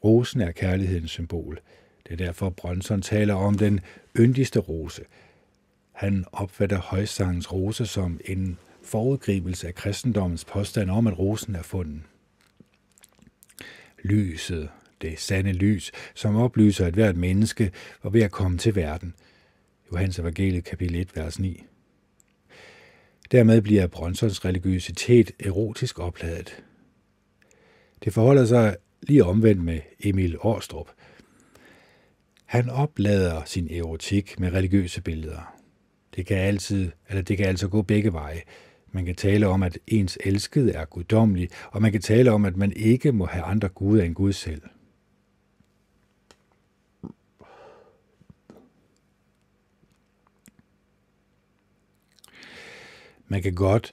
Rosen 0.05 0.41
er 0.41 0.53
kærlighedens 0.53 1.11
symbol. 1.11 1.61
Det 2.07 2.13
er 2.13 2.17
derfor, 2.17 2.51
Brønson 2.51 3.03
taler 3.03 3.35
om 3.35 3.59
den 3.59 3.81
yndigste 4.19 4.59
rose. 4.59 5.03
Han 5.93 6.25
opfatter 6.33 6.79
højsangens 6.79 7.53
rose 7.53 7.87
som 7.87 8.21
en 8.25 8.59
forudgribelse 8.83 9.67
af 9.67 9.75
kristendommens 9.75 10.45
påstand 10.45 10.91
om, 10.91 11.07
at 11.07 11.19
rosen 11.19 11.55
er 11.55 11.63
fundet. 11.63 12.03
Lyset, 14.03 14.69
det 15.03 15.19
sande 15.19 15.53
lys, 15.53 15.93
som 16.15 16.37
oplyser 16.37 16.87
et 16.87 16.95
hvert 16.95 17.17
menneske, 17.17 17.73
var 18.03 18.11
ved 18.11 18.23
at 18.23 18.31
komme 18.31 18.59
til 18.59 18.75
verden. 18.75 19.15
Johannes 19.93 20.19
evangeliet 20.19 20.65
kapitel 20.65 20.97
1, 20.97 21.17
vers 21.17 21.39
9. 21.39 21.65
Dermed 23.33 23.63
bliver 23.63 23.87
Brønsons 23.87 24.45
religiøsitet 24.45 25.31
erotisk 25.41 25.99
opladet. 25.99 26.63
Det 28.05 28.13
forholder 28.13 28.45
sig 28.45 28.77
lige 29.09 29.25
omvendt 29.25 29.63
med 29.63 29.81
Emil 30.01 30.37
Årstrup. 30.41 30.91
Han 32.45 32.71
oplader 32.71 33.45
sin 33.45 33.71
erotik 33.71 34.41
med 34.41 34.53
religiøse 34.53 35.03
billeder. 35.03 35.55
Det 36.17 36.27
kan, 36.27 36.37
altid, 36.37 36.91
eller 37.09 37.23
det 37.23 37.37
kan 37.37 37.47
altså 37.47 37.69
gå 37.69 37.83
begge 37.83 38.13
veje. 38.13 38.43
Man 38.93 39.05
kan 39.05 39.15
tale 39.15 39.47
om, 39.47 39.63
at 39.63 39.79
ens 39.87 40.19
elskede 40.25 40.73
er 40.73 40.85
guddommelig, 40.85 41.49
og 41.71 41.83
man 41.83 41.93
kan 41.93 42.01
tale 42.01 42.31
om, 42.31 42.45
at 42.45 42.57
man 42.57 42.73
ikke 42.73 43.13
må 43.13 43.27
have 43.27 43.45
andre 43.45 43.69
guder 43.69 44.05
end 44.05 44.15
Gud 44.15 44.33
selv. 44.33 44.63
Man 53.29 53.43
kan 53.43 53.55
godt 53.55 53.93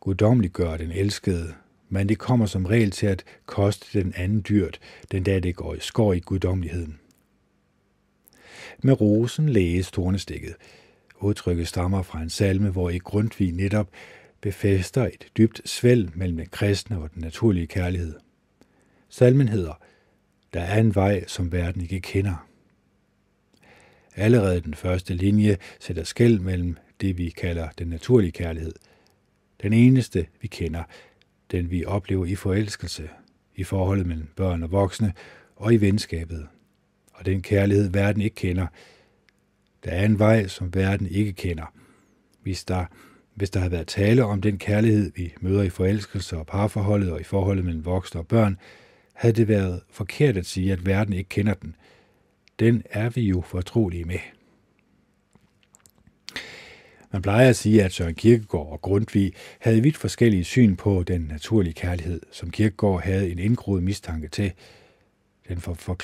guddommeliggøre 0.00 0.78
den 0.78 0.90
elskede, 0.90 1.54
men 1.88 2.08
det 2.08 2.18
kommer 2.18 2.46
som 2.46 2.66
regel 2.66 2.90
til 2.90 3.06
at 3.06 3.24
koste 3.46 4.02
den 4.02 4.12
anden 4.16 4.44
dyrt, 4.48 4.80
den 5.12 5.22
dag 5.22 5.42
det 5.42 5.56
går 5.56 5.74
i 5.74 5.80
skår 5.80 6.12
i 6.12 6.20
guddommeligheden. 6.20 6.98
Med 8.82 9.00
rosen 9.00 9.48
læges 9.48 9.90
tornestikket. 9.90 10.54
Udtrykket 11.20 11.68
stammer 11.68 12.02
fra 12.02 12.22
en 12.22 12.30
salme, 12.30 12.70
hvor 12.70 12.90
i 12.90 12.98
Grundtvig 12.98 13.52
netop 13.52 13.90
befæster 14.40 15.06
et 15.06 15.28
dybt 15.36 15.60
svæl 15.64 16.10
mellem 16.14 16.36
den 16.36 16.46
kristne 16.46 16.98
og 16.98 17.14
den 17.14 17.22
naturlige 17.22 17.66
kærlighed. 17.66 18.14
Salmen 19.08 19.48
hedder, 19.48 19.80
Der 20.54 20.60
er 20.60 20.80
en 20.80 20.94
vej, 20.94 21.24
som 21.26 21.52
verden 21.52 21.82
ikke 21.82 22.00
kender. 22.00 22.48
Allerede 24.16 24.60
den 24.60 24.74
første 24.74 25.14
linje 25.14 25.56
sætter 25.80 26.04
skæld 26.04 26.40
mellem 26.40 26.76
det, 27.00 27.18
vi 27.18 27.28
kalder 27.28 27.68
den 27.78 27.88
naturlige 27.88 28.32
kærlighed. 28.32 28.72
Den 29.62 29.72
eneste, 29.72 30.26
vi 30.40 30.48
kender, 30.48 30.82
den 31.50 31.70
vi 31.70 31.84
oplever 31.84 32.26
i 32.26 32.34
forelskelse, 32.34 33.08
i 33.54 33.64
forholdet 33.64 34.06
mellem 34.06 34.28
børn 34.36 34.62
og 34.62 34.72
voksne 34.72 35.12
og 35.56 35.74
i 35.74 35.76
venskabet. 35.76 36.46
Og 37.12 37.26
den 37.26 37.42
kærlighed, 37.42 37.90
verden 37.90 38.22
ikke 38.22 38.36
kender. 38.36 38.66
Der 39.84 39.90
er 39.90 40.04
en 40.04 40.18
vej, 40.18 40.46
som 40.46 40.74
verden 40.74 41.06
ikke 41.06 41.32
kender. 41.32 41.72
Hvis 42.42 42.64
der, 42.64 42.84
hvis 43.34 43.50
der 43.50 43.60
har 43.60 43.68
været 43.68 43.86
tale 43.86 44.24
om 44.24 44.40
den 44.40 44.58
kærlighed, 44.58 45.12
vi 45.16 45.34
møder 45.40 45.62
i 45.62 45.68
forelskelse 45.68 46.36
og 46.36 46.46
parforholdet 46.46 47.12
og 47.12 47.20
i 47.20 47.24
forholdet 47.24 47.64
mellem 47.64 47.84
voksne 47.84 48.20
og 48.20 48.26
børn, 48.26 48.58
havde 49.14 49.34
det 49.34 49.48
været 49.48 49.80
forkert 49.90 50.36
at 50.36 50.46
sige, 50.46 50.72
at 50.72 50.86
verden 50.86 51.12
ikke 51.12 51.28
kender 51.28 51.54
den. 51.54 51.76
Den 52.58 52.82
er 52.90 53.08
vi 53.08 53.22
jo 53.22 53.40
fortrolige 53.40 54.04
med. 54.04 54.18
Man 57.10 57.22
plejer 57.22 57.48
at 57.48 57.56
sige, 57.56 57.82
at 57.84 57.92
Søren 57.92 58.14
Kierkegaard 58.14 58.72
og 58.72 58.82
Grundtvig 58.82 59.32
havde 59.58 59.82
vidt 59.82 59.96
forskellige 59.96 60.44
syn 60.44 60.76
på 60.76 61.02
den 61.02 61.20
naturlige 61.20 61.74
kærlighed, 61.74 62.20
som 62.32 62.50
Kierkegaard 62.50 63.02
havde 63.02 63.30
en 63.30 63.38
indgroet 63.38 63.82
mistanke 63.82 64.28
til. 64.28 64.52
Den, 65.48 65.60
for, 65.60 65.74
for, 65.74 65.98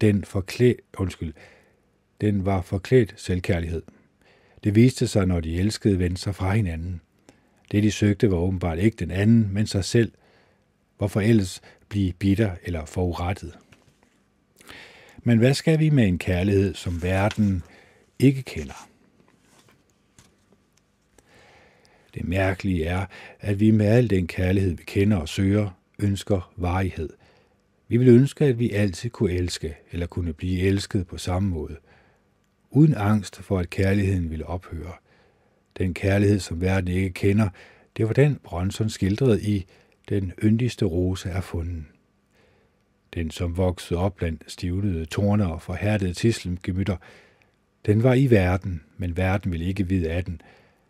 den, 0.00 0.24
forklæ, 0.24 0.74
undskyld, 0.98 1.34
den 2.20 2.46
var 2.46 2.62
forklædt 2.62 3.14
selvkærlighed. 3.16 3.82
Det 4.64 4.74
viste 4.74 5.06
sig, 5.06 5.26
når 5.26 5.40
de 5.40 5.56
elskede 5.56 5.98
vendte 5.98 6.20
sig 6.20 6.34
fra 6.34 6.54
hinanden. 6.54 7.00
Det, 7.72 7.82
de 7.82 7.90
søgte, 7.90 8.30
var 8.30 8.36
åbenbart 8.36 8.78
ikke 8.78 8.96
den 8.96 9.10
anden, 9.10 9.48
men 9.52 9.66
sig 9.66 9.84
selv. 9.84 10.12
Hvorfor 10.96 11.20
ellers 11.20 11.60
blive 11.88 12.12
bitter 12.12 12.50
eller 12.62 12.84
forurettet? 12.84 13.58
Men 15.22 15.38
hvad 15.38 15.54
skal 15.54 15.78
vi 15.78 15.90
med 15.90 16.08
en 16.08 16.18
kærlighed, 16.18 16.74
som 16.74 17.02
verden 17.02 17.62
ikke 18.18 18.42
kender? 18.42 18.88
Det 22.18 22.28
mærkelige 22.28 22.84
er, 22.84 23.06
at 23.40 23.60
vi 23.60 23.70
med 23.70 23.86
al 23.86 24.10
den 24.10 24.26
kærlighed, 24.26 24.70
vi 24.70 24.82
kender 24.86 25.16
og 25.16 25.28
søger, 25.28 25.70
ønsker 25.98 26.52
varighed. 26.56 27.08
Vi 27.88 27.96
vil 27.96 28.08
ønske, 28.08 28.44
at 28.44 28.58
vi 28.58 28.70
altid 28.70 29.10
kunne 29.10 29.32
elske 29.32 29.76
eller 29.92 30.06
kunne 30.06 30.32
blive 30.32 30.60
elsket 30.60 31.06
på 31.06 31.18
samme 31.18 31.48
måde, 31.48 31.76
uden 32.70 32.94
angst 32.94 33.36
for, 33.36 33.58
at 33.58 33.70
kærligheden 33.70 34.30
ville 34.30 34.46
ophøre. 34.46 34.92
Den 35.78 35.94
kærlighed, 35.94 36.38
som 36.38 36.60
verden 36.60 36.88
ikke 36.88 37.10
kender, 37.10 37.48
det 37.96 38.06
var 38.06 38.12
den, 38.12 38.38
Bronson 38.44 38.90
skildrede 38.90 39.42
i 39.42 39.66
Den 40.08 40.32
yndigste 40.42 40.84
rose 40.84 41.28
er 41.28 41.40
fundet. 41.40 41.84
Den, 43.14 43.30
som 43.30 43.56
voksede 43.56 44.00
op 44.00 44.16
blandt 44.16 44.44
stivlede 44.46 45.04
torne 45.04 45.52
og 45.52 45.62
forhærdede 45.62 46.12
tislemgemytter, 46.12 46.96
den 47.86 48.02
var 48.02 48.14
i 48.14 48.30
verden, 48.30 48.82
men 48.96 49.16
verden 49.16 49.52
ville 49.52 49.66
ikke 49.66 49.88
vide 49.88 50.10
af 50.10 50.24
den, 50.24 50.40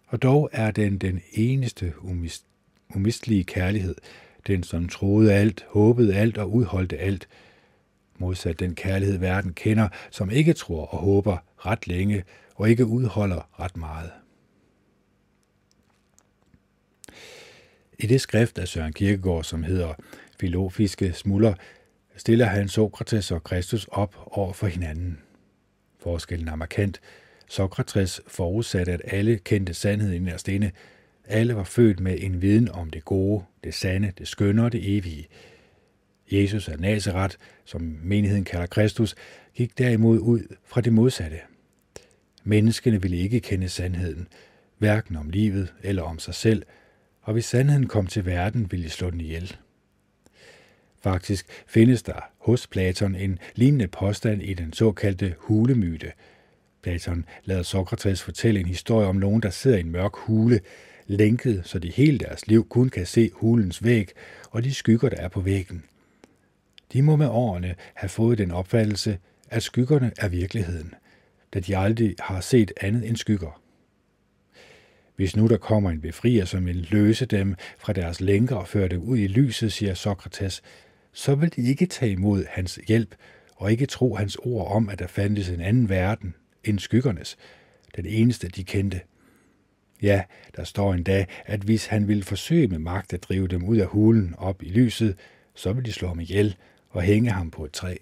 og 0.09 0.23
dog 0.23 0.51
er 0.53 0.71
den 0.71 0.99
den 0.99 1.21
eneste 1.33 1.95
umist, 2.01 2.45
umistelige 2.95 3.45
kærlighed, 3.45 3.95
den 4.47 4.63
som 4.63 4.89
troede 4.89 5.35
alt, 5.35 5.67
håbede 5.69 6.17
alt 6.17 6.39
og 6.39 6.53
udholdte 6.53 6.99
alt, 6.99 7.29
modsat 8.19 8.61
den 8.61 8.75
kærlighed 8.75 9.19
verden 9.19 9.53
kender, 9.55 9.89
som 10.11 10.31
ikke 10.31 10.53
tror 10.53 10.87
og 10.87 10.99
håber 10.99 11.37
ret 11.57 11.87
længe 11.87 12.25
og 12.55 12.71
ikke 12.71 12.87
udholder 12.87 13.61
ret 13.61 13.77
meget. 13.77 14.11
I 17.99 18.07
det 18.07 18.21
skrift 18.21 18.59
af 18.59 18.69
Søren 18.69 18.93
Kierkegaard, 18.93 19.45
som 19.45 19.63
hedder 19.63 19.95
Filofiske 20.41 21.13
smuller, 21.13 21.55
stiller 22.17 22.47
han 22.47 22.69
Sokrates 22.69 23.31
og 23.31 23.45
Kristus 23.45 23.85
op 23.85 24.17
over 24.27 24.53
for 24.53 24.67
hinanden. 24.67 25.19
Forskellen 25.99 26.49
er 26.49 26.57
markant. 26.57 27.01
Sokrates 27.49 28.21
forudsatte, 28.27 28.93
at 28.93 29.01
alle 29.05 29.39
kendte 29.39 29.75
sandheden 29.75 30.15
inderst 30.15 30.49
inde. 30.49 30.71
Alle 31.25 31.57
var 31.57 31.65
født 31.65 32.01
med 32.01 32.17
en 32.21 32.43
viden 32.43 32.69
om 32.69 32.91
det 32.91 33.05
gode, 33.05 33.45
det 33.65 33.75
sande, 33.75 34.13
det 34.19 34.29
skønne 34.29 34.65
og 34.65 34.73
det 34.73 34.97
evige. 34.97 35.29
Jesus 36.33 36.69
af 36.69 36.81
Nazareth, 36.81 37.37
som 37.65 37.99
menigheden 38.03 38.45
kalder 38.45 38.67
Kristus, 38.67 39.15
gik 39.55 39.79
derimod 39.79 40.19
ud 40.19 40.57
fra 40.65 40.81
det 40.81 40.93
modsatte. 40.93 41.39
Menneskene 42.45 43.03
ville 43.03 43.17
ikke 43.17 43.41
kende 43.41 43.69
sandheden, 43.69 44.29
hverken 44.79 45.17
om 45.17 45.31
livet 45.31 45.75
eller 45.83 46.03
om 46.03 46.19
sig 46.19 46.35
selv, 46.35 46.63
og 47.23 47.33
hvis 47.33 47.45
sandheden 47.45 47.87
kom 47.87 48.07
til 48.07 48.27
verden, 48.27 48.71
ville 48.71 48.85
de 48.85 48.91
slå 48.91 49.11
den 49.11 49.21
ihjel. 49.21 49.57
Faktisk 51.03 51.47
findes 51.67 52.03
der 52.03 52.31
hos 52.39 52.67
Platon 52.67 53.15
en 53.15 53.39
lignende 53.55 53.89
påstand 53.89 54.43
i 54.43 54.55
den 54.55 54.73
såkaldte 54.73 55.35
hulemyte. 55.39 56.13
Platon 56.83 57.25
lader 57.45 57.63
Sokrates 57.63 58.23
fortælle 58.23 58.61
en 58.61 58.67
historie 58.67 59.07
om 59.07 59.17
nogen, 59.17 59.43
der 59.43 59.51
sidder 59.51 59.77
i 59.77 59.81
en 59.81 59.91
mørk 59.91 60.13
hule, 60.15 60.61
lænket, 61.07 61.63
så 61.65 61.79
de 61.79 61.91
hele 61.91 62.19
deres 62.19 62.47
liv 62.47 62.69
kun 62.69 62.89
kan 62.89 63.07
se 63.07 63.31
hulens 63.35 63.85
væg 63.85 64.09
og 64.51 64.65
de 64.65 64.75
skygger, 64.75 65.09
der 65.09 65.17
er 65.17 65.29
på 65.29 65.41
væggen. 65.41 65.85
De 66.93 67.03
må 67.03 67.17
med 67.17 67.27
årene 67.27 67.75
have 67.95 68.09
fået 68.09 68.39
den 68.39 68.51
opfattelse, 68.51 69.19
at 69.51 69.63
skyggerne 69.63 70.13
er 70.19 70.29
virkeligheden, 70.29 70.95
da 71.55 71.61
de 71.61 71.77
aldrig 71.77 72.15
har 72.19 72.41
set 72.41 72.73
andet 72.81 73.09
end 73.09 73.17
skygger. 73.17 73.61
Hvis 75.17 75.37
nu 75.37 75.47
der 75.47 75.57
kommer 75.57 75.91
en 75.91 76.01
befrier, 76.01 76.45
som 76.45 76.67
vil 76.67 76.89
løse 76.91 77.27
dem 77.27 77.55
fra 77.79 77.93
deres 77.93 78.21
lænker 78.21 78.57
og 78.57 78.69
føre 78.69 78.89
dem 78.89 79.01
ud 79.01 79.19
i 79.19 79.27
lyset, 79.27 79.73
siger 79.73 79.95
Sokrates, 79.95 80.63
så 81.13 81.35
vil 81.35 81.57
de 81.57 81.63
ikke 81.63 81.87
tage 81.87 82.13
imod 82.13 82.45
hans 82.49 82.81
hjælp 82.89 83.15
og 83.57 83.71
ikke 83.71 83.87
tro 83.87 84.17
hans 84.17 84.37
ord 84.37 84.73
om, 84.73 84.89
at 84.89 84.99
der 84.99 85.07
fandtes 85.07 85.49
en 85.49 85.61
anden 85.61 85.89
verden 85.89 86.35
end 86.69 86.79
skyggernes, 86.79 87.37
den 87.97 88.07
eneste 88.07 88.49
de 88.49 88.65
kendte. 88.65 89.01
Ja, 90.03 90.23
der 90.57 90.65
står 90.65 90.95
en 90.95 91.03
dag, 91.03 91.27
at 91.47 91.61
hvis 91.61 91.87
han 91.87 92.09
ville 92.09 92.23
forsøge 92.23 92.69
med 92.69 92.79
magt 92.79 93.13
at 93.13 93.23
drive 93.23 93.49
dem 93.49 93.65
ud 93.65 93.77
af 93.77 93.87
hulen 93.87 94.35
op 94.39 94.63
i 94.63 94.69
lyset, 94.69 95.19
så 95.55 95.73
vil 95.73 95.85
de 95.85 95.93
slå 95.93 96.09
ham 96.09 96.21
ihjel 96.21 96.57
og 96.91 97.03
hænge 97.03 97.31
ham 97.31 97.51
på 97.51 97.65
et 97.65 97.73
træ. 97.73 97.97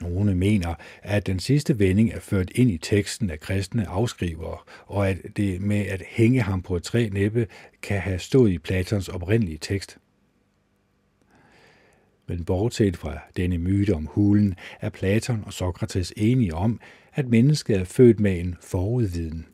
Nogle 0.00 0.34
mener, 0.34 0.74
at 1.02 1.26
den 1.26 1.40
sidste 1.40 1.78
vending 1.78 2.12
er 2.12 2.20
ført 2.20 2.50
ind 2.54 2.70
i 2.70 2.78
teksten 2.78 3.30
af 3.30 3.40
kristne 3.40 3.88
afskrivere, 3.88 4.58
og 4.86 5.08
at 5.08 5.18
det 5.36 5.60
med 5.60 5.86
at 5.86 6.02
hænge 6.08 6.42
ham 6.42 6.62
på 6.62 6.76
et 6.76 6.82
træ 6.82 7.08
næppe 7.12 7.46
kan 7.82 8.00
have 8.00 8.18
stået 8.18 8.50
i 8.50 8.58
Platons 8.58 9.08
oprindelige 9.08 9.58
tekst. 9.58 9.98
Men 12.26 12.44
bortset 12.44 12.96
fra 12.96 13.18
denne 13.36 13.58
myte 13.58 13.94
om 13.94 14.06
hulen, 14.06 14.54
er 14.80 14.90
Platon 14.90 15.42
og 15.46 15.52
Sokrates 15.52 16.12
enige 16.16 16.54
om, 16.54 16.80
at 17.14 17.28
mennesket 17.28 17.76
er 17.76 17.84
født 17.84 18.20
med 18.20 18.40
en 18.40 18.56
forudviden. 18.60 19.46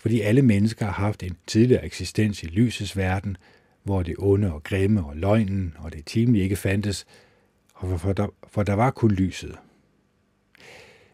Fordi 0.00 0.20
alle 0.20 0.42
mennesker 0.42 0.86
har 0.86 0.92
haft 0.92 1.22
en 1.22 1.36
tidligere 1.46 1.84
eksistens 1.84 2.42
i 2.42 2.46
lysets 2.46 2.96
verden, 2.96 3.36
hvor 3.82 4.02
det 4.02 4.14
onde 4.18 4.52
og 4.52 4.62
grimme 4.62 5.04
og 5.04 5.16
løgnen 5.16 5.74
og 5.78 5.92
det 5.92 6.06
timelige 6.06 6.42
ikke 6.42 6.56
fandtes, 6.56 7.06
og 7.74 8.00
for 8.00 8.12
der, 8.12 8.28
for 8.48 8.62
der 8.62 8.72
var 8.72 8.90
kun 8.90 9.10
lyset. 9.10 9.56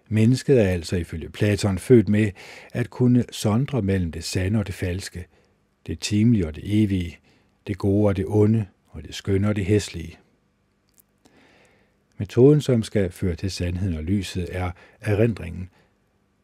Mennesket 0.09 0.61
er 0.61 0.69
altså 0.69 0.97
ifølge 0.97 1.31
Platon 1.31 1.79
født 1.79 2.09
med 2.09 2.31
at 2.73 2.91
kunne 2.91 3.25
sondre 3.31 3.83
mellem 3.83 4.13
det 4.13 4.25
sande 4.25 4.59
og 4.59 4.67
det 4.67 4.75
falske, 4.75 5.27
det 5.87 6.01
timelige 6.01 6.47
og 6.47 6.57
det 6.57 6.83
evige, 6.83 7.19
det 7.67 7.79
gode 7.79 8.09
og 8.09 8.17
det 8.17 8.25
onde, 8.29 8.67
og 8.89 9.03
det 9.03 9.15
skønne 9.15 9.49
og 9.49 9.57
det 9.57 9.67
hæslige. 9.67 10.19
Metoden, 12.19 12.61
som 12.61 12.83
skal 12.83 13.11
føre 13.11 13.35
til 13.35 13.51
sandheden 13.51 13.97
og 13.97 14.05
lyset, 14.05 14.49
er 14.53 14.71
erindringen. 15.01 15.69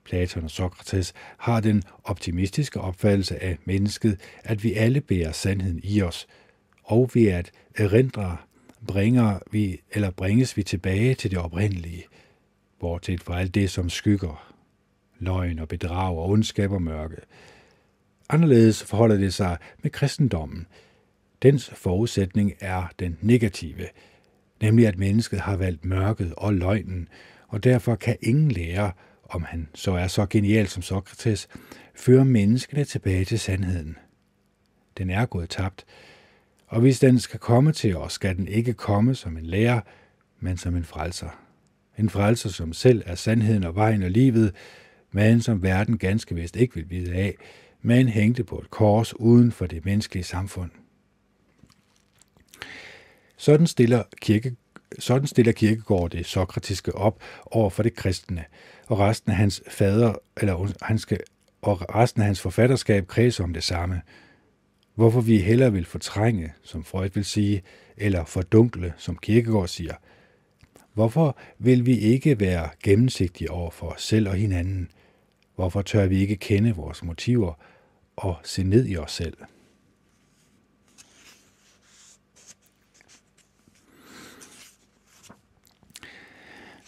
Platon 0.04 0.44
og 0.44 0.50
Sokrates 0.50 1.12
har 1.36 1.60
den 1.60 1.82
optimistiske 2.04 2.80
opfattelse 2.80 3.42
af 3.42 3.58
mennesket, 3.64 4.20
at 4.44 4.64
vi 4.64 4.74
alle 4.74 5.00
bærer 5.00 5.32
sandheden 5.32 5.80
i 5.84 6.02
os, 6.02 6.26
og 6.82 7.10
ved 7.14 7.26
at 7.26 7.50
erindre 7.76 8.36
bringer 8.86 9.38
vi, 9.50 9.80
eller 9.92 10.10
bringes 10.10 10.56
vi 10.56 10.62
tilbage 10.62 11.14
til 11.14 11.30
det 11.30 11.38
oprindelige– 11.38 12.04
bortset 12.80 13.20
fra 13.20 13.40
alt 13.40 13.54
det, 13.54 13.70
som 13.70 13.90
skygger, 13.90 14.54
løgn 15.18 15.58
og 15.58 15.68
bedrag 15.68 16.16
og 16.16 16.28
ondskab 16.28 16.72
og 16.72 16.82
mørke. 16.82 17.16
Anderledes 18.28 18.84
forholder 18.84 19.16
det 19.16 19.34
sig 19.34 19.58
med 19.82 19.90
kristendommen. 19.90 20.66
Dens 21.42 21.70
forudsætning 21.74 22.52
er 22.60 22.92
den 22.98 23.18
negative, 23.20 23.86
nemlig 24.62 24.86
at 24.86 24.98
mennesket 24.98 25.40
har 25.40 25.56
valgt 25.56 25.84
mørket 25.84 26.34
og 26.36 26.54
løgnen, 26.54 27.08
og 27.48 27.64
derfor 27.64 27.94
kan 27.94 28.16
ingen 28.20 28.50
lære, 28.50 28.92
om 29.24 29.42
han 29.42 29.68
så 29.74 29.92
er 29.92 30.06
så 30.06 30.26
genial 30.30 30.68
som 30.68 30.82
Sokrates, 30.82 31.48
føre 31.94 32.24
menneskene 32.24 32.84
tilbage 32.84 33.24
til 33.24 33.38
sandheden. 33.38 33.96
Den 34.98 35.10
er 35.10 35.26
gået 35.26 35.50
tabt, 35.50 35.84
og 36.66 36.80
hvis 36.80 37.00
den 37.00 37.18
skal 37.18 37.40
komme 37.40 37.72
til 37.72 37.96
os, 37.96 38.12
skal 38.12 38.36
den 38.36 38.48
ikke 38.48 38.72
komme 38.72 39.14
som 39.14 39.36
en 39.36 39.46
lærer, 39.46 39.80
men 40.40 40.56
som 40.56 40.76
en 40.76 40.84
frelser 40.84 41.40
en 42.00 42.10
frelser, 42.10 42.48
som 42.48 42.72
selv 42.72 43.02
er 43.06 43.14
sandheden 43.14 43.64
og 43.64 43.74
vejen 43.74 44.02
og 44.02 44.10
livet, 44.10 44.54
men 45.12 45.40
som 45.40 45.62
verden 45.62 45.98
ganske 45.98 46.34
vist 46.34 46.56
ikke 46.56 46.74
vil 46.74 46.90
vide 46.90 47.14
af, 47.14 47.34
men 47.82 48.08
hængte 48.08 48.44
på 48.44 48.58
et 48.58 48.70
kors 48.70 49.20
uden 49.20 49.52
for 49.52 49.66
det 49.66 49.84
menneskelige 49.84 50.24
samfund. 50.24 50.70
Sådan 53.40 53.66
stiller, 53.66 54.02
kirke, 54.20 54.56
sådan 54.98 55.26
stiller 55.26 55.52
kirkegård 55.52 56.10
det 56.10 56.26
sokratiske 56.26 56.94
op 56.94 57.22
over 57.46 57.70
for 57.70 57.82
det 57.82 57.94
kristne, 57.94 58.44
og 58.86 58.98
resten 58.98 59.30
af 59.30 59.36
hans 59.36 59.62
fader, 59.68 60.14
eller 60.40 60.72
han 60.82 60.98
skal, 60.98 61.20
og 61.62 61.94
resten 61.94 62.22
af 62.22 62.26
hans 62.26 62.40
forfatterskab 62.40 63.06
kredser 63.06 63.44
om 63.44 63.52
det 63.52 63.64
samme. 63.64 64.02
Hvorfor 64.94 65.20
vi 65.20 65.38
hellere 65.38 65.72
vil 65.72 65.84
fortrænge, 65.84 66.52
som 66.62 66.84
Freud 66.84 67.10
vil 67.14 67.24
sige, 67.24 67.62
eller 67.96 68.24
fordunkle, 68.24 68.92
som 68.96 69.18
Kirkegård 69.18 69.68
siger– 69.68 69.94
Hvorfor 70.92 71.36
vil 71.58 71.86
vi 71.86 71.98
ikke 71.98 72.40
være 72.40 72.68
gennemsigtige 72.82 73.50
over 73.50 73.70
for 73.70 73.86
os 73.86 74.02
selv 74.02 74.28
og 74.28 74.34
hinanden? 74.34 74.90
Hvorfor 75.54 75.82
tør 75.82 76.06
vi 76.06 76.20
ikke 76.20 76.36
kende 76.36 76.74
vores 76.74 77.04
motiver 77.04 77.54
og 78.16 78.36
se 78.42 78.62
ned 78.62 78.86
i 78.86 78.96
os 78.96 79.12
selv? 79.12 79.36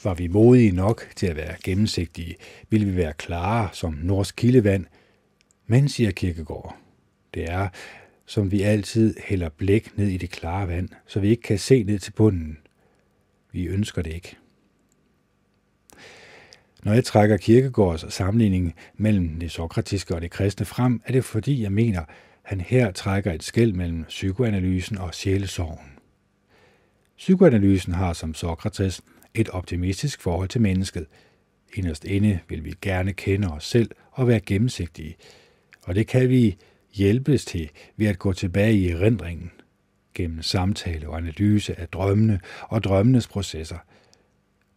Var 0.04 0.14
vi 0.14 0.26
modige 0.26 0.72
nok 0.72 1.08
til 1.16 1.26
at 1.26 1.36
være 1.36 1.54
gennemsigtige, 1.64 2.36
ville 2.70 2.86
vi 2.86 2.96
være 2.96 3.12
klare 3.12 3.68
som 3.72 3.98
norsk 4.02 4.36
kildevand, 4.36 4.86
men, 5.66 5.88
siger 5.88 6.10
Kirkegård, 6.10 6.76
det 7.34 7.50
er, 7.50 7.68
som 8.26 8.50
vi 8.50 8.62
altid 8.62 9.14
hælder 9.24 9.48
blæk 9.48 9.98
ned 9.98 10.08
i 10.08 10.16
det 10.16 10.30
klare 10.30 10.68
vand, 10.68 10.88
så 11.06 11.20
vi 11.20 11.28
ikke 11.28 11.42
kan 11.42 11.58
se 11.58 11.82
ned 11.82 11.98
til 11.98 12.12
bunden. 12.12 12.58
Vi 13.52 13.66
ønsker 13.66 14.02
det 14.02 14.12
ikke. 14.12 14.36
Når 16.82 16.92
jeg 16.92 17.04
trækker 17.04 17.36
Kirkegårds 17.36 18.14
sammenligning 18.14 18.74
mellem 18.94 19.40
det 19.40 19.50
sokratiske 19.50 20.14
og 20.14 20.20
det 20.20 20.30
kristne 20.30 20.66
frem, 20.66 21.02
er 21.04 21.12
det 21.12 21.24
fordi, 21.24 21.62
jeg 21.62 21.72
mener, 21.72 22.04
han 22.42 22.60
her 22.60 22.92
trækker 22.92 23.32
et 23.32 23.42
skæld 23.42 23.72
mellem 23.72 24.04
psykoanalysen 24.04 24.98
og 24.98 25.14
sjælesorgen. 25.14 25.92
Psykoanalysen 27.16 27.92
har 27.92 28.12
som 28.12 28.34
Sokrates 28.34 29.02
et 29.34 29.48
optimistisk 29.48 30.20
forhold 30.20 30.48
til 30.48 30.60
mennesket. 30.60 31.06
Inderst 31.74 32.04
inde 32.04 32.40
vil 32.48 32.64
vi 32.64 32.74
gerne 32.82 33.12
kende 33.12 33.48
os 33.48 33.64
selv 33.64 33.90
og 34.10 34.28
være 34.28 34.40
gennemsigtige, 34.40 35.16
og 35.82 35.94
det 35.94 36.06
kan 36.06 36.28
vi 36.28 36.56
hjælpes 36.94 37.44
til 37.44 37.70
ved 37.96 38.06
at 38.06 38.18
gå 38.18 38.32
tilbage 38.32 38.74
i 38.74 38.88
erindringen 38.88 39.50
gennem 40.14 40.42
samtale 40.42 41.08
og 41.08 41.16
analyse 41.16 41.80
af 41.80 41.88
drømmene 41.88 42.40
og 42.62 42.84
drømmenes 42.84 43.28
processer. 43.28 43.78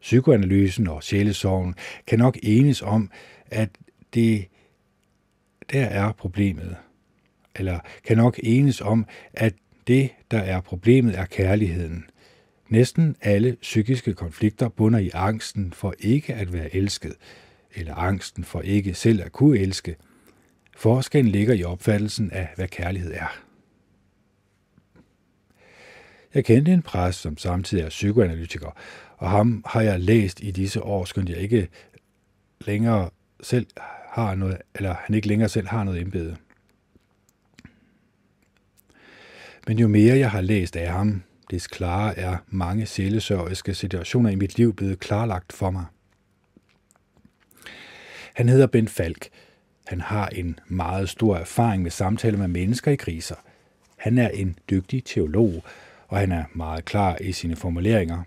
Psykoanalysen 0.02 0.88
og 0.88 1.04
sjælesorgen 1.04 1.76
kan 2.08 2.20
nok 2.20 2.38
enes 2.44 2.82
om, 2.82 3.12
at 3.46 3.70
det 4.14 4.46
der 5.72 5.86
er 5.86 6.12
problemet, 6.12 6.76
eller 7.56 7.80
kan 8.04 8.18
nok 8.18 8.40
enes 8.44 8.82
om, 8.82 9.06
at 9.34 9.54
det, 9.88 10.10
der 10.32 10.40
er 10.40 10.62
problemet, 10.62 11.18
er 11.18 11.26
kærligheden. 11.26 12.06
Næsten 12.70 13.16
alle 13.22 13.58
psykiske 13.62 14.14
konflikter 14.14 14.70
bunder 14.70 15.00
i 15.00 15.10
angsten 15.14 15.74
for 15.74 15.94
ikke 16.00 16.34
at 16.34 16.54
være 16.54 16.76
elsket, 16.76 17.16
eller 17.76 17.96
angsten 17.96 18.44
for 18.44 18.62
ikke 18.62 18.94
selv 18.94 19.22
at 19.22 19.32
kunne 19.32 19.60
elske. 19.60 19.96
Forskellen 20.78 21.32
ligger 21.32 21.54
i 21.54 21.64
opfattelsen 21.64 22.32
af, 22.32 22.50
hvad 22.56 22.68
kærlighed 22.68 23.14
er. 23.14 23.42
Jeg 26.34 26.46
kendte 26.46 26.74
en 26.74 26.82
præst, 26.82 27.20
som 27.20 27.38
samtidig 27.38 27.84
er 27.84 27.90
psykoanalytiker, 27.90 28.78
og 29.18 29.30
ham 29.30 29.64
har 29.68 29.82
jeg 29.82 30.00
læst 30.00 30.44
i 30.44 30.52
disse 30.52 30.84
år, 30.84 31.06
skønt 31.06 31.30
jeg 31.30 31.38
ikke 31.38 31.68
længere 32.62 33.10
selv 33.42 33.68
har 34.12 34.36
noget, 34.36 34.58
eller 34.76 34.96
han 35.00 35.16
ikke 35.16 35.28
længere 35.28 35.50
selv 35.50 35.68
har 35.68 35.84
noget 35.84 36.02
embede. 36.02 36.38
Men 39.68 39.80
jo 39.80 39.88
mere 39.88 40.18
jeg 40.18 40.32
har 40.32 40.42
læst 40.42 40.76
af 40.76 40.92
ham, 40.92 41.24
des 41.52 41.68
klare 41.68 42.18
er 42.18 42.38
mange 42.48 42.86
sjælesørgiske 42.86 43.74
situationer 43.74 44.30
i 44.30 44.36
mit 44.36 44.58
liv 44.58 44.74
blevet 44.76 45.00
klarlagt 45.00 45.54
for 45.54 45.70
mig. 45.70 45.86
Han 48.34 48.50
hedder 48.50 48.68
Ben 48.68 48.88
Falk. 48.88 49.30
Han 49.88 50.02
har 50.02 50.28
en 50.28 50.60
meget 50.68 51.10
stor 51.10 51.36
erfaring 51.36 51.84
med 51.84 51.92
samtaler 51.92 52.38
med 52.38 52.48
mennesker 52.48 52.92
i 52.92 52.96
kriser. 52.96 53.36
Han 53.98 54.18
er 54.18 54.30
en 54.30 54.58
dygtig 54.70 55.04
teolog, 55.06 55.64
og 56.08 56.18
han 56.18 56.32
er 56.32 56.44
meget 56.54 56.86
klar 56.86 57.18
i 57.22 57.32
sine 57.32 57.56
formuleringer. 57.56 58.24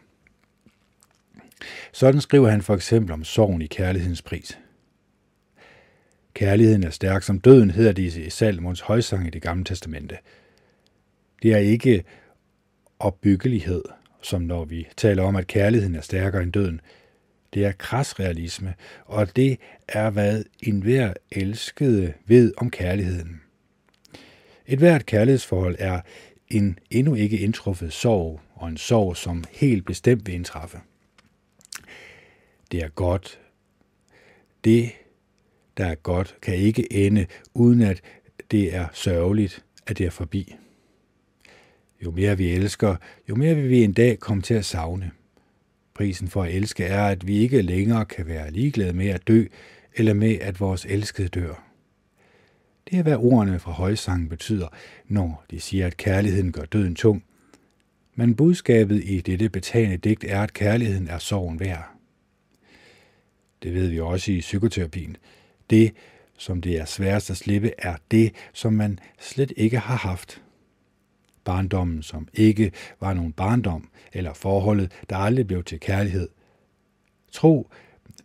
Sådan 1.92 2.20
skriver 2.20 2.48
han 2.48 2.62
for 2.62 2.74
eksempel 2.74 3.12
om 3.12 3.24
sorgen 3.24 3.62
i 3.62 3.66
kærlighedens 3.66 4.22
pris. 4.22 4.58
Kærligheden 6.34 6.84
er 6.84 6.90
stærk 6.90 7.22
som 7.22 7.40
døden, 7.40 7.70
hedder 7.70 7.92
det 7.92 8.16
i 8.16 8.30
Salmons 8.30 8.80
højsang 8.80 9.26
i 9.26 9.30
det 9.30 9.42
gamle 9.42 9.64
testamente. 9.64 10.18
Det 11.42 11.52
er 11.52 11.58
ikke 11.58 12.04
opbyggelighed, 13.00 13.82
som 14.22 14.42
når 14.42 14.64
vi 14.64 14.88
taler 14.96 15.22
om, 15.22 15.36
at 15.36 15.46
kærligheden 15.46 15.94
er 15.94 16.00
stærkere 16.00 16.42
end 16.42 16.52
døden. 16.52 16.80
Det 17.54 17.64
er 17.64 17.72
krasrealisme, 17.72 18.74
og 19.04 19.36
det 19.36 19.58
er, 19.88 20.10
hvad 20.10 20.44
enhver 20.60 21.12
elskede 21.32 22.12
ved 22.26 22.52
om 22.56 22.70
kærligheden. 22.70 23.40
Et 24.66 24.78
hvert 24.78 25.06
kærlighedsforhold 25.06 25.76
er 25.78 26.00
en 26.48 26.78
endnu 26.90 27.14
ikke 27.14 27.38
indtruffet 27.38 27.92
sorg, 27.92 28.40
og 28.54 28.68
en 28.68 28.76
sorg, 28.76 29.16
som 29.16 29.44
helt 29.50 29.86
bestemt 29.86 30.26
vil 30.26 30.34
indtræffe. 30.34 30.78
Det 32.72 32.82
er 32.82 32.88
godt. 32.88 33.40
Det, 34.64 34.90
der 35.76 35.86
er 35.86 35.94
godt, 35.94 36.36
kan 36.42 36.54
ikke 36.54 36.92
ende, 36.92 37.26
uden 37.54 37.80
at 37.80 38.00
det 38.50 38.74
er 38.74 38.86
sørgeligt, 38.92 39.64
at 39.86 39.98
det 39.98 40.06
er 40.06 40.10
forbi. 40.10 40.54
Jo 42.04 42.10
mere 42.10 42.36
vi 42.36 42.50
elsker, 42.50 42.96
jo 43.28 43.34
mere 43.34 43.54
vil 43.54 43.68
vi 43.68 43.84
en 43.84 43.92
dag 43.92 44.18
komme 44.18 44.42
til 44.42 44.54
at 44.54 44.64
savne. 44.64 45.10
Prisen 45.94 46.28
for 46.28 46.42
at 46.42 46.54
elske 46.54 46.84
er, 46.84 47.06
at 47.06 47.26
vi 47.26 47.38
ikke 47.38 47.62
længere 47.62 48.04
kan 48.04 48.26
være 48.26 48.50
ligeglade 48.50 48.92
med 48.92 49.08
at 49.08 49.28
dø, 49.28 49.44
eller 49.94 50.14
med 50.14 50.38
at 50.40 50.60
vores 50.60 50.84
elskede 50.84 51.28
dør. 51.28 51.64
Det 52.90 52.98
er, 52.98 53.02
hvad 53.02 53.16
ordene 53.16 53.58
fra 53.58 53.72
højsangen 53.72 54.28
betyder, 54.28 54.68
når 55.08 55.44
de 55.50 55.60
siger, 55.60 55.86
at 55.86 55.96
kærligheden 55.96 56.52
gør 56.52 56.64
døden 56.64 56.94
tung. 56.94 57.24
Men 58.14 58.34
budskabet 58.34 59.02
i 59.04 59.20
dette 59.20 59.48
betagende 59.48 59.96
digt 59.96 60.24
er, 60.24 60.42
at 60.42 60.52
kærligheden 60.52 61.08
er 61.08 61.18
sorgen 61.18 61.60
værd. 61.60 61.88
Det 63.62 63.74
ved 63.74 63.88
vi 63.88 64.00
også 64.00 64.32
i 64.32 64.40
psykoterapien. 64.40 65.16
Det, 65.70 65.92
som 66.36 66.60
det 66.60 66.80
er 66.80 66.84
sværest 66.84 67.30
at 67.30 67.36
slippe, 67.36 67.72
er 67.78 67.96
det, 68.10 68.34
som 68.52 68.72
man 68.72 68.98
slet 69.20 69.52
ikke 69.56 69.78
har 69.78 69.96
haft. 69.96 70.42
Barndommen, 71.48 72.02
som 72.02 72.28
ikke 72.34 72.72
var 73.00 73.14
nogen 73.14 73.32
barndom, 73.32 73.88
eller 74.12 74.32
forholdet, 74.32 74.92
der 75.10 75.16
aldrig 75.16 75.46
blev 75.46 75.64
til 75.64 75.80
kærlighed. 75.80 76.28
Tro, 77.32 77.70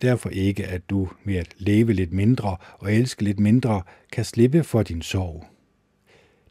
derfor 0.01 0.29
ikke, 0.29 0.65
at 0.65 0.89
du 0.89 1.09
ved 1.25 1.35
at 1.35 1.47
leve 1.57 1.93
lidt 1.93 2.13
mindre 2.13 2.57
og 2.79 2.93
elske 2.93 3.23
lidt 3.23 3.39
mindre, 3.39 3.81
kan 4.11 4.25
slippe 4.25 4.63
for 4.63 4.83
din 4.83 5.01
sorg. 5.01 5.45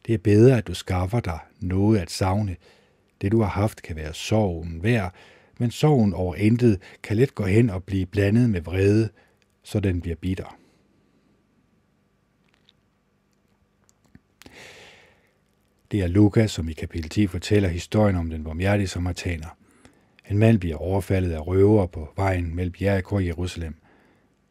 Det 0.05 0.13
er 0.13 0.17
bedre, 0.17 0.57
at 0.57 0.67
du 0.67 0.73
skaffer 0.73 1.19
dig 1.19 1.39
noget 1.59 1.99
at 1.99 2.11
savne. 2.11 2.55
Det 3.21 3.31
du 3.31 3.41
har 3.41 3.49
haft 3.49 3.81
kan 3.81 3.95
være 3.95 4.13
sorgen 4.13 4.83
værd, 4.83 5.13
men 5.59 5.71
sorgen 5.71 6.13
over 6.13 6.35
intet 6.35 6.81
kan 7.03 7.17
let 7.17 7.35
gå 7.35 7.45
hen 7.45 7.69
og 7.69 7.83
blive 7.83 8.05
blandet 8.05 8.49
med 8.49 8.61
vrede, 8.61 9.09
så 9.63 9.79
den 9.79 10.01
bliver 10.01 10.15
bitter. 10.15 10.57
Det 15.93 16.01
er 16.01 16.07
Lukas, 16.07 16.51
som 16.51 16.69
i 16.69 16.73
kapitel 16.73 17.09
10 17.09 17.27
fortæller 17.27 17.69
historien 17.69 18.15
om 18.15 18.29
den 18.29 18.43
barmhjertige 18.43 18.87
samaritaner. 18.87 19.57
En 20.29 20.37
mand 20.37 20.59
bliver 20.59 20.75
overfaldet 20.75 21.31
af 21.31 21.47
røver 21.47 21.87
på 21.87 22.13
vejen 22.15 22.55
mellem 22.55 22.73
Jericho 22.81 23.15
og 23.15 23.25
Jerusalem. 23.25 23.75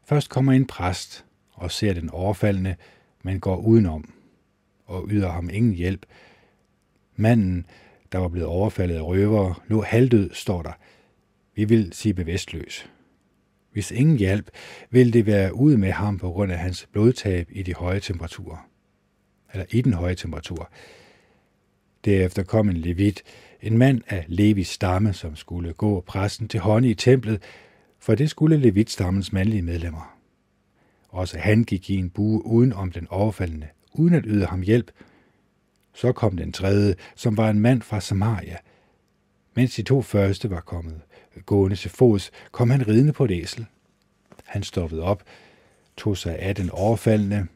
Først 0.08 0.30
kommer 0.30 0.52
en 0.52 0.66
præst 0.66 1.24
og 1.52 1.70
ser 1.70 1.92
den 1.92 2.10
overfaldende, 2.10 2.76
men 3.22 3.40
går 3.40 3.56
udenom 3.56 4.12
og 4.86 5.06
yder 5.10 5.30
ham 5.30 5.50
ingen 5.52 5.72
hjælp. 5.72 6.06
Manden, 7.16 7.66
der 8.12 8.18
var 8.18 8.28
blevet 8.28 8.48
overfaldet 8.48 8.96
af 8.96 9.06
røver, 9.06 9.62
lå 9.66 9.82
halvdød, 9.82 10.30
står 10.32 10.62
der. 10.62 10.72
Vi 11.54 11.64
vil 11.64 11.92
sige 11.92 12.14
bevidstløs. 12.14 12.90
Hvis 13.72 13.90
ingen 13.90 14.16
hjælp, 14.16 14.50
vil 14.90 15.12
det 15.12 15.26
være 15.26 15.54
ude 15.54 15.78
med 15.78 15.90
ham 15.90 16.18
på 16.18 16.30
grund 16.30 16.52
af 16.52 16.58
hans 16.58 16.88
blodtab 16.92 17.48
i 17.50 17.62
de 17.62 17.74
høje 17.74 18.00
temperaturer. 18.00 18.68
Eller 19.52 19.66
i 19.70 19.80
den 19.80 19.92
høje 19.92 20.14
temperatur. 20.14 20.70
Derefter 22.04 22.42
kom 22.42 22.68
en 22.68 22.76
levit, 22.76 23.22
en 23.60 23.78
mand 23.78 24.00
af 24.08 24.24
Levis 24.28 24.68
stamme, 24.68 25.12
som 25.12 25.36
skulle 25.36 25.72
gå 25.72 26.00
præsten 26.00 26.48
til 26.48 26.60
hånd 26.60 26.86
i 26.86 26.94
templet, 26.94 27.42
for 27.98 28.14
det 28.14 28.30
skulle 28.30 28.56
Levit-stammens 28.56 29.32
mandlige 29.32 29.62
medlemmer. 29.62 30.18
Også 31.08 31.38
han 31.38 31.64
gik 31.64 31.90
i 31.90 31.96
en 31.96 32.10
bue 32.10 32.46
uden 32.46 32.72
om 32.72 32.92
den 32.92 33.06
overfaldende, 33.10 33.66
uden 33.92 34.14
at 34.14 34.24
yde 34.26 34.46
ham 34.46 34.62
hjælp. 34.62 34.90
Så 35.94 36.12
kom 36.12 36.36
den 36.36 36.52
tredje, 36.52 36.94
som 37.16 37.36
var 37.36 37.50
en 37.50 37.60
mand 37.60 37.82
fra 37.82 38.00
Samaria. 38.00 38.56
Mens 39.54 39.74
de 39.74 39.82
to 39.82 40.02
første 40.02 40.50
var 40.50 40.60
kommet 40.60 41.00
gående 41.46 41.76
til 41.76 41.90
fods, 41.90 42.30
kom 42.52 42.70
han 42.70 42.88
ridende 42.88 43.12
på 43.12 43.24
et 43.24 43.30
æsel. 43.30 43.66
Han 44.44 44.62
stoppede 44.62 45.02
op, 45.02 45.22
tog 45.96 46.16
sig 46.16 46.38
af 46.38 46.54
den 46.54 46.70
overfaldende, 46.70 47.46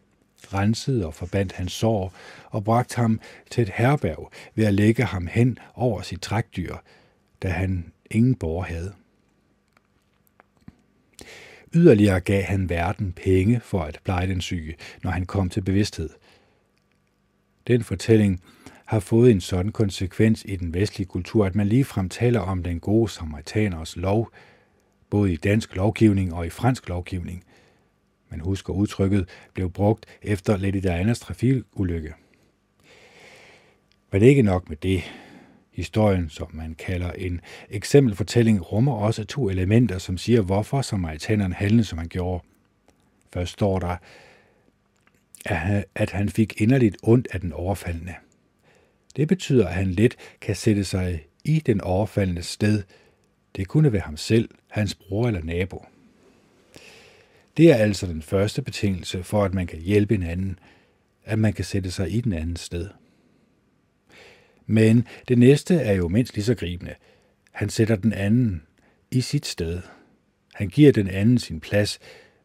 rensede 0.55 1.07
og 1.07 1.14
forbandt 1.14 1.53
hans 1.53 1.72
sår 1.72 2.12
og 2.51 2.64
bragte 2.64 2.97
ham 2.97 3.20
til 3.51 3.62
et 3.62 3.72
herberg 3.74 4.32
ved 4.55 4.66
at 4.66 4.74
lægge 4.74 5.05
ham 5.05 5.26
hen 5.26 5.59
over 5.74 6.03
sit 6.03 6.20
trækdyr, 6.20 6.76
da 7.42 7.49
han 7.49 7.92
ingen 8.11 8.34
borger 8.34 8.64
havde. 8.64 8.92
Yderligere 11.74 12.20
gav 12.20 12.42
han 12.42 12.68
verden 12.68 13.12
penge 13.12 13.61
for 13.61 13.82
at 13.82 14.01
pleje 14.05 14.26
den 14.26 14.40
syge, 14.40 14.74
når 15.03 15.11
han 15.11 15.26
kom 15.26 15.49
til 15.49 15.61
bevidsthed. 15.61 16.11
Den 17.66 17.84
fortælling 17.84 18.42
har 18.84 19.01
fået 19.01 19.30
en 19.30 19.40
sådan 19.40 19.72
konsekvens 19.72 20.44
i 20.49 20.57
den 20.57 20.74
vestlige 20.74 21.07
kultur, 21.07 21.47
at 21.47 21.55
man 21.55 21.66
ligefrem 21.66 22.09
taler 22.09 22.40
om 22.40 22.62
den 22.62 22.80
gode 22.80 23.09
samaritaners 23.11 23.97
lov, 23.97 24.30
både 25.11 25.32
i 25.32 25.36
dansk 25.36 25.76
lovgivning 25.76 26.34
og 26.34 26.47
i 26.47 26.51
fransk 26.51 26.88
lovgivning– 26.88 27.44
men 28.37 28.45
husker 28.45 28.72
udtrykket, 28.72 29.28
blev 29.55 29.70
brugt 29.70 30.07
efter 30.22 30.57
Lady 30.57 30.78
Dianas 30.78 31.20
trafikulykke. 31.20 32.14
Men 34.12 34.22
ikke 34.22 34.43
nok 34.43 34.68
med 34.68 34.76
det. 34.76 35.03
Historien, 35.70 36.28
som 36.28 36.49
man 36.53 36.74
kalder 36.74 37.12
en 37.12 37.41
eksempelfortælling, 37.70 38.72
rummer 38.72 38.93
også 38.93 39.24
to 39.24 39.49
elementer, 39.49 39.99
som 39.99 40.18
siger, 40.18 40.41
hvorfor 40.41 40.82
samaritaneren 40.82 41.53
handlede, 41.53 41.84
som 41.84 41.99
han 41.99 42.09
gjorde. 42.09 42.45
Først 43.32 43.53
står 43.53 43.78
der, 43.78 43.97
at 45.95 46.11
han 46.11 46.28
fik 46.28 46.61
inderligt 46.61 46.97
ondt 47.03 47.28
af 47.32 47.41
den 47.41 47.53
overfaldende. 47.53 48.14
Det 49.16 49.28
betyder, 49.28 49.66
at 49.66 49.74
han 49.74 49.91
let 49.91 50.16
kan 50.41 50.57
sætte 50.57 50.84
sig 50.84 51.26
i 51.45 51.59
den 51.59 51.80
overfaldende 51.80 52.43
sted. 52.43 52.82
Det 53.57 53.68
kunne 53.68 53.93
være 53.93 54.03
ham 54.03 54.16
selv, 54.16 54.51
hans 54.70 54.95
bror 54.95 55.26
eller 55.26 55.45
nabo. 55.45 55.84
Det 57.57 57.70
er 57.70 57.74
altså 57.76 58.07
den 58.07 58.22
første 58.22 58.62
betingelse 58.62 59.22
for, 59.22 59.44
at 59.44 59.54
man 59.54 59.66
kan 59.66 59.78
hjælpe 59.78 60.14
en 60.14 60.22
anden, 60.22 60.59
at 61.24 61.38
man 61.38 61.52
kan 61.52 61.64
sætte 61.64 61.90
sig 61.90 62.12
i 62.12 62.20
den 62.20 62.32
anden 62.32 62.57
sted. 62.57 62.88
Men 64.66 65.07
det 65.28 65.38
næste 65.38 65.74
er 65.74 65.92
jo 65.92 66.09
mindst 66.09 66.34
lige 66.34 66.44
så 66.44 66.54
gribende. 66.54 66.94
Han 67.52 67.68
sætter 67.68 67.96
den 67.96 68.12
anden 68.12 68.62
i 69.11 69.20
sit 69.20 69.46
sted. 69.46 69.80
Han 70.54 70.68
giver 70.68 70.92
den 70.92 71.09
anden 71.09 71.38
sin 71.38 71.61
plads 71.61 71.98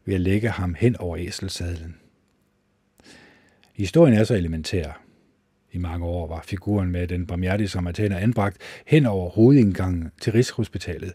ved 0.05 0.15
at 0.15 0.21
lægge 0.21 0.49
ham 0.49 0.73
hen 0.73 0.95
over 0.95 1.17
æselsadlen. 1.19 1.95
Historien 3.73 4.13
er 4.13 4.23
så 4.23 4.35
elementær. 4.35 5.01
I 5.71 5.77
mange 5.77 6.05
år 6.05 6.27
var 6.27 6.41
figuren 6.41 6.91
med 6.91 7.07
den 7.07 7.27
barmhjertige 7.27 7.67
samaritaner 7.67 8.17
anbragt 8.17 8.57
hen 8.85 9.05
over 9.05 9.29
hovedindgangen 9.29 10.11
til 10.21 10.33
Rigshospitalet. 10.33 11.13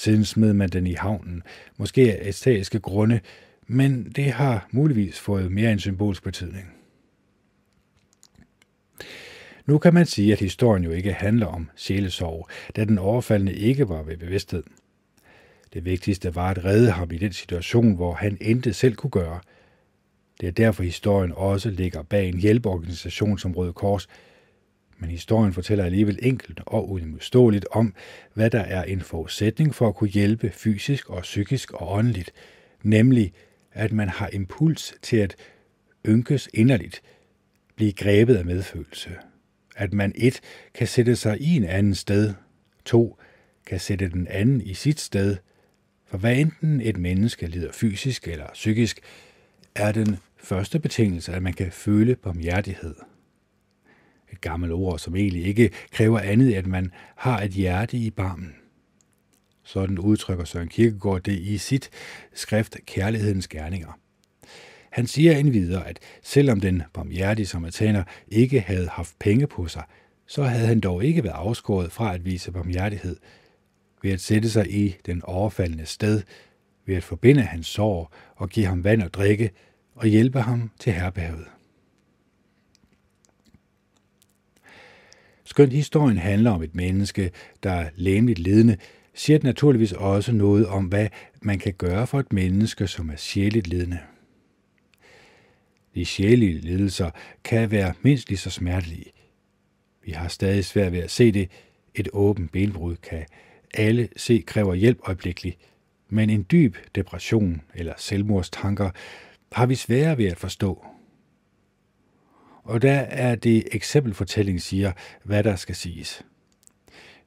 Siden 0.00 0.24
smed 0.24 0.52
man 0.52 0.68
den 0.68 0.86
i 0.86 0.92
havnen, 0.92 1.42
måske 1.76 2.12
af 2.12 2.28
æstetiske 2.28 2.80
grunde, 2.80 3.20
men 3.66 4.12
det 4.16 4.24
har 4.24 4.68
muligvis 4.70 5.18
fået 5.18 5.52
mere 5.52 5.72
en 5.72 5.78
symbolsk 5.78 6.22
betydning. 6.22 6.74
Nu 9.66 9.78
kan 9.78 9.94
man 9.94 10.06
sige, 10.06 10.32
at 10.32 10.38
historien 10.38 10.84
jo 10.84 10.90
ikke 10.90 11.12
handler 11.12 11.46
om 11.46 11.70
sjælesorg, 11.76 12.48
da 12.76 12.84
den 12.84 12.98
overfaldende 12.98 13.54
ikke 13.54 13.88
var 13.88 14.02
ved 14.02 14.16
bevidsthed. 14.16 14.62
Det 15.72 15.84
vigtigste 15.84 16.34
var 16.34 16.50
at 16.50 16.64
redde 16.64 16.90
ham 16.90 17.10
i 17.12 17.18
den 17.18 17.32
situation, 17.32 17.94
hvor 17.94 18.14
han 18.14 18.38
intet 18.40 18.76
selv 18.76 18.94
kunne 18.94 19.10
gøre. 19.10 19.40
Det 20.40 20.46
er 20.46 20.52
derfor 20.52 20.82
historien 20.82 21.32
også 21.32 21.70
ligger 21.70 22.02
bag 22.02 22.28
en 22.28 22.38
hjælpeorganisation 22.38 23.38
som 23.38 23.52
Røde 23.52 23.72
Kors, 23.72 24.08
men 25.00 25.10
historien 25.10 25.52
fortæller 25.52 25.84
alligevel 25.84 26.18
enkelt 26.22 26.60
og 26.66 26.90
uimodståeligt 26.90 27.66
om, 27.70 27.94
hvad 28.34 28.50
der 28.50 28.60
er 28.60 28.82
en 28.82 29.00
forudsætning 29.00 29.74
for 29.74 29.88
at 29.88 29.94
kunne 29.94 30.10
hjælpe 30.10 30.50
fysisk 30.50 31.10
og 31.10 31.22
psykisk 31.22 31.72
og 31.72 31.92
åndeligt, 31.92 32.32
nemlig 32.82 33.32
at 33.72 33.92
man 33.92 34.08
har 34.08 34.30
impuls 34.32 34.94
til 35.02 35.16
at 35.16 35.36
ynkes 36.06 36.48
inderligt, 36.54 37.02
blive 37.76 37.92
grebet 37.92 38.36
af 38.36 38.44
medfølelse. 38.44 39.10
At 39.76 39.92
man 39.92 40.12
et 40.16 40.40
kan 40.74 40.86
sætte 40.86 41.16
sig 41.16 41.40
i 41.40 41.56
en 41.56 41.64
anden 41.64 41.94
sted, 41.94 42.34
to 42.84 43.18
kan 43.66 43.80
sætte 43.80 44.08
den 44.08 44.26
anden 44.26 44.60
i 44.60 44.74
sit 44.74 45.00
sted, 45.00 45.36
for 46.06 46.18
hvad 46.18 46.36
enten 46.36 46.80
et 46.80 46.96
menneske 46.96 47.46
lider 47.46 47.72
fysisk 47.72 48.28
eller 48.28 48.46
psykisk, 48.52 49.00
er 49.74 49.92
den 49.92 50.16
første 50.36 50.78
betingelse, 50.78 51.32
at 51.32 51.42
man 51.42 51.52
kan 51.52 51.72
føle 51.72 52.16
barmhjertighed. 52.16 52.94
Et 54.32 54.40
gammelt 54.40 54.72
ord, 54.72 54.98
som 54.98 55.16
egentlig 55.16 55.44
ikke 55.44 55.70
kræver 55.92 56.18
andet, 56.18 56.48
end 56.48 56.56
at 56.56 56.66
man 56.66 56.92
har 57.16 57.40
et 57.42 57.50
hjerte 57.50 57.96
i 57.96 58.10
barmen. 58.10 58.54
Sådan 59.62 59.98
udtrykker 59.98 60.44
Søren 60.44 60.68
Kierkegaard 60.68 61.22
det 61.22 61.38
i 61.38 61.58
sit 61.58 61.90
skrift 62.34 62.76
Kærlighedens 62.86 63.48
Gerninger. 63.48 63.98
Han 64.90 65.06
siger 65.06 65.36
endvidere, 65.36 65.88
at 65.88 65.98
selvom 66.22 66.60
den 66.60 66.82
barmhjertige 66.92 67.46
samaritaner 67.46 68.04
ikke 68.28 68.60
havde 68.60 68.88
haft 68.88 69.18
penge 69.18 69.46
på 69.46 69.66
sig, 69.66 69.82
så 70.26 70.42
havde 70.42 70.66
han 70.66 70.80
dog 70.80 71.04
ikke 71.04 71.24
været 71.24 71.34
afskåret 71.34 71.92
fra 71.92 72.14
at 72.14 72.24
vise 72.24 72.52
barmhjertighed 72.52 73.16
ved 74.02 74.10
at 74.10 74.20
sætte 74.20 74.50
sig 74.50 74.70
i 74.70 74.96
den 75.06 75.22
overfaldende 75.22 75.86
sted, 75.86 76.22
ved 76.86 76.96
at 76.96 77.04
forbinde 77.04 77.42
hans 77.42 77.66
sår 77.66 78.12
og 78.36 78.48
give 78.48 78.66
ham 78.66 78.84
vand 78.84 79.02
og 79.02 79.14
drikke 79.14 79.50
og 79.94 80.06
hjælpe 80.06 80.40
ham 80.40 80.70
til 80.80 80.92
herberget. 80.92 81.46
Skønt 85.50 85.72
historien 85.72 86.18
handler 86.18 86.50
om 86.50 86.62
et 86.62 86.74
menneske, 86.74 87.30
der 87.62 87.70
er 87.70 87.90
læmeligt 87.96 88.38
lidende, 88.38 88.76
siger 89.14 89.38
det 89.38 89.44
naturligvis 89.44 89.92
også 89.92 90.32
noget 90.32 90.66
om, 90.66 90.84
hvad 90.84 91.08
man 91.42 91.58
kan 91.58 91.72
gøre 91.72 92.06
for 92.06 92.20
et 92.20 92.32
menneske, 92.32 92.86
som 92.86 93.10
er 93.10 93.16
sjæligt 93.16 93.66
lidende. 93.66 93.98
De 95.94 96.04
sjælige 96.04 96.60
lidelser 96.60 97.10
kan 97.44 97.70
være 97.70 97.94
mindst 98.02 98.28
lige 98.28 98.38
så 98.38 98.50
smertelige. 98.50 99.12
Vi 100.04 100.12
har 100.12 100.28
stadig 100.28 100.64
svært 100.64 100.92
ved 100.92 100.98
at 100.98 101.10
se 101.10 101.32
det. 101.32 101.50
Et 101.94 102.08
åbent 102.12 102.52
benbrud 102.52 102.96
kan 102.96 103.24
alle 103.74 104.08
se 104.16 104.44
kræver 104.46 104.74
hjælp 104.74 104.98
øjeblikkeligt, 105.06 105.58
men 106.08 106.30
en 106.30 106.46
dyb 106.50 106.76
depression 106.94 107.62
eller 107.74 107.94
selvmordstanker 107.96 108.90
har 109.52 109.66
vi 109.66 109.74
svære 109.74 110.18
ved 110.18 110.26
at 110.26 110.38
forstå. 110.38 110.84
Og 112.70 112.82
der 112.82 113.00
er 113.00 113.34
det 113.34 113.64
eksempelfortælling 113.72 114.62
siger, 114.62 114.92
hvad 115.24 115.44
der 115.44 115.56
skal 115.56 115.74
siges. 115.74 116.24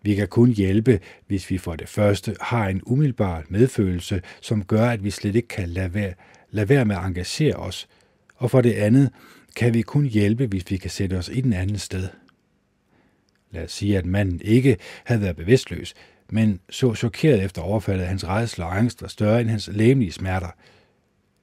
Vi 0.02 0.16
kan 0.16 0.28
kun 0.28 0.50
hjælpe, 0.50 1.00
hvis 1.28 1.50
vi 1.50 1.58
for 1.58 1.76
det 1.76 1.90
første 1.90 2.36
har 2.42 2.68
en 2.68 2.82
umiddelbar 2.86 3.44
medfølelse, 3.50 4.22
som 4.42 4.64
gør, 4.64 4.90
at 4.90 5.04
vi 5.04 5.10
slet 5.10 5.36
ikke 5.36 5.48
kan 5.48 5.70
lade 5.70 5.94
være, 5.94 6.14
lade 6.52 6.70
være 6.70 6.86
med 6.86 6.96
at 6.96 7.06
engagere 7.06 7.56
os– 7.56 7.88
og 8.44 8.52
for 8.52 8.62
det 8.62 8.74
andet 8.74 9.10
kan 9.56 9.74
vi 9.74 9.82
kun 9.82 10.06
hjælpe, 10.06 10.48
hvis 10.48 10.72
vi 10.72 10.78
kan 10.78 10.90
sætte 10.90 11.18
os 11.18 11.30
i 11.34 11.42
den 11.42 11.54
anden 11.54 11.78
sted. 11.78 12.08
Lad 13.52 13.64
os 13.64 13.72
sige, 13.72 13.98
at 13.98 14.06
manden 14.06 14.42
ikke 14.44 14.78
havde 15.04 15.22
været 15.22 15.36
bevidstløs, 15.36 15.94
men 16.30 16.60
så 16.70 16.96
chokeret 16.96 17.44
efter 17.44 17.62
overfaldet, 17.62 18.04
at 18.04 18.10
hans 18.10 18.28
redsel 18.28 18.64
og 18.64 18.78
angst 18.78 19.02
var 19.02 19.08
større 19.08 19.42
end 19.42 19.50
hans 19.50 19.70
læmelige 19.74 20.12
smerter. 20.12 20.50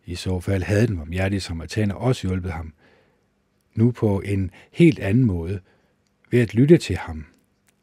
I 0.06 0.14
så 0.14 0.40
fald 0.40 0.62
havde 0.62 0.86
den 0.86 1.00
omhjertige 1.00 1.40
samaritaner 1.40 1.94
også 1.94 2.28
hjulpet 2.28 2.52
ham. 2.52 2.72
Nu 3.74 3.90
på 3.90 4.20
en 4.20 4.50
helt 4.72 4.98
anden 4.98 5.24
måde, 5.24 5.60
ved 6.30 6.40
at 6.40 6.54
lytte 6.54 6.78
til 6.78 6.96
ham, 6.96 7.24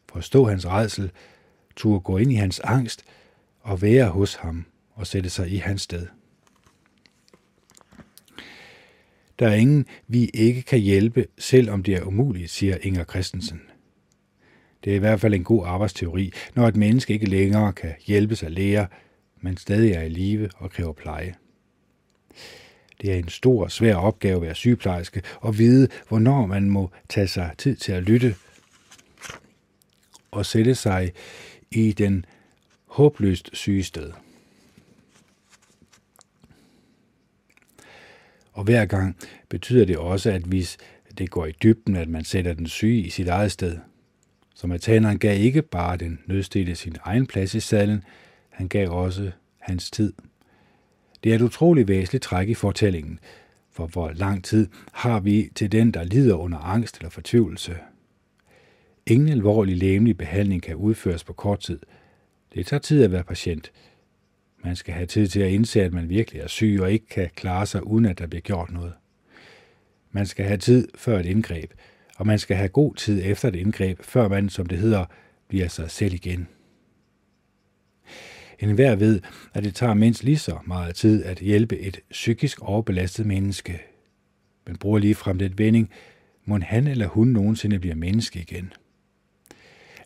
forstå 0.09 0.45
hans 0.45 0.67
redsel, 0.67 1.11
turde 1.75 1.99
gå 1.99 2.17
ind 2.17 2.31
i 2.31 2.35
hans 2.35 2.59
angst 2.59 3.03
og 3.59 3.81
være 3.81 4.09
hos 4.09 4.35
ham 4.35 4.65
og 4.93 5.07
sætte 5.07 5.29
sig 5.29 5.51
i 5.51 5.57
hans 5.57 5.81
sted. 5.81 6.07
Der 9.39 9.47
er 9.47 9.55
ingen, 9.55 9.85
vi 10.07 10.29
ikke 10.33 10.61
kan 10.61 10.79
hjælpe, 10.79 11.25
selvom 11.38 11.83
det 11.83 11.93
er 11.93 12.03
umuligt, 12.03 12.49
siger 12.49 12.77
Inger 12.81 13.03
Christensen. 13.03 13.61
Det 14.83 14.91
er 14.91 14.95
i 14.95 14.99
hvert 14.99 15.21
fald 15.21 15.33
en 15.33 15.43
god 15.43 15.65
arbejdsteori, 15.65 16.33
når 16.55 16.67
et 16.67 16.75
menneske 16.75 17.13
ikke 17.13 17.29
længere 17.29 17.73
kan 17.73 17.93
hjælpes 18.05 18.43
af 18.43 18.55
læger, 18.55 18.85
men 19.41 19.57
stadig 19.57 19.91
er 19.91 20.01
i 20.01 20.09
live 20.09 20.49
og 20.57 20.71
kræver 20.71 20.93
pleje. 20.93 21.35
Det 23.01 23.13
er 23.13 23.17
en 23.17 23.29
stor 23.29 23.63
og 23.63 23.71
svær 23.71 23.95
opgave 23.95 24.35
at 24.35 24.41
være 24.41 24.55
sygeplejerske 24.55 25.21
og 25.39 25.57
vide, 25.57 25.87
hvornår 26.07 26.45
man 26.45 26.69
må 26.69 26.91
tage 27.09 27.27
sig 27.27 27.51
tid 27.57 27.75
til 27.75 27.91
at 27.91 28.03
lytte 28.03 28.35
og 30.31 30.45
sætte 30.45 30.75
sig 30.75 31.11
i 31.71 31.91
den 31.91 32.25
håbløst 32.85 33.49
syge 33.53 33.83
sted. 33.83 34.11
Og 38.53 38.63
hver 38.63 38.85
gang 38.85 39.17
betyder 39.49 39.85
det 39.85 39.97
også, 39.97 40.31
at 40.31 40.41
hvis 40.41 40.77
det 41.17 41.29
går 41.29 41.45
i 41.45 41.51
dybden, 41.51 41.95
at 41.95 42.09
man 42.09 42.23
sætter 42.23 42.53
den 42.53 42.67
syge 42.67 43.01
i 43.01 43.09
sit 43.09 43.27
eget 43.27 43.51
sted. 43.51 43.77
Så 44.55 44.67
Mataneren 44.67 45.19
gav 45.19 45.41
ikke 45.41 45.61
bare 45.61 45.97
den 45.97 46.19
nødstede 46.25 46.75
sin 46.75 46.95
egen 47.03 47.27
plads 47.27 47.55
i 47.55 47.59
sadlen, 47.59 48.03
han 48.49 48.67
gav 48.67 48.89
også 48.89 49.31
hans 49.59 49.91
tid. 49.91 50.13
Det 51.24 51.32
er 51.32 51.36
et 51.36 51.41
utroligt 51.41 51.88
væsentligt 51.88 52.24
træk 52.24 52.49
i 52.49 52.53
fortællingen, 52.53 53.20
for 53.72 53.88
hvor 53.88 54.11
lang 54.15 54.43
tid 54.43 54.68
har 54.91 55.20
vi 55.20 55.49
til 55.55 55.72
den, 55.72 55.91
der 55.91 56.03
lider 56.03 56.36
under 56.36 56.57
angst 56.57 56.97
eller 56.97 57.09
fortvivlelse. 57.09 57.78
Ingen 59.05 59.30
alvorlig 59.30 59.78
læmelig 59.78 60.18
behandling 60.18 60.61
kan 60.61 60.76
udføres 60.76 61.24
på 61.24 61.34
kort 61.34 61.59
tid. 61.59 61.80
Det 62.53 62.65
tager 62.65 62.82
tid 62.82 63.03
at 63.03 63.11
være 63.11 63.24
patient, 63.24 63.72
man 64.63 64.76
skal 64.76 64.93
have 64.93 65.05
tid 65.05 65.28
til 65.28 65.39
at 65.39 65.51
indse, 65.51 65.84
at 65.84 65.93
man 65.93 66.09
virkelig 66.09 66.41
er 66.41 66.47
syg 66.47 66.78
og 66.82 66.91
ikke 66.91 67.07
kan 67.07 67.30
klare 67.36 67.65
sig, 67.65 67.88
uden 67.88 68.05
at 68.05 68.20
der 68.20 68.28
bliver 68.28 68.41
gjort 68.41 68.72
noget. 68.72 68.93
Man 70.11 70.26
skal 70.26 70.45
have 70.45 70.57
tid 70.57 70.88
før 70.95 71.20
et 71.20 71.26
indgreb, 71.26 71.72
og 72.18 72.28
man 72.28 72.39
skal 72.39 72.57
have 72.57 72.70
god 72.70 72.95
tid 72.95 73.22
efter 73.26 73.47
et 73.47 73.55
indgreb, 73.55 74.03
før 74.03 74.28
man, 74.28 74.49
som 74.49 74.65
det 74.65 74.78
hedder, 74.78 75.05
bliver 75.47 75.68
sig 75.68 75.91
selv 75.91 76.13
igen. 76.13 76.47
En 78.59 78.71
hver 78.71 78.95
ved, 78.95 79.21
at 79.53 79.63
det 79.63 79.75
tager 79.75 79.93
mindst 79.93 80.23
lige 80.23 80.37
så 80.37 80.57
meget 80.65 80.95
tid 80.95 81.25
at 81.25 81.37
hjælpe 81.37 81.79
et 81.79 81.99
psykisk 82.11 82.61
overbelastet 82.61 83.25
menneske. 83.25 83.81
Man 84.67 84.75
bruger 84.75 84.99
lige 84.99 85.15
frem 85.15 85.37
den 85.37 85.57
vending, 85.57 85.89
må 86.45 86.59
han 86.59 86.87
eller 86.87 87.07
hun 87.07 87.27
nogensinde 87.27 87.79
bliver 87.79 87.95
menneske 87.95 88.39
igen. 88.39 88.73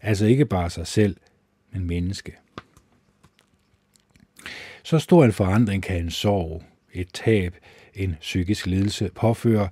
Altså 0.02 0.26
ikke 0.26 0.46
bare 0.46 0.70
sig 0.70 0.88
selv, 0.88 1.18
men 1.72 1.88
menneske. 1.88 2.36
Så 4.84 5.00
stor 5.00 5.26
en 5.26 5.34
forandring 5.34 5.84
kan 5.84 6.04
en 6.04 6.12
sorg, 6.12 6.64
et 6.94 7.08
tab, 7.14 7.56
en 7.94 8.16
psykisk 8.22 8.66
lidelse 8.66 9.10
påføre, 9.16 9.70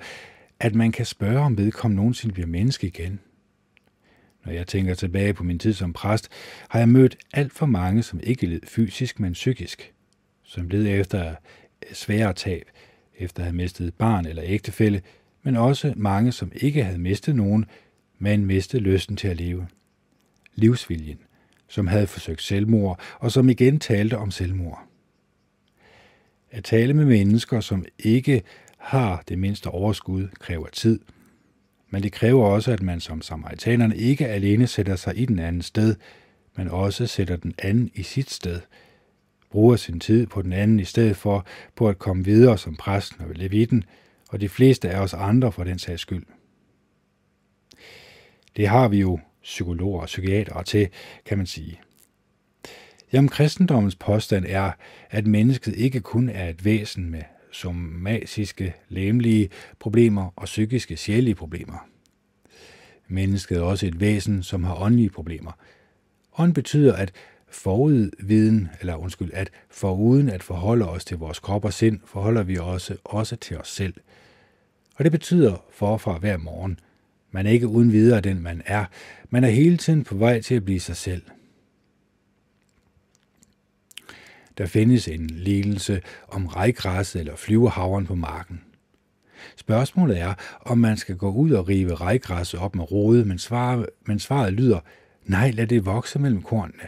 at 0.59 0.75
man 0.75 0.91
kan 0.91 1.05
spørge, 1.05 1.39
om 1.39 1.57
vedkommende 1.57 2.01
nogensinde 2.01 2.33
bliver 2.33 2.47
menneske 2.47 2.87
igen. 2.87 3.19
Når 4.45 4.51
jeg 4.51 4.67
tænker 4.67 4.93
tilbage 4.93 5.33
på 5.33 5.43
min 5.43 5.59
tid 5.59 5.73
som 5.73 5.93
præst, 5.93 6.29
har 6.69 6.79
jeg 6.79 6.89
mødt 6.89 7.17
alt 7.33 7.53
for 7.53 7.65
mange, 7.65 8.03
som 8.03 8.19
ikke 8.23 8.45
led 8.45 8.59
fysisk, 8.63 9.19
men 9.19 9.33
psykisk. 9.33 9.93
Som 10.43 10.69
led 10.69 10.87
efter 10.87 11.35
svære 11.93 12.33
tab, 12.33 12.69
efter 13.17 13.41
at 13.41 13.45
have 13.45 13.55
mistet 13.55 13.93
barn 13.93 14.25
eller 14.25 14.43
ægtefælle, 14.45 15.01
men 15.43 15.55
også 15.55 15.93
mange, 15.95 16.31
som 16.31 16.51
ikke 16.55 16.83
havde 16.83 16.99
mistet 16.99 17.35
nogen, 17.35 17.65
men 18.19 18.45
mistet 18.45 18.81
lysten 18.81 19.17
til 19.17 19.27
at 19.27 19.37
leve. 19.37 19.67
Livsviljen, 20.55 21.19
som 21.67 21.87
havde 21.87 22.07
forsøgt 22.07 22.41
selvmord, 22.41 22.99
og 23.19 23.31
som 23.31 23.49
igen 23.49 23.79
talte 23.79 24.17
om 24.17 24.31
selvmord. 24.31 24.83
At 26.51 26.63
tale 26.63 26.93
med 26.93 27.05
mennesker, 27.05 27.59
som 27.59 27.85
ikke 27.99 28.43
har 28.77 29.23
det 29.27 29.39
mindste 29.39 29.67
overskud, 29.67 30.27
kræver 30.39 30.67
tid, 30.67 30.99
men 31.89 32.03
det 32.03 32.11
kræver 32.11 32.45
også, 32.45 32.71
at 32.71 32.81
man 32.81 32.99
som 32.99 33.21
samaritanerne 33.21 33.97
ikke 33.97 34.27
alene 34.27 34.67
sætter 34.67 34.95
sig 34.95 35.17
i 35.17 35.25
den 35.25 35.39
anden 35.39 35.61
sted, 35.61 35.95
men 36.57 36.67
også 36.67 37.07
sætter 37.07 37.35
den 37.35 37.53
anden 37.57 37.91
i 37.93 38.03
sit 38.03 38.29
sted, 38.29 38.61
bruger 39.51 39.75
sin 39.75 39.99
tid 39.99 40.27
på 40.27 40.41
den 40.41 40.53
anden 40.53 40.79
i 40.79 40.83
stedet 40.83 41.17
for 41.17 41.45
på 41.75 41.89
at 41.89 41.99
komme 41.99 42.25
videre 42.25 42.57
som 42.57 42.75
præsten 42.75 43.25
og 43.25 43.35
levitten, 43.35 43.83
og 44.29 44.41
de 44.41 44.49
fleste 44.49 44.89
af 44.89 44.99
os 44.99 45.13
andre 45.13 45.51
for 45.51 45.63
den 45.63 45.79
sags 45.79 46.01
skyld. 46.01 46.25
Det 48.55 48.67
har 48.67 48.87
vi 48.87 48.99
jo 48.99 49.19
psykologer 49.43 50.01
og 50.01 50.05
psykiatere 50.05 50.63
til, 50.63 50.89
kan 51.25 51.37
man 51.37 51.47
sige. 51.47 51.79
Jamen, 53.13 53.29
kristendommens 53.29 53.95
påstand 53.95 54.45
er, 54.47 54.71
at 55.09 55.27
mennesket 55.27 55.75
ikke 55.75 55.99
kun 55.99 56.29
er 56.29 56.49
et 56.49 56.65
væsen 56.65 57.09
med 57.09 57.21
somatiske, 57.51 58.73
læmelige 58.89 59.49
problemer 59.79 60.33
og 60.35 60.45
psykiske, 60.45 60.97
sjælige 60.97 61.35
problemer. 61.35 61.87
Mennesket 63.07 63.57
er 63.57 63.61
også 63.61 63.87
et 63.87 63.99
væsen, 63.99 64.43
som 64.43 64.63
har 64.63 64.81
åndelige 64.81 65.09
problemer. 65.09 65.51
Ånd 66.37 66.53
betyder, 66.53 66.95
at 66.95 67.11
forudviden, 67.51 68.69
eller 68.79 68.95
undskyld, 68.95 69.29
at 69.33 69.49
foruden 69.69 70.29
at 70.29 70.43
forholde 70.43 70.89
os 70.89 71.05
til 71.05 71.17
vores 71.17 71.39
krop 71.39 71.65
og 71.65 71.73
sind, 71.73 71.99
forholder 72.05 72.43
vi 72.43 72.57
også, 72.57 72.97
også 73.03 73.35
til 73.35 73.57
os 73.57 73.67
selv. 73.67 73.93
Og 74.95 75.03
det 75.03 75.11
betyder 75.11 75.65
forfra 75.71 76.17
hver 76.17 76.37
morgen. 76.37 76.79
Man 77.31 77.45
er 77.45 77.51
ikke 77.51 77.67
uden 77.67 77.91
videre 77.91 78.21
den, 78.21 78.41
man 78.41 78.61
er. 78.65 78.85
Man 79.29 79.43
er 79.43 79.49
hele 79.49 79.77
tiden 79.77 80.03
på 80.03 80.15
vej 80.15 80.41
til 80.41 80.55
at 80.55 80.65
blive 80.65 80.79
sig 80.79 80.95
selv– 80.95 81.21
Der 84.59 84.65
findes 84.65 85.07
en 85.07 85.27
lignelse 85.27 86.01
om 86.27 86.47
rejgræsset 86.47 87.19
eller 87.19 87.35
flyvehavren 87.35 88.05
på 88.05 88.15
marken. 88.15 88.61
Spørgsmålet 89.55 90.19
er, 90.19 90.33
om 90.61 90.77
man 90.77 90.97
skal 90.97 91.17
gå 91.17 91.31
ud 91.31 91.51
og 91.51 91.67
rive 91.67 91.95
rejgræsset 91.95 92.59
op 92.59 92.75
med 92.75 92.91
rode, 92.91 93.25
men 93.25 93.39
svaret, 93.39 93.85
men 94.05 94.19
svaret 94.19 94.53
lyder, 94.53 94.79
nej, 95.23 95.51
lad 95.51 95.67
det 95.67 95.85
vokse 95.85 96.19
mellem 96.19 96.41
kornene. 96.41 96.83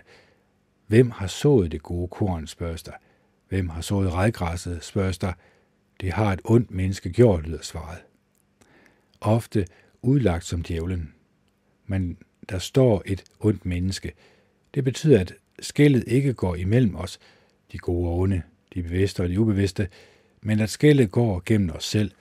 Hvem 0.88 1.11
har 1.11 1.28
sået 1.28 1.72
det 1.72 1.84
gode 1.84 2.07
korn, 2.07 2.47
spørges 2.47 2.84
der. 2.84 2.91
Hvem 3.49 3.69
har 3.69 3.82
sået 3.82 4.13
rejgræsset, 4.13 4.84
spørges 4.84 5.17
der. 5.17 5.34
Det 6.01 6.13
har 6.13 6.34
et 6.34 6.41
ondt 6.43 6.72
menneske 6.72 7.09
gjort, 7.09 7.47
lyder 7.47 7.61
svaret. 7.61 7.99
Ofte 9.22 9.65
udlagt 10.01 10.45
som 10.45 10.63
djævlen. 10.63 11.13
Men 11.86 12.17
der 12.49 12.59
står 12.59 13.03
et 13.05 13.24
ondt 13.39 13.65
menneske. 13.65 14.11
Det 14.74 14.84
betyder, 14.84 15.19
at 15.19 15.34
skældet 15.59 16.03
ikke 16.07 16.34
går 16.34 16.55
imellem 16.55 16.95
os, 16.95 17.19
de 17.72 17.78
gode 17.78 18.09
og 18.09 18.17
onde, 18.17 18.41
de 18.74 18.84
bevidste 18.84 19.22
og 19.24 19.30
de 19.30 19.39
ubevidste, 19.39 19.88
men 20.41 20.59
at 20.59 20.69
skældet 20.69 21.11
går 21.11 21.41
gennem 21.45 21.69
os 21.76 21.86
selv. 21.86 22.11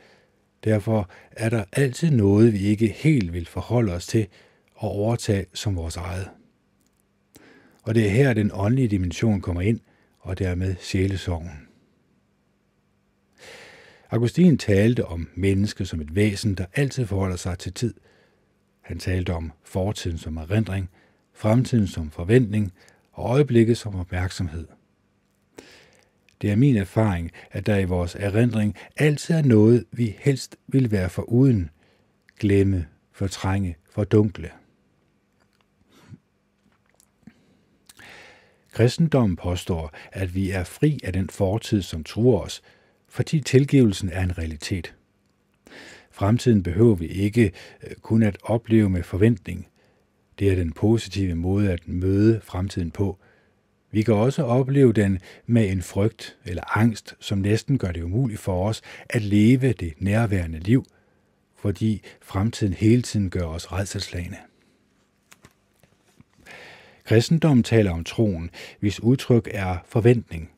Derfor 0.64 1.10
er 1.30 1.48
der 1.48 1.64
altid 1.72 2.10
noget, 2.10 2.52
vi 2.52 2.58
ikke 2.58 2.88
helt 2.88 3.32
vil 3.32 3.46
forholde 3.46 3.92
os 3.92 4.06
til 4.06 4.26
og 4.74 4.90
overtage 4.90 5.46
som 5.54 5.76
vores 5.76 5.96
eget. 5.96 6.28
Og 7.82 7.94
det 7.94 8.06
er 8.06 8.10
her, 8.10 8.34
den 8.34 8.50
åndelige 8.54 8.88
dimension 8.88 9.40
kommer 9.40 9.62
ind, 9.62 9.80
og 10.18 10.38
dermed 10.38 10.74
sjælesorgen. 10.80 11.50
Augustin 14.10 14.58
talte 14.58 15.04
om 15.04 15.28
mennesket 15.34 15.88
som 15.88 16.00
et 16.00 16.14
væsen, 16.14 16.54
der 16.54 16.66
altid 16.74 17.06
forholder 17.06 17.36
sig 17.36 17.58
til 17.58 17.72
tid. 17.72 17.94
Han 18.80 18.98
talte 18.98 19.34
om 19.34 19.52
fortiden 19.64 20.18
som 20.18 20.36
erindring, 20.36 20.90
fremtiden 21.34 21.86
som 21.86 22.10
forventning 22.10 22.72
og 23.12 23.30
øjeblikket 23.30 23.78
som 23.78 23.94
opmærksomhed– 23.94 24.66
det 26.40 26.50
er 26.50 26.56
min 26.56 26.76
erfaring, 26.76 27.32
at 27.50 27.66
der 27.66 27.76
i 27.76 27.84
vores 27.84 28.14
erindring 28.14 28.76
altid 28.96 29.34
er 29.34 29.42
noget, 29.42 29.84
vi 29.92 30.16
helst 30.18 30.56
vil 30.66 30.90
være 30.90 31.10
for 31.10 31.22
uden, 31.22 31.70
glemme, 32.38 32.86
fortrænge, 33.12 33.76
fordunkle. 33.90 34.50
Kristendommen 38.72 39.36
påstår, 39.36 39.90
at 40.12 40.34
vi 40.34 40.50
er 40.50 40.64
fri 40.64 40.98
af 41.04 41.12
den 41.12 41.28
fortid, 41.28 41.82
som 41.82 42.04
truer 42.04 42.40
os, 42.40 42.62
fordi 43.08 43.40
tilgivelsen 43.40 44.08
er 44.08 44.22
en 44.22 44.38
realitet. 44.38 44.94
Fremtiden 46.10 46.62
behøver 46.62 46.94
vi 46.94 47.06
ikke 47.06 47.52
øh, 47.82 47.96
kun 48.02 48.22
at 48.22 48.38
opleve 48.42 48.90
med 48.90 49.02
forventning. 49.02 49.66
Det 50.38 50.50
er 50.50 50.54
den 50.54 50.72
positive 50.72 51.34
måde 51.34 51.72
at 51.72 51.88
møde 51.88 52.40
fremtiden 52.40 52.90
på– 52.90 53.18
vi 53.90 54.02
kan 54.02 54.14
også 54.14 54.42
opleve 54.42 54.92
den 54.92 55.18
med 55.46 55.70
en 55.70 55.82
frygt 55.82 56.36
eller 56.44 56.78
angst, 56.78 57.16
som 57.20 57.38
næsten 57.38 57.78
gør 57.78 57.92
det 57.92 58.02
umuligt 58.02 58.40
for 58.40 58.68
os 58.68 58.82
at 59.08 59.22
leve 59.22 59.72
det 59.72 59.94
nærværende 59.98 60.58
liv, 60.58 60.84
fordi 61.56 62.02
fremtiden 62.22 62.74
hele 62.74 63.02
tiden 63.02 63.30
gør 63.30 63.44
os 63.44 63.72
redselslagende. 63.72 64.36
Kristendommen 67.04 67.62
taler 67.62 67.90
om 67.92 68.04
troen, 68.04 68.50
hvis 68.80 69.00
udtryk 69.00 69.48
er 69.50 69.78
forventning. 69.86 70.50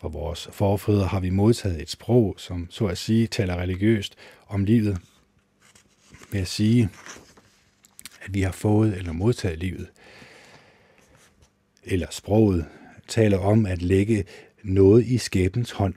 For 0.00 0.08
vores 0.08 0.48
forfædre 0.52 1.06
har 1.06 1.20
vi 1.20 1.30
modtaget 1.30 1.82
et 1.82 1.90
sprog, 1.90 2.34
som 2.38 2.66
så 2.70 2.86
at 2.86 2.98
sige 2.98 3.26
taler 3.26 3.56
religiøst 3.56 4.14
om 4.48 4.64
livet. 4.64 4.98
Ved 6.32 6.40
at 6.40 6.48
sige, 6.48 6.88
at 8.20 8.34
vi 8.34 8.42
har 8.42 8.52
fået 8.52 8.96
eller 8.96 9.12
modtaget 9.12 9.58
livet 9.58 9.88
eller 11.88 12.06
sproget, 12.10 12.66
taler 13.08 13.38
om 13.38 13.66
at 13.66 13.82
lægge 13.82 14.24
noget 14.62 15.06
i 15.06 15.18
skæbens 15.18 15.70
hånd. 15.70 15.94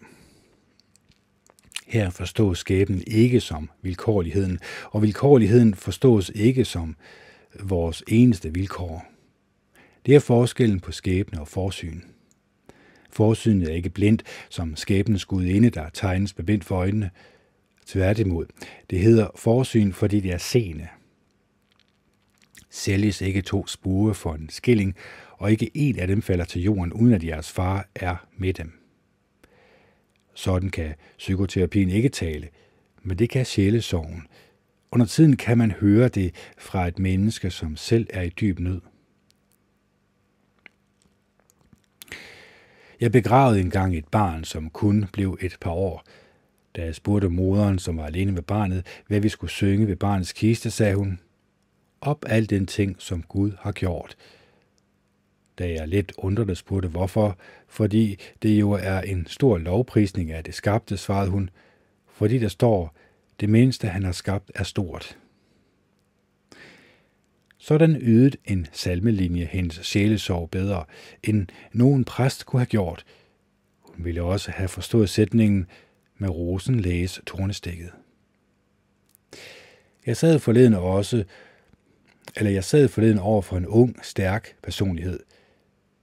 Her 1.88 2.10
forstås 2.10 2.60
skæben 2.60 3.04
ikke 3.08 3.40
som 3.40 3.70
vilkårligheden, 3.82 4.60
og 4.92 5.02
vilkårligheden 5.02 5.76
forstås 5.76 6.32
ikke 6.36 6.66
som 6.66 6.96
vores 7.60 8.04
eneste 8.08 8.54
vilkår. 8.54 9.06
Det 10.06 10.16
er 10.16 10.20
forskellen 10.20 10.80
på 10.80 10.92
skæbne 10.92 11.42
og 11.42 11.48
forsyn. 11.48 12.02
Forsynet 13.10 13.70
er 13.70 13.74
ikke 13.74 13.90
blindt, 13.90 14.24
som 14.50 14.76
skæbens 14.76 15.26
gudinde, 15.26 15.70
der 15.70 15.90
tegnes 15.90 16.34
bevendt 16.34 16.64
for 16.64 16.76
øjnene. 16.76 17.10
Tværtimod, 17.86 18.46
det 18.90 19.00
hedder 19.00 19.28
forsyn, 19.36 19.92
fordi 19.92 20.20
det 20.20 20.32
er 20.32 20.38
seende. 20.38 20.88
Sælges 22.70 23.22
ikke 23.22 23.42
to 23.42 23.68
spure 23.68 24.14
for 24.14 24.34
en 24.34 24.50
skilling, 24.50 24.96
og 25.42 25.52
ikke 25.52 25.72
en 25.74 26.00
af 26.00 26.08
dem 26.08 26.22
falder 26.22 26.46
til 26.46 26.62
jorden, 26.62 26.94
uden 26.94 27.14
at 27.14 27.24
jeres 27.24 27.52
far 27.52 27.88
er 27.96 28.28
med 28.38 28.54
dem. 28.54 28.72
Sådan 30.34 30.70
kan 30.70 30.94
psykoterapien 31.18 31.90
ikke 31.90 32.10
tale, 32.10 32.50
men 33.04 33.20
det 33.20 33.30
kan 33.30 33.46
sjælesorgen. 33.46 34.28
Under 34.92 35.06
tiden 35.06 35.38
kan 35.38 35.58
man 35.58 35.72
høre 35.72 36.08
det 36.08 36.36
fra 36.58 36.88
et 36.88 37.00
menneske, 37.00 37.52
som 37.52 37.76
selv 37.76 38.08
er 38.10 38.22
i 38.22 38.30
dyb 38.30 38.60
nød. 38.60 38.82
Jeg 43.00 43.12
begravede 43.12 43.60
engang 43.60 43.98
et 43.98 44.08
barn, 44.08 44.44
som 44.44 44.70
kun 44.70 45.06
blev 45.14 45.38
et 45.42 45.58
par 45.62 45.72
år. 45.72 46.04
Da 46.76 46.84
jeg 46.84 46.96
spurgte 46.96 47.30
moderen, 47.30 47.80
som 47.80 47.98
var 47.98 48.06
alene 48.06 48.32
med 48.32 48.42
barnet, 48.42 48.86
hvad 49.08 49.20
vi 49.20 49.30
skulle 49.30 49.52
synge 49.52 49.88
ved 49.88 49.96
barnets 49.96 50.34
kiste, 50.34 50.72
sagde 50.72 50.96
hun, 50.96 51.20
op 52.02 52.26
al 52.28 52.50
den 52.50 52.66
ting, 52.66 52.96
som 53.00 53.24
Gud 53.24 53.52
har 53.60 53.72
gjort– 53.72 54.16
da 55.62 55.72
jeg 55.72 55.88
lidt 55.88 56.14
undrende 56.18 56.56
spurgte 56.56 56.90
hvorfor, 56.90 57.38
fordi 57.68 58.20
det 58.42 58.60
jo 58.60 58.72
er 58.72 59.02
en 59.02 59.28
stor 59.28 59.58
lovprisning 59.58 60.32
af 60.32 60.44
det 60.44 60.54
skabte, 60.54 60.98
svarede 60.98 61.30
hun, 61.30 61.50
fordi 62.14 62.38
der 62.38 62.48
står, 62.48 62.96
det 63.40 63.50
mindste 63.50 63.88
han 63.88 64.04
har 64.04 64.12
skabt 64.12 64.52
er 64.56 64.64
stort. 64.64 65.18
Sådan 67.58 67.96
ydede 68.02 68.38
en 68.46 68.68
salmelinje 68.72 69.46
hendes 69.46 69.80
sjælesorg 69.84 70.50
bedre, 70.50 70.86
end 71.24 71.48
nogen 71.74 72.04
præst 72.04 72.46
kunne 72.46 72.60
have 72.60 72.66
gjort. 72.66 73.06
Hun 73.80 74.06
ville 74.06 74.24
også 74.24 74.52
have 74.52 74.68
forstået 74.68 75.10
sætningen 75.10 75.68
med 76.18 76.30
rosen 76.30 76.80
læges 76.80 77.22
tornestikket. 77.26 77.92
Jeg 80.06 80.18
sad 80.18 80.40
forleden 80.40 80.74
også, 80.74 81.24
eller 82.36 82.52
jeg 82.52 82.64
sad 82.64 82.88
forleden 82.88 83.20
over 83.20 83.42
for 83.42 83.58
en 83.58 83.68
ung, 83.68 84.06
stærk 84.06 84.56
personlighed– 84.64 85.20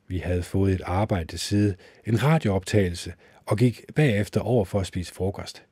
vi 0.09 0.19
havde 0.19 0.43
fået 0.43 0.75
et 0.75 0.83
arbejde 0.85 1.27
til 1.27 1.39
side, 1.39 1.75
en 2.07 2.23
radiooptagelse, 2.23 3.13
og 3.47 3.59
gik 3.59 3.83
bagefter 3.95 4.41
over 4.41 4.65
for 4.65 4.81
at 4.81 4.87
spise 4.87 5.15
frokost. 5.15 5.63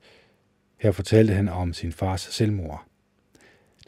Her 0.78 0.92
fortalte 0.92 1.34
han 1.34 1.48
om 1.48 1.72
sin 1.72 1.92
fars 1.92 2.20
selvmord. 2.20 2.84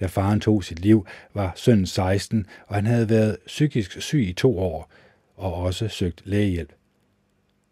Da 0.01 0.07
faren 0.07 0.40
tog 0.40 0.64
sit 0.64 0.78
liv, 0.78 1.07
var 1.34 1.53
sønnen 1.57 1.86
16, 1.86 2.46
og 2.66 2.74
han 2.74 2.86
havde 2.86 3.09
været 3.09 3.36
psykisk 3.46 4.03
syg 4.03 4.28
i 4.28 4.32
to 4.32 4.59
år, 4.59 4.90
og 5.36 5.55
også 5.55 5.88
søgt 5.88 6.22
lægehjælp. 6.24 6.72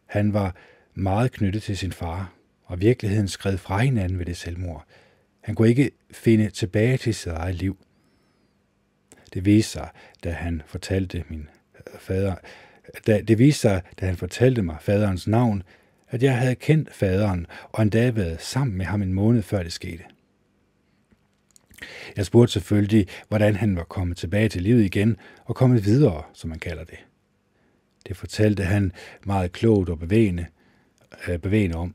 Han 0.06 0.32
var 0.32 0.54
meget 0.94 1.32
knyttet 1.32 1.62
til 1.62 1.78
sin 1.78 1.92
far, 1.92 2.32
og 2.64 2.80
virkeligheden 2.80 3.28
skred 3.28 3.58
fra 3.58 3.78
hinanden 3.78 4.18
ved 4.18 4.26
det 4.26 4.36
selvmord. 4.36 4.86
Han 5.40 5.54
kunne 5.54 5.68
ikke 5.68 5.90
finde 6.10 6.50
tilbage 6.50 6.96
til 6.96 7.14
sit 7.14 7.32
eget 7.32 7.54
liv. 7.54 7.78
Det 9.34 9.44
viste 9.44 9.72
sig, 9.72 9.88
da 10.24 10.30
han 10.30 10.62
fortalte 10.66 11.24
min 11.28 11.48
øh, 11.74 12.00
fader, 12.00 12.34
da, 13.06 13.20
det 13.20 13.38
viste 13.38 13.60
sig, 13.60 13.82
da 14.00 14.06
han 14.06 14.16
fortalte 14.16 14.62
mig 14.62 14.76
faderens 14.80 15.26
navn, 15.26 15.62
at 16.08 16.22
jeg 16.22 16.38
havde 16.38 16.54
kendt 16.54 16.94
faderen 16.94 17.46
og 17.72 17.82
endda 17.82 18.10
været 18.10 18.42
sammen 18.42 18.76
med 18.76 18.86
ham 18.86 19.02
en 19.02 19.12
måned 19.12 19.42
før 19.42 19.62
det 19.62 19.72
skete. 19.72 20.04
Jeg 22.16 22.26
spurgte 22.26 22.52
selvfølgelig, 22.52 23.06
hvordan 23.28 23.54
han 23.54 23.76
var 23.76 23.84
kommet 23.84 24.16
tilbage 24.16 24.48
til 24.48 24.62
livet 24.62 24.84
igen 24.84 25.16
og 25.44 25.54
kommet 25.54 25.84
videre, 25.84 26.22
som 26.32 26.50
man 26.50 26.58
kalder 26.58 26.84
det. 26.84 26.98
Det 28.08 28.16
fortalte 28.16 28.62
han 28.64 28.92
meget 29.24 29.52
klogt 29.52 29.88
og 29.88 29.98
bevægende, 29.98 30.46
øh, 31.28 31.38
bevægende 31.38 31.76
om. 31.76 31.94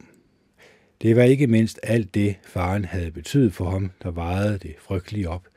Det 1.02 1.16
var 1.16 1.24
ikke 1.24 1.48
mindst 1.48 1.80
alt 1.84 2.16
det, 2.16 2.36
faren 2.44 2.86
havde 2.86 3.12
betydet 3.12 3.54
for 3.54 3.70
ham, 3.70 3.92
der 4.04 4.12
vejede 4.12 4.58
det 4.58 4.76
frygtelige 4.80 5.30
op. 5.30 5.48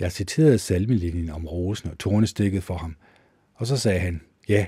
Jeg 0.00 0.12
citerede 0.12 0.58
salmelinjen 0.58 1.30
om 1.30 1.46
rosen 1.46 1.90
og 1.90 1.98
tornestikket 1.98 2.62
for 2.62 2.76
ham, 2.76 2.96
og 3.54 3.66
så 3.66 3.76
sagde 3.76 4.00
han, 4.00 4.20
ja, 4.48 4.66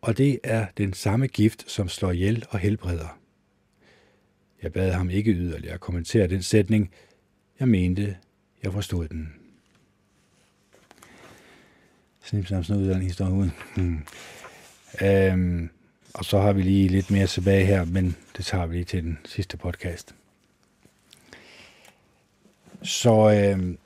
og 0.00 0.18
det 0.18 0.40
er 0.44 0.66
den 0.78 0.92
samme 0.92 1.26
gift, 1.26 1.70
som 1.70 1.88
slår 1.88 2.10
ihjel 2.10 2.46
og 2.50 2.58
helbreder. 2.58 3.18
Jeg 4.62 4.72
bad 4.72 4.92
ham 4.92 5.10
ikke 5.10 5.32
yderligere 5.32 5.78
kommentere 5.78 6.26
den 6.26 6.42
sætning. 6.42 6.90
Jeg 7.60 7.68
mente, 7.68 8.16
jeg 8.62 8.72
forstod 8.72 9.08
den. 9.08 9.34
Snip, 12.22 12.46
snap, 12.46 12.64
snud, 12.64 12.88
den 12.88 13.02
historie 13.02 13.32
ud. 13.32 13.50
Hmm. 13.76 14.04
Øhm, 15.02 15.70
og 16.14 16.24
så 16.24 16.40
har 16.40 16.52
vi 16.52 16.62
lige 16.62 16.88
lidt 16.88 17.10
mere 17.10 17.26
tilbage 17.26 17.66
her, 17.66 17.84
men 17.84 18.16
det 18.36 18.44
tager 18.44 18.66
vi 18.66 18.74
lige 18.74 18.84
til 18.84 19.02
den 19.02 19.18
sidste 19.24 19.56
podcast. 19.56 20.14
Så 22.82 23.30
øhm, 23.30 23.78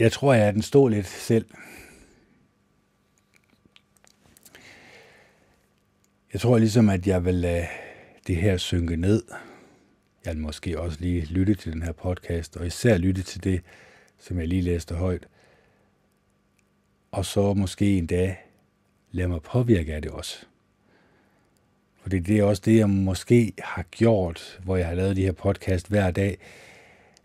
jeg 0.00 0.12
tror, 0.12 0.34
jeg 0.34 0.46
er 0.46 0.50
den 0.50 0.62
stå 0.62 0.88
lidt 0.88 1.06
selv. 1.06 1.46
Jeg 6.32 6.40
tror 6.40 6.58
ligesom, 6.58 6.88
at 6.88 7.06
jeg 7.06 7.24
vil 7.24 7.34
lade 7.34 7.66
det 8.26 8.36
her 8.36 8.56
synke 8.56 8.96
ned. 8.96 9.22
Jeg 10.24 10.34
vil 10.34 10.42
måske 10.42 10.80
også 10.80 10.98
lige 11.00 11.24
lytte 11.24 11.54
til 11.54 11.72
den 11.72 11.82
her 11.82 11.92
podcast, 11.92 12.56
og 12.56 12.66
især 12.66 12.98
lytte 12.98 13.22
til 13.22 13.44
det, 13.44 13.62
som 14.18 14.38
jeg 14.38 14.48
lige 14.48 14.62
læste 14.62 14.94
højt. 14.94 15.28
Og 17.10 17.24
så 17.24 17.54
måske 17.54 17.98
en 17.98 18.06
dag 18.06 18.44
lade 19.10 19.28
mig 19.28 19.42
påvirke 19.42 19.94
af 19.94 20.02
det 20.02 20.10
også. 20.10 20.46
For 22.02 22.08
det 22.08 22.30
er 22.30 22.44
også 22.44 22.62
det, 22.64 22.76
jeg 22.76 22.90
måske 22.90 23.52
har 23.58 23.82
gjort, 23.82 24.60
hvor 24.64 24.76
jeg 24.76 24.86
har 24.86 24.94
lavet 24.94 25.16
de 25.16 25.24
her 25.24 25.32
podcast 25.32 25.88
hver 25.88 26.10
dag, 26.10 26.38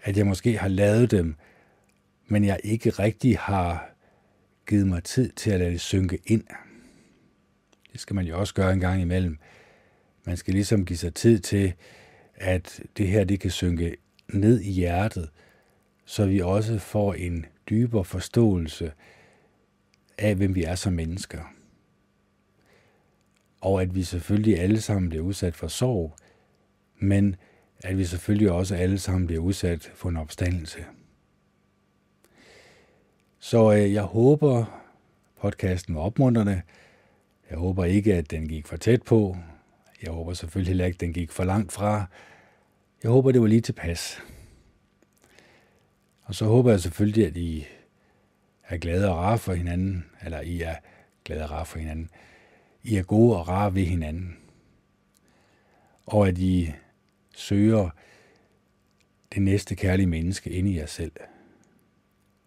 at 0.01 0.17
jeg 0.17 0.27
måske 0.27 0.57
har 0.57 0.67
lavet 0.67 1.11
dem, 1.11 1.35
men 2.27 2.45
jeg 2.45 2.59
ikke 2.63 2.89
rigtig 2.89 3.37
har 3.37 3.89
givet 4.67 4.87
mig 4.87 5.03
tid 5.03 5.31
til 5.31 5.51
at 5.51 5.59
lade 5.59 5.71
det 5.71 5.81
synke 5.81 6.19
ind. 6.25 6.43
Det 7.91 8.01
skal 8.01 8.15
man 8.15 8.25
jo 8.25 8.39
også 8.39 8.53
gøre 8.53 8.73
en 8.73 8.79
gang 8.79 9.01
imellem. 9.01 9.37
Man 10.25 10.37
skal 10.37 10.53
ligesom 10.53 10.85
give 10.85 10.97
sig 10.97 11.13
tid 11.13 11.39
til, 11.39 11.73
at 12.35 12.81
det 12.97 13.07
her 13.07 13.23
det 13.23 13.39
kan 13.39 13.51
synke 13.51 13.97
ned 14.33 14.61
i 14.61 14.71
hjertet, 14.71 15.29
så 16.05 16.25
vi 16.25 16.41
også 16.41 16.79
får 16.79 17.13
en 17.13 17.45
dybere 17.69 18.05
forståelse 18.05 18.91
af, 20.17 20.35
hvem 20.35 20.55
vi 20.55 20.63
er 20.63 20.75
som 20.75 20.93
mennesker. 20.93 21.53
Og 23.61 23.81
at 23.81 23.95
vi 23.95 24.03
selvfølgelig 24.03 24.59
alle 24.59 24.81
sammen 24.81 25.09
bliver 25.09 25.23
udsat 25.23 25.55
for 25.55 25.67
sorg, 25.67 26.15
men 26.99 27.35
at 27.83 27.97
vi 27.97 28.05
selvfølgelig 28.05 28.51
også 28.51 28.75
alle 28.75 28.99
sammen 28.99 29.27
bliver 29.27 29.41
udsat 29.41 29.91
for 29.95 30.09
en 30.09 30.17
opstandelse. 30.17 30.85
Så 33.45 33.73
øh, 33.73 33.93
jeg 33.93 34.03
håber, 34.03 34.81
podcasten 35.41 35.95
var 35.95 36.01
opmuntrende. 36.01 36.61
Jeg 37.49 37.57
håber 37.57 37.85
ikke, 37.85 38.13
at 38.13 38.31
den 38.31 38.47
gik 38.47 38.67
for 38.67 38.77
tæt 38.77 39.01
på. 39.03 39.37
Jeg 40.03 40.11
håber 40.11 40.33
selvfølgelig 40.33 40.69
heller 40.69 40.85
ikke, 40.85 40.95
at 40.95 41.01
den 41.01 41.13
gik 41.13 41.31
for 41.31 41.43
langt 41.43 41.71
fra. 41.71 42.05
Jeg 43.03 43.11
håber, 43.11 43.31
det 43.31 43.41
var 43.41 43.47
lige 43.47 43.61
tilpas. 43.61 44.21
Og 46.23 46.35
så 46.35 46.45
håber 46.45 46.71
jeg 46.71 46.79
selvfølgelig, 46.79 47.27
at 47.27 47.37
I 47.37 47.65
er 48.67 48.77
glade 48.77 49.09
og 49.09 49.17
rare 49.17 49.37
for 49.37 49.53
hinanden, 49.53 50.05
eller 50.23 50.41
I 50.41 50.61
er 50.61 50.75
glade 51.25 51.43
og 51.43 51.51
rare 51.51 51.65
for 51.65 51.79
hinanden. 51.79 52.09
I 52.83 52.95
er 52.95 53.03
gode 53.03 53.37
og 53.37 53.47
rare 53.47 53.75
ved 53.75 53.83
hinanden. 53.83 54.37
Og 56.05 56.27
at 56.27 56.37
I 56.37 56.73
søger 57.35 57.89
det 59.33 59.41
næste 59.41 59.75
kærlige 59.75 60.07
menneske 60.07 60.49
inde 60.49 60.71
i 60.71 60.77
jer 60.77 60.85
selv. 60.85 61.11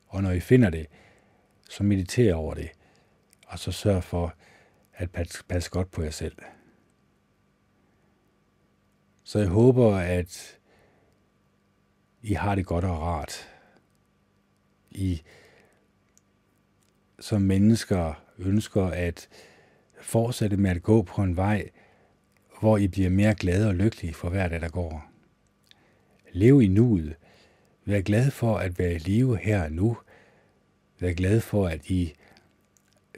Og 0.08 0.22
når 0.22 0.30
I 0.30 0.40
finder 0.40 0.70
det, 0.70 0.86
så 1.68 1.82
mediter 1.82 2.34
over 2.34 2.54
det, 2.54 2.70
og 3.46 3.58
så 3.58 3.72
sørg 3.72 4.04
for 4.04 4.34
at 4.94 5.10
passe 5.48 5.70
godt 5.70 5.90
på 5.90 6.02
jer 6.02 6.10
selv. 6.10 6.36
Så 9.24 9.38
jeg 9.38 9.48
håber, 9.48 9.96
at 9.96 10.58
I 12.22 12.32
har 12.32 12.54
det 12.54 12.66
godt 12.66 12.84
og 12.84 12.98
rart. 12.98 13.48
I 14.90 15.22
som 17.20 17.42
mennesker 17.42 18.24
ønsker 18.38 18.84
at 18.84 19.28
fortsætte 20.00 20.56
med 20.56 20.70
at 20.70 20.82
gå 20.82 21.02
på 21.02 21.22
en 21.22 21.36
vej, 21.36 21.70
hvor 22.60 22.76
I 22.76 22.88
bliver 22.88 23.10
mere 23.10 23.34
glade 23.34 23.68
og 23.68 23.74
lykkelige 23.74 24.14
for 24.14 24.28
hver 24.28 24.48
dag, 24.48 24.60
der 24.60 24.68
går. 24.68 25.10
Lev 26.32 26.62
i 26.62 26.68
nuet. 26.68 27.16
Vær 27.88 28.00
glad 28.00 28.30
for 28.30 28.56
at 28.56 28.78
være 28.78 28.94
i 28.94 28.98
live 28.98 29.36
her 29.36 29.64
og 29.64 29.72
nu. 29.72 29.96
Vær 31.00 31.12
glad 31.12 31.40
for, 31.40 31.68
at 31.68 31.90
I 31.90 32.12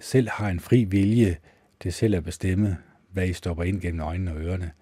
selv 0.00 0.28
har 0.28 0.48
en 0.48 0.60
fri 0.60 0.84
vilje 0.84 1.36
til 1.80 1.92
selv 1.92 2.14
at 2.14 2.24
bestemme, 2.24 2.78
hvad 3.12 3.28
I 3.28 3.32
stopper 3.32 3.64
ind 3.64 3.80
gennem 3.80 4.00
øjnene 4.00 4.32
og 4.32 4.40
ørerne, 4.40 4.72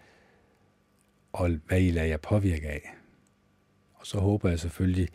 og 1.33 1.51
hvad 1.67 1.81
I 1.81 1.91
lader 1.91 2.07
jer 2.07 2.17
påvirke 2.17 2.69
af. 2.69 2.95
Og 3.95 4.07
så 4.07 4.19
håber 4.19 4.49
jeg 4.49 4.61
selvfølgelig, 4.61 5.09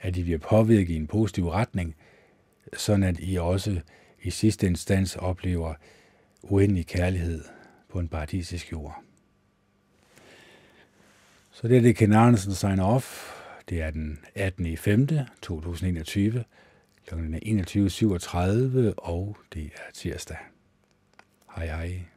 at 0.00 0.16
I 0.16 0.22
bliver 0.22 0.38
påvirket 0.38 0.92
i 0.92 0.96
en 0.96 1.06
positiv 1.06 1.48
retning, 1.48 1.96
sådan 2.76 3.02
at 3.02 3.16
I 3.20 3.36
også 3.36 3.80
i 4.22 4.30
sidste 4.30 4.66
instans 4.66 5.16
oplever 5.16 5.74
uendelig 6.42 6.86
kærlighed 6.86 7.44
på 7.88 7.98
en 7.98 8.08
paradisisk 8.08 8.72
jord. 8.72 9.02
Så 11.50 11.68
det 11.68 11.76
er 11.76 11.80
det, 11.80 11.96
Ken 11.96 12.12
Arnesen 12.12 12.54
signer 12.54 12.84
off. 12.84 13.35
Det 13.68 13.82
er 13.82 13.90
den 13.90 14.18
18. 14.34 14.66
i 14.66 14.76
5. 14.76 15.08
2021 15.42 16.44
kl. 17.06 17.14
21.37, 17.14 18.94
og 18.96 19.36
det 19.54 19.64
er 19.64 19.92
tirsdag. 19.94 20.36
Hej 21.56 21.66
hej. 21.66 22.15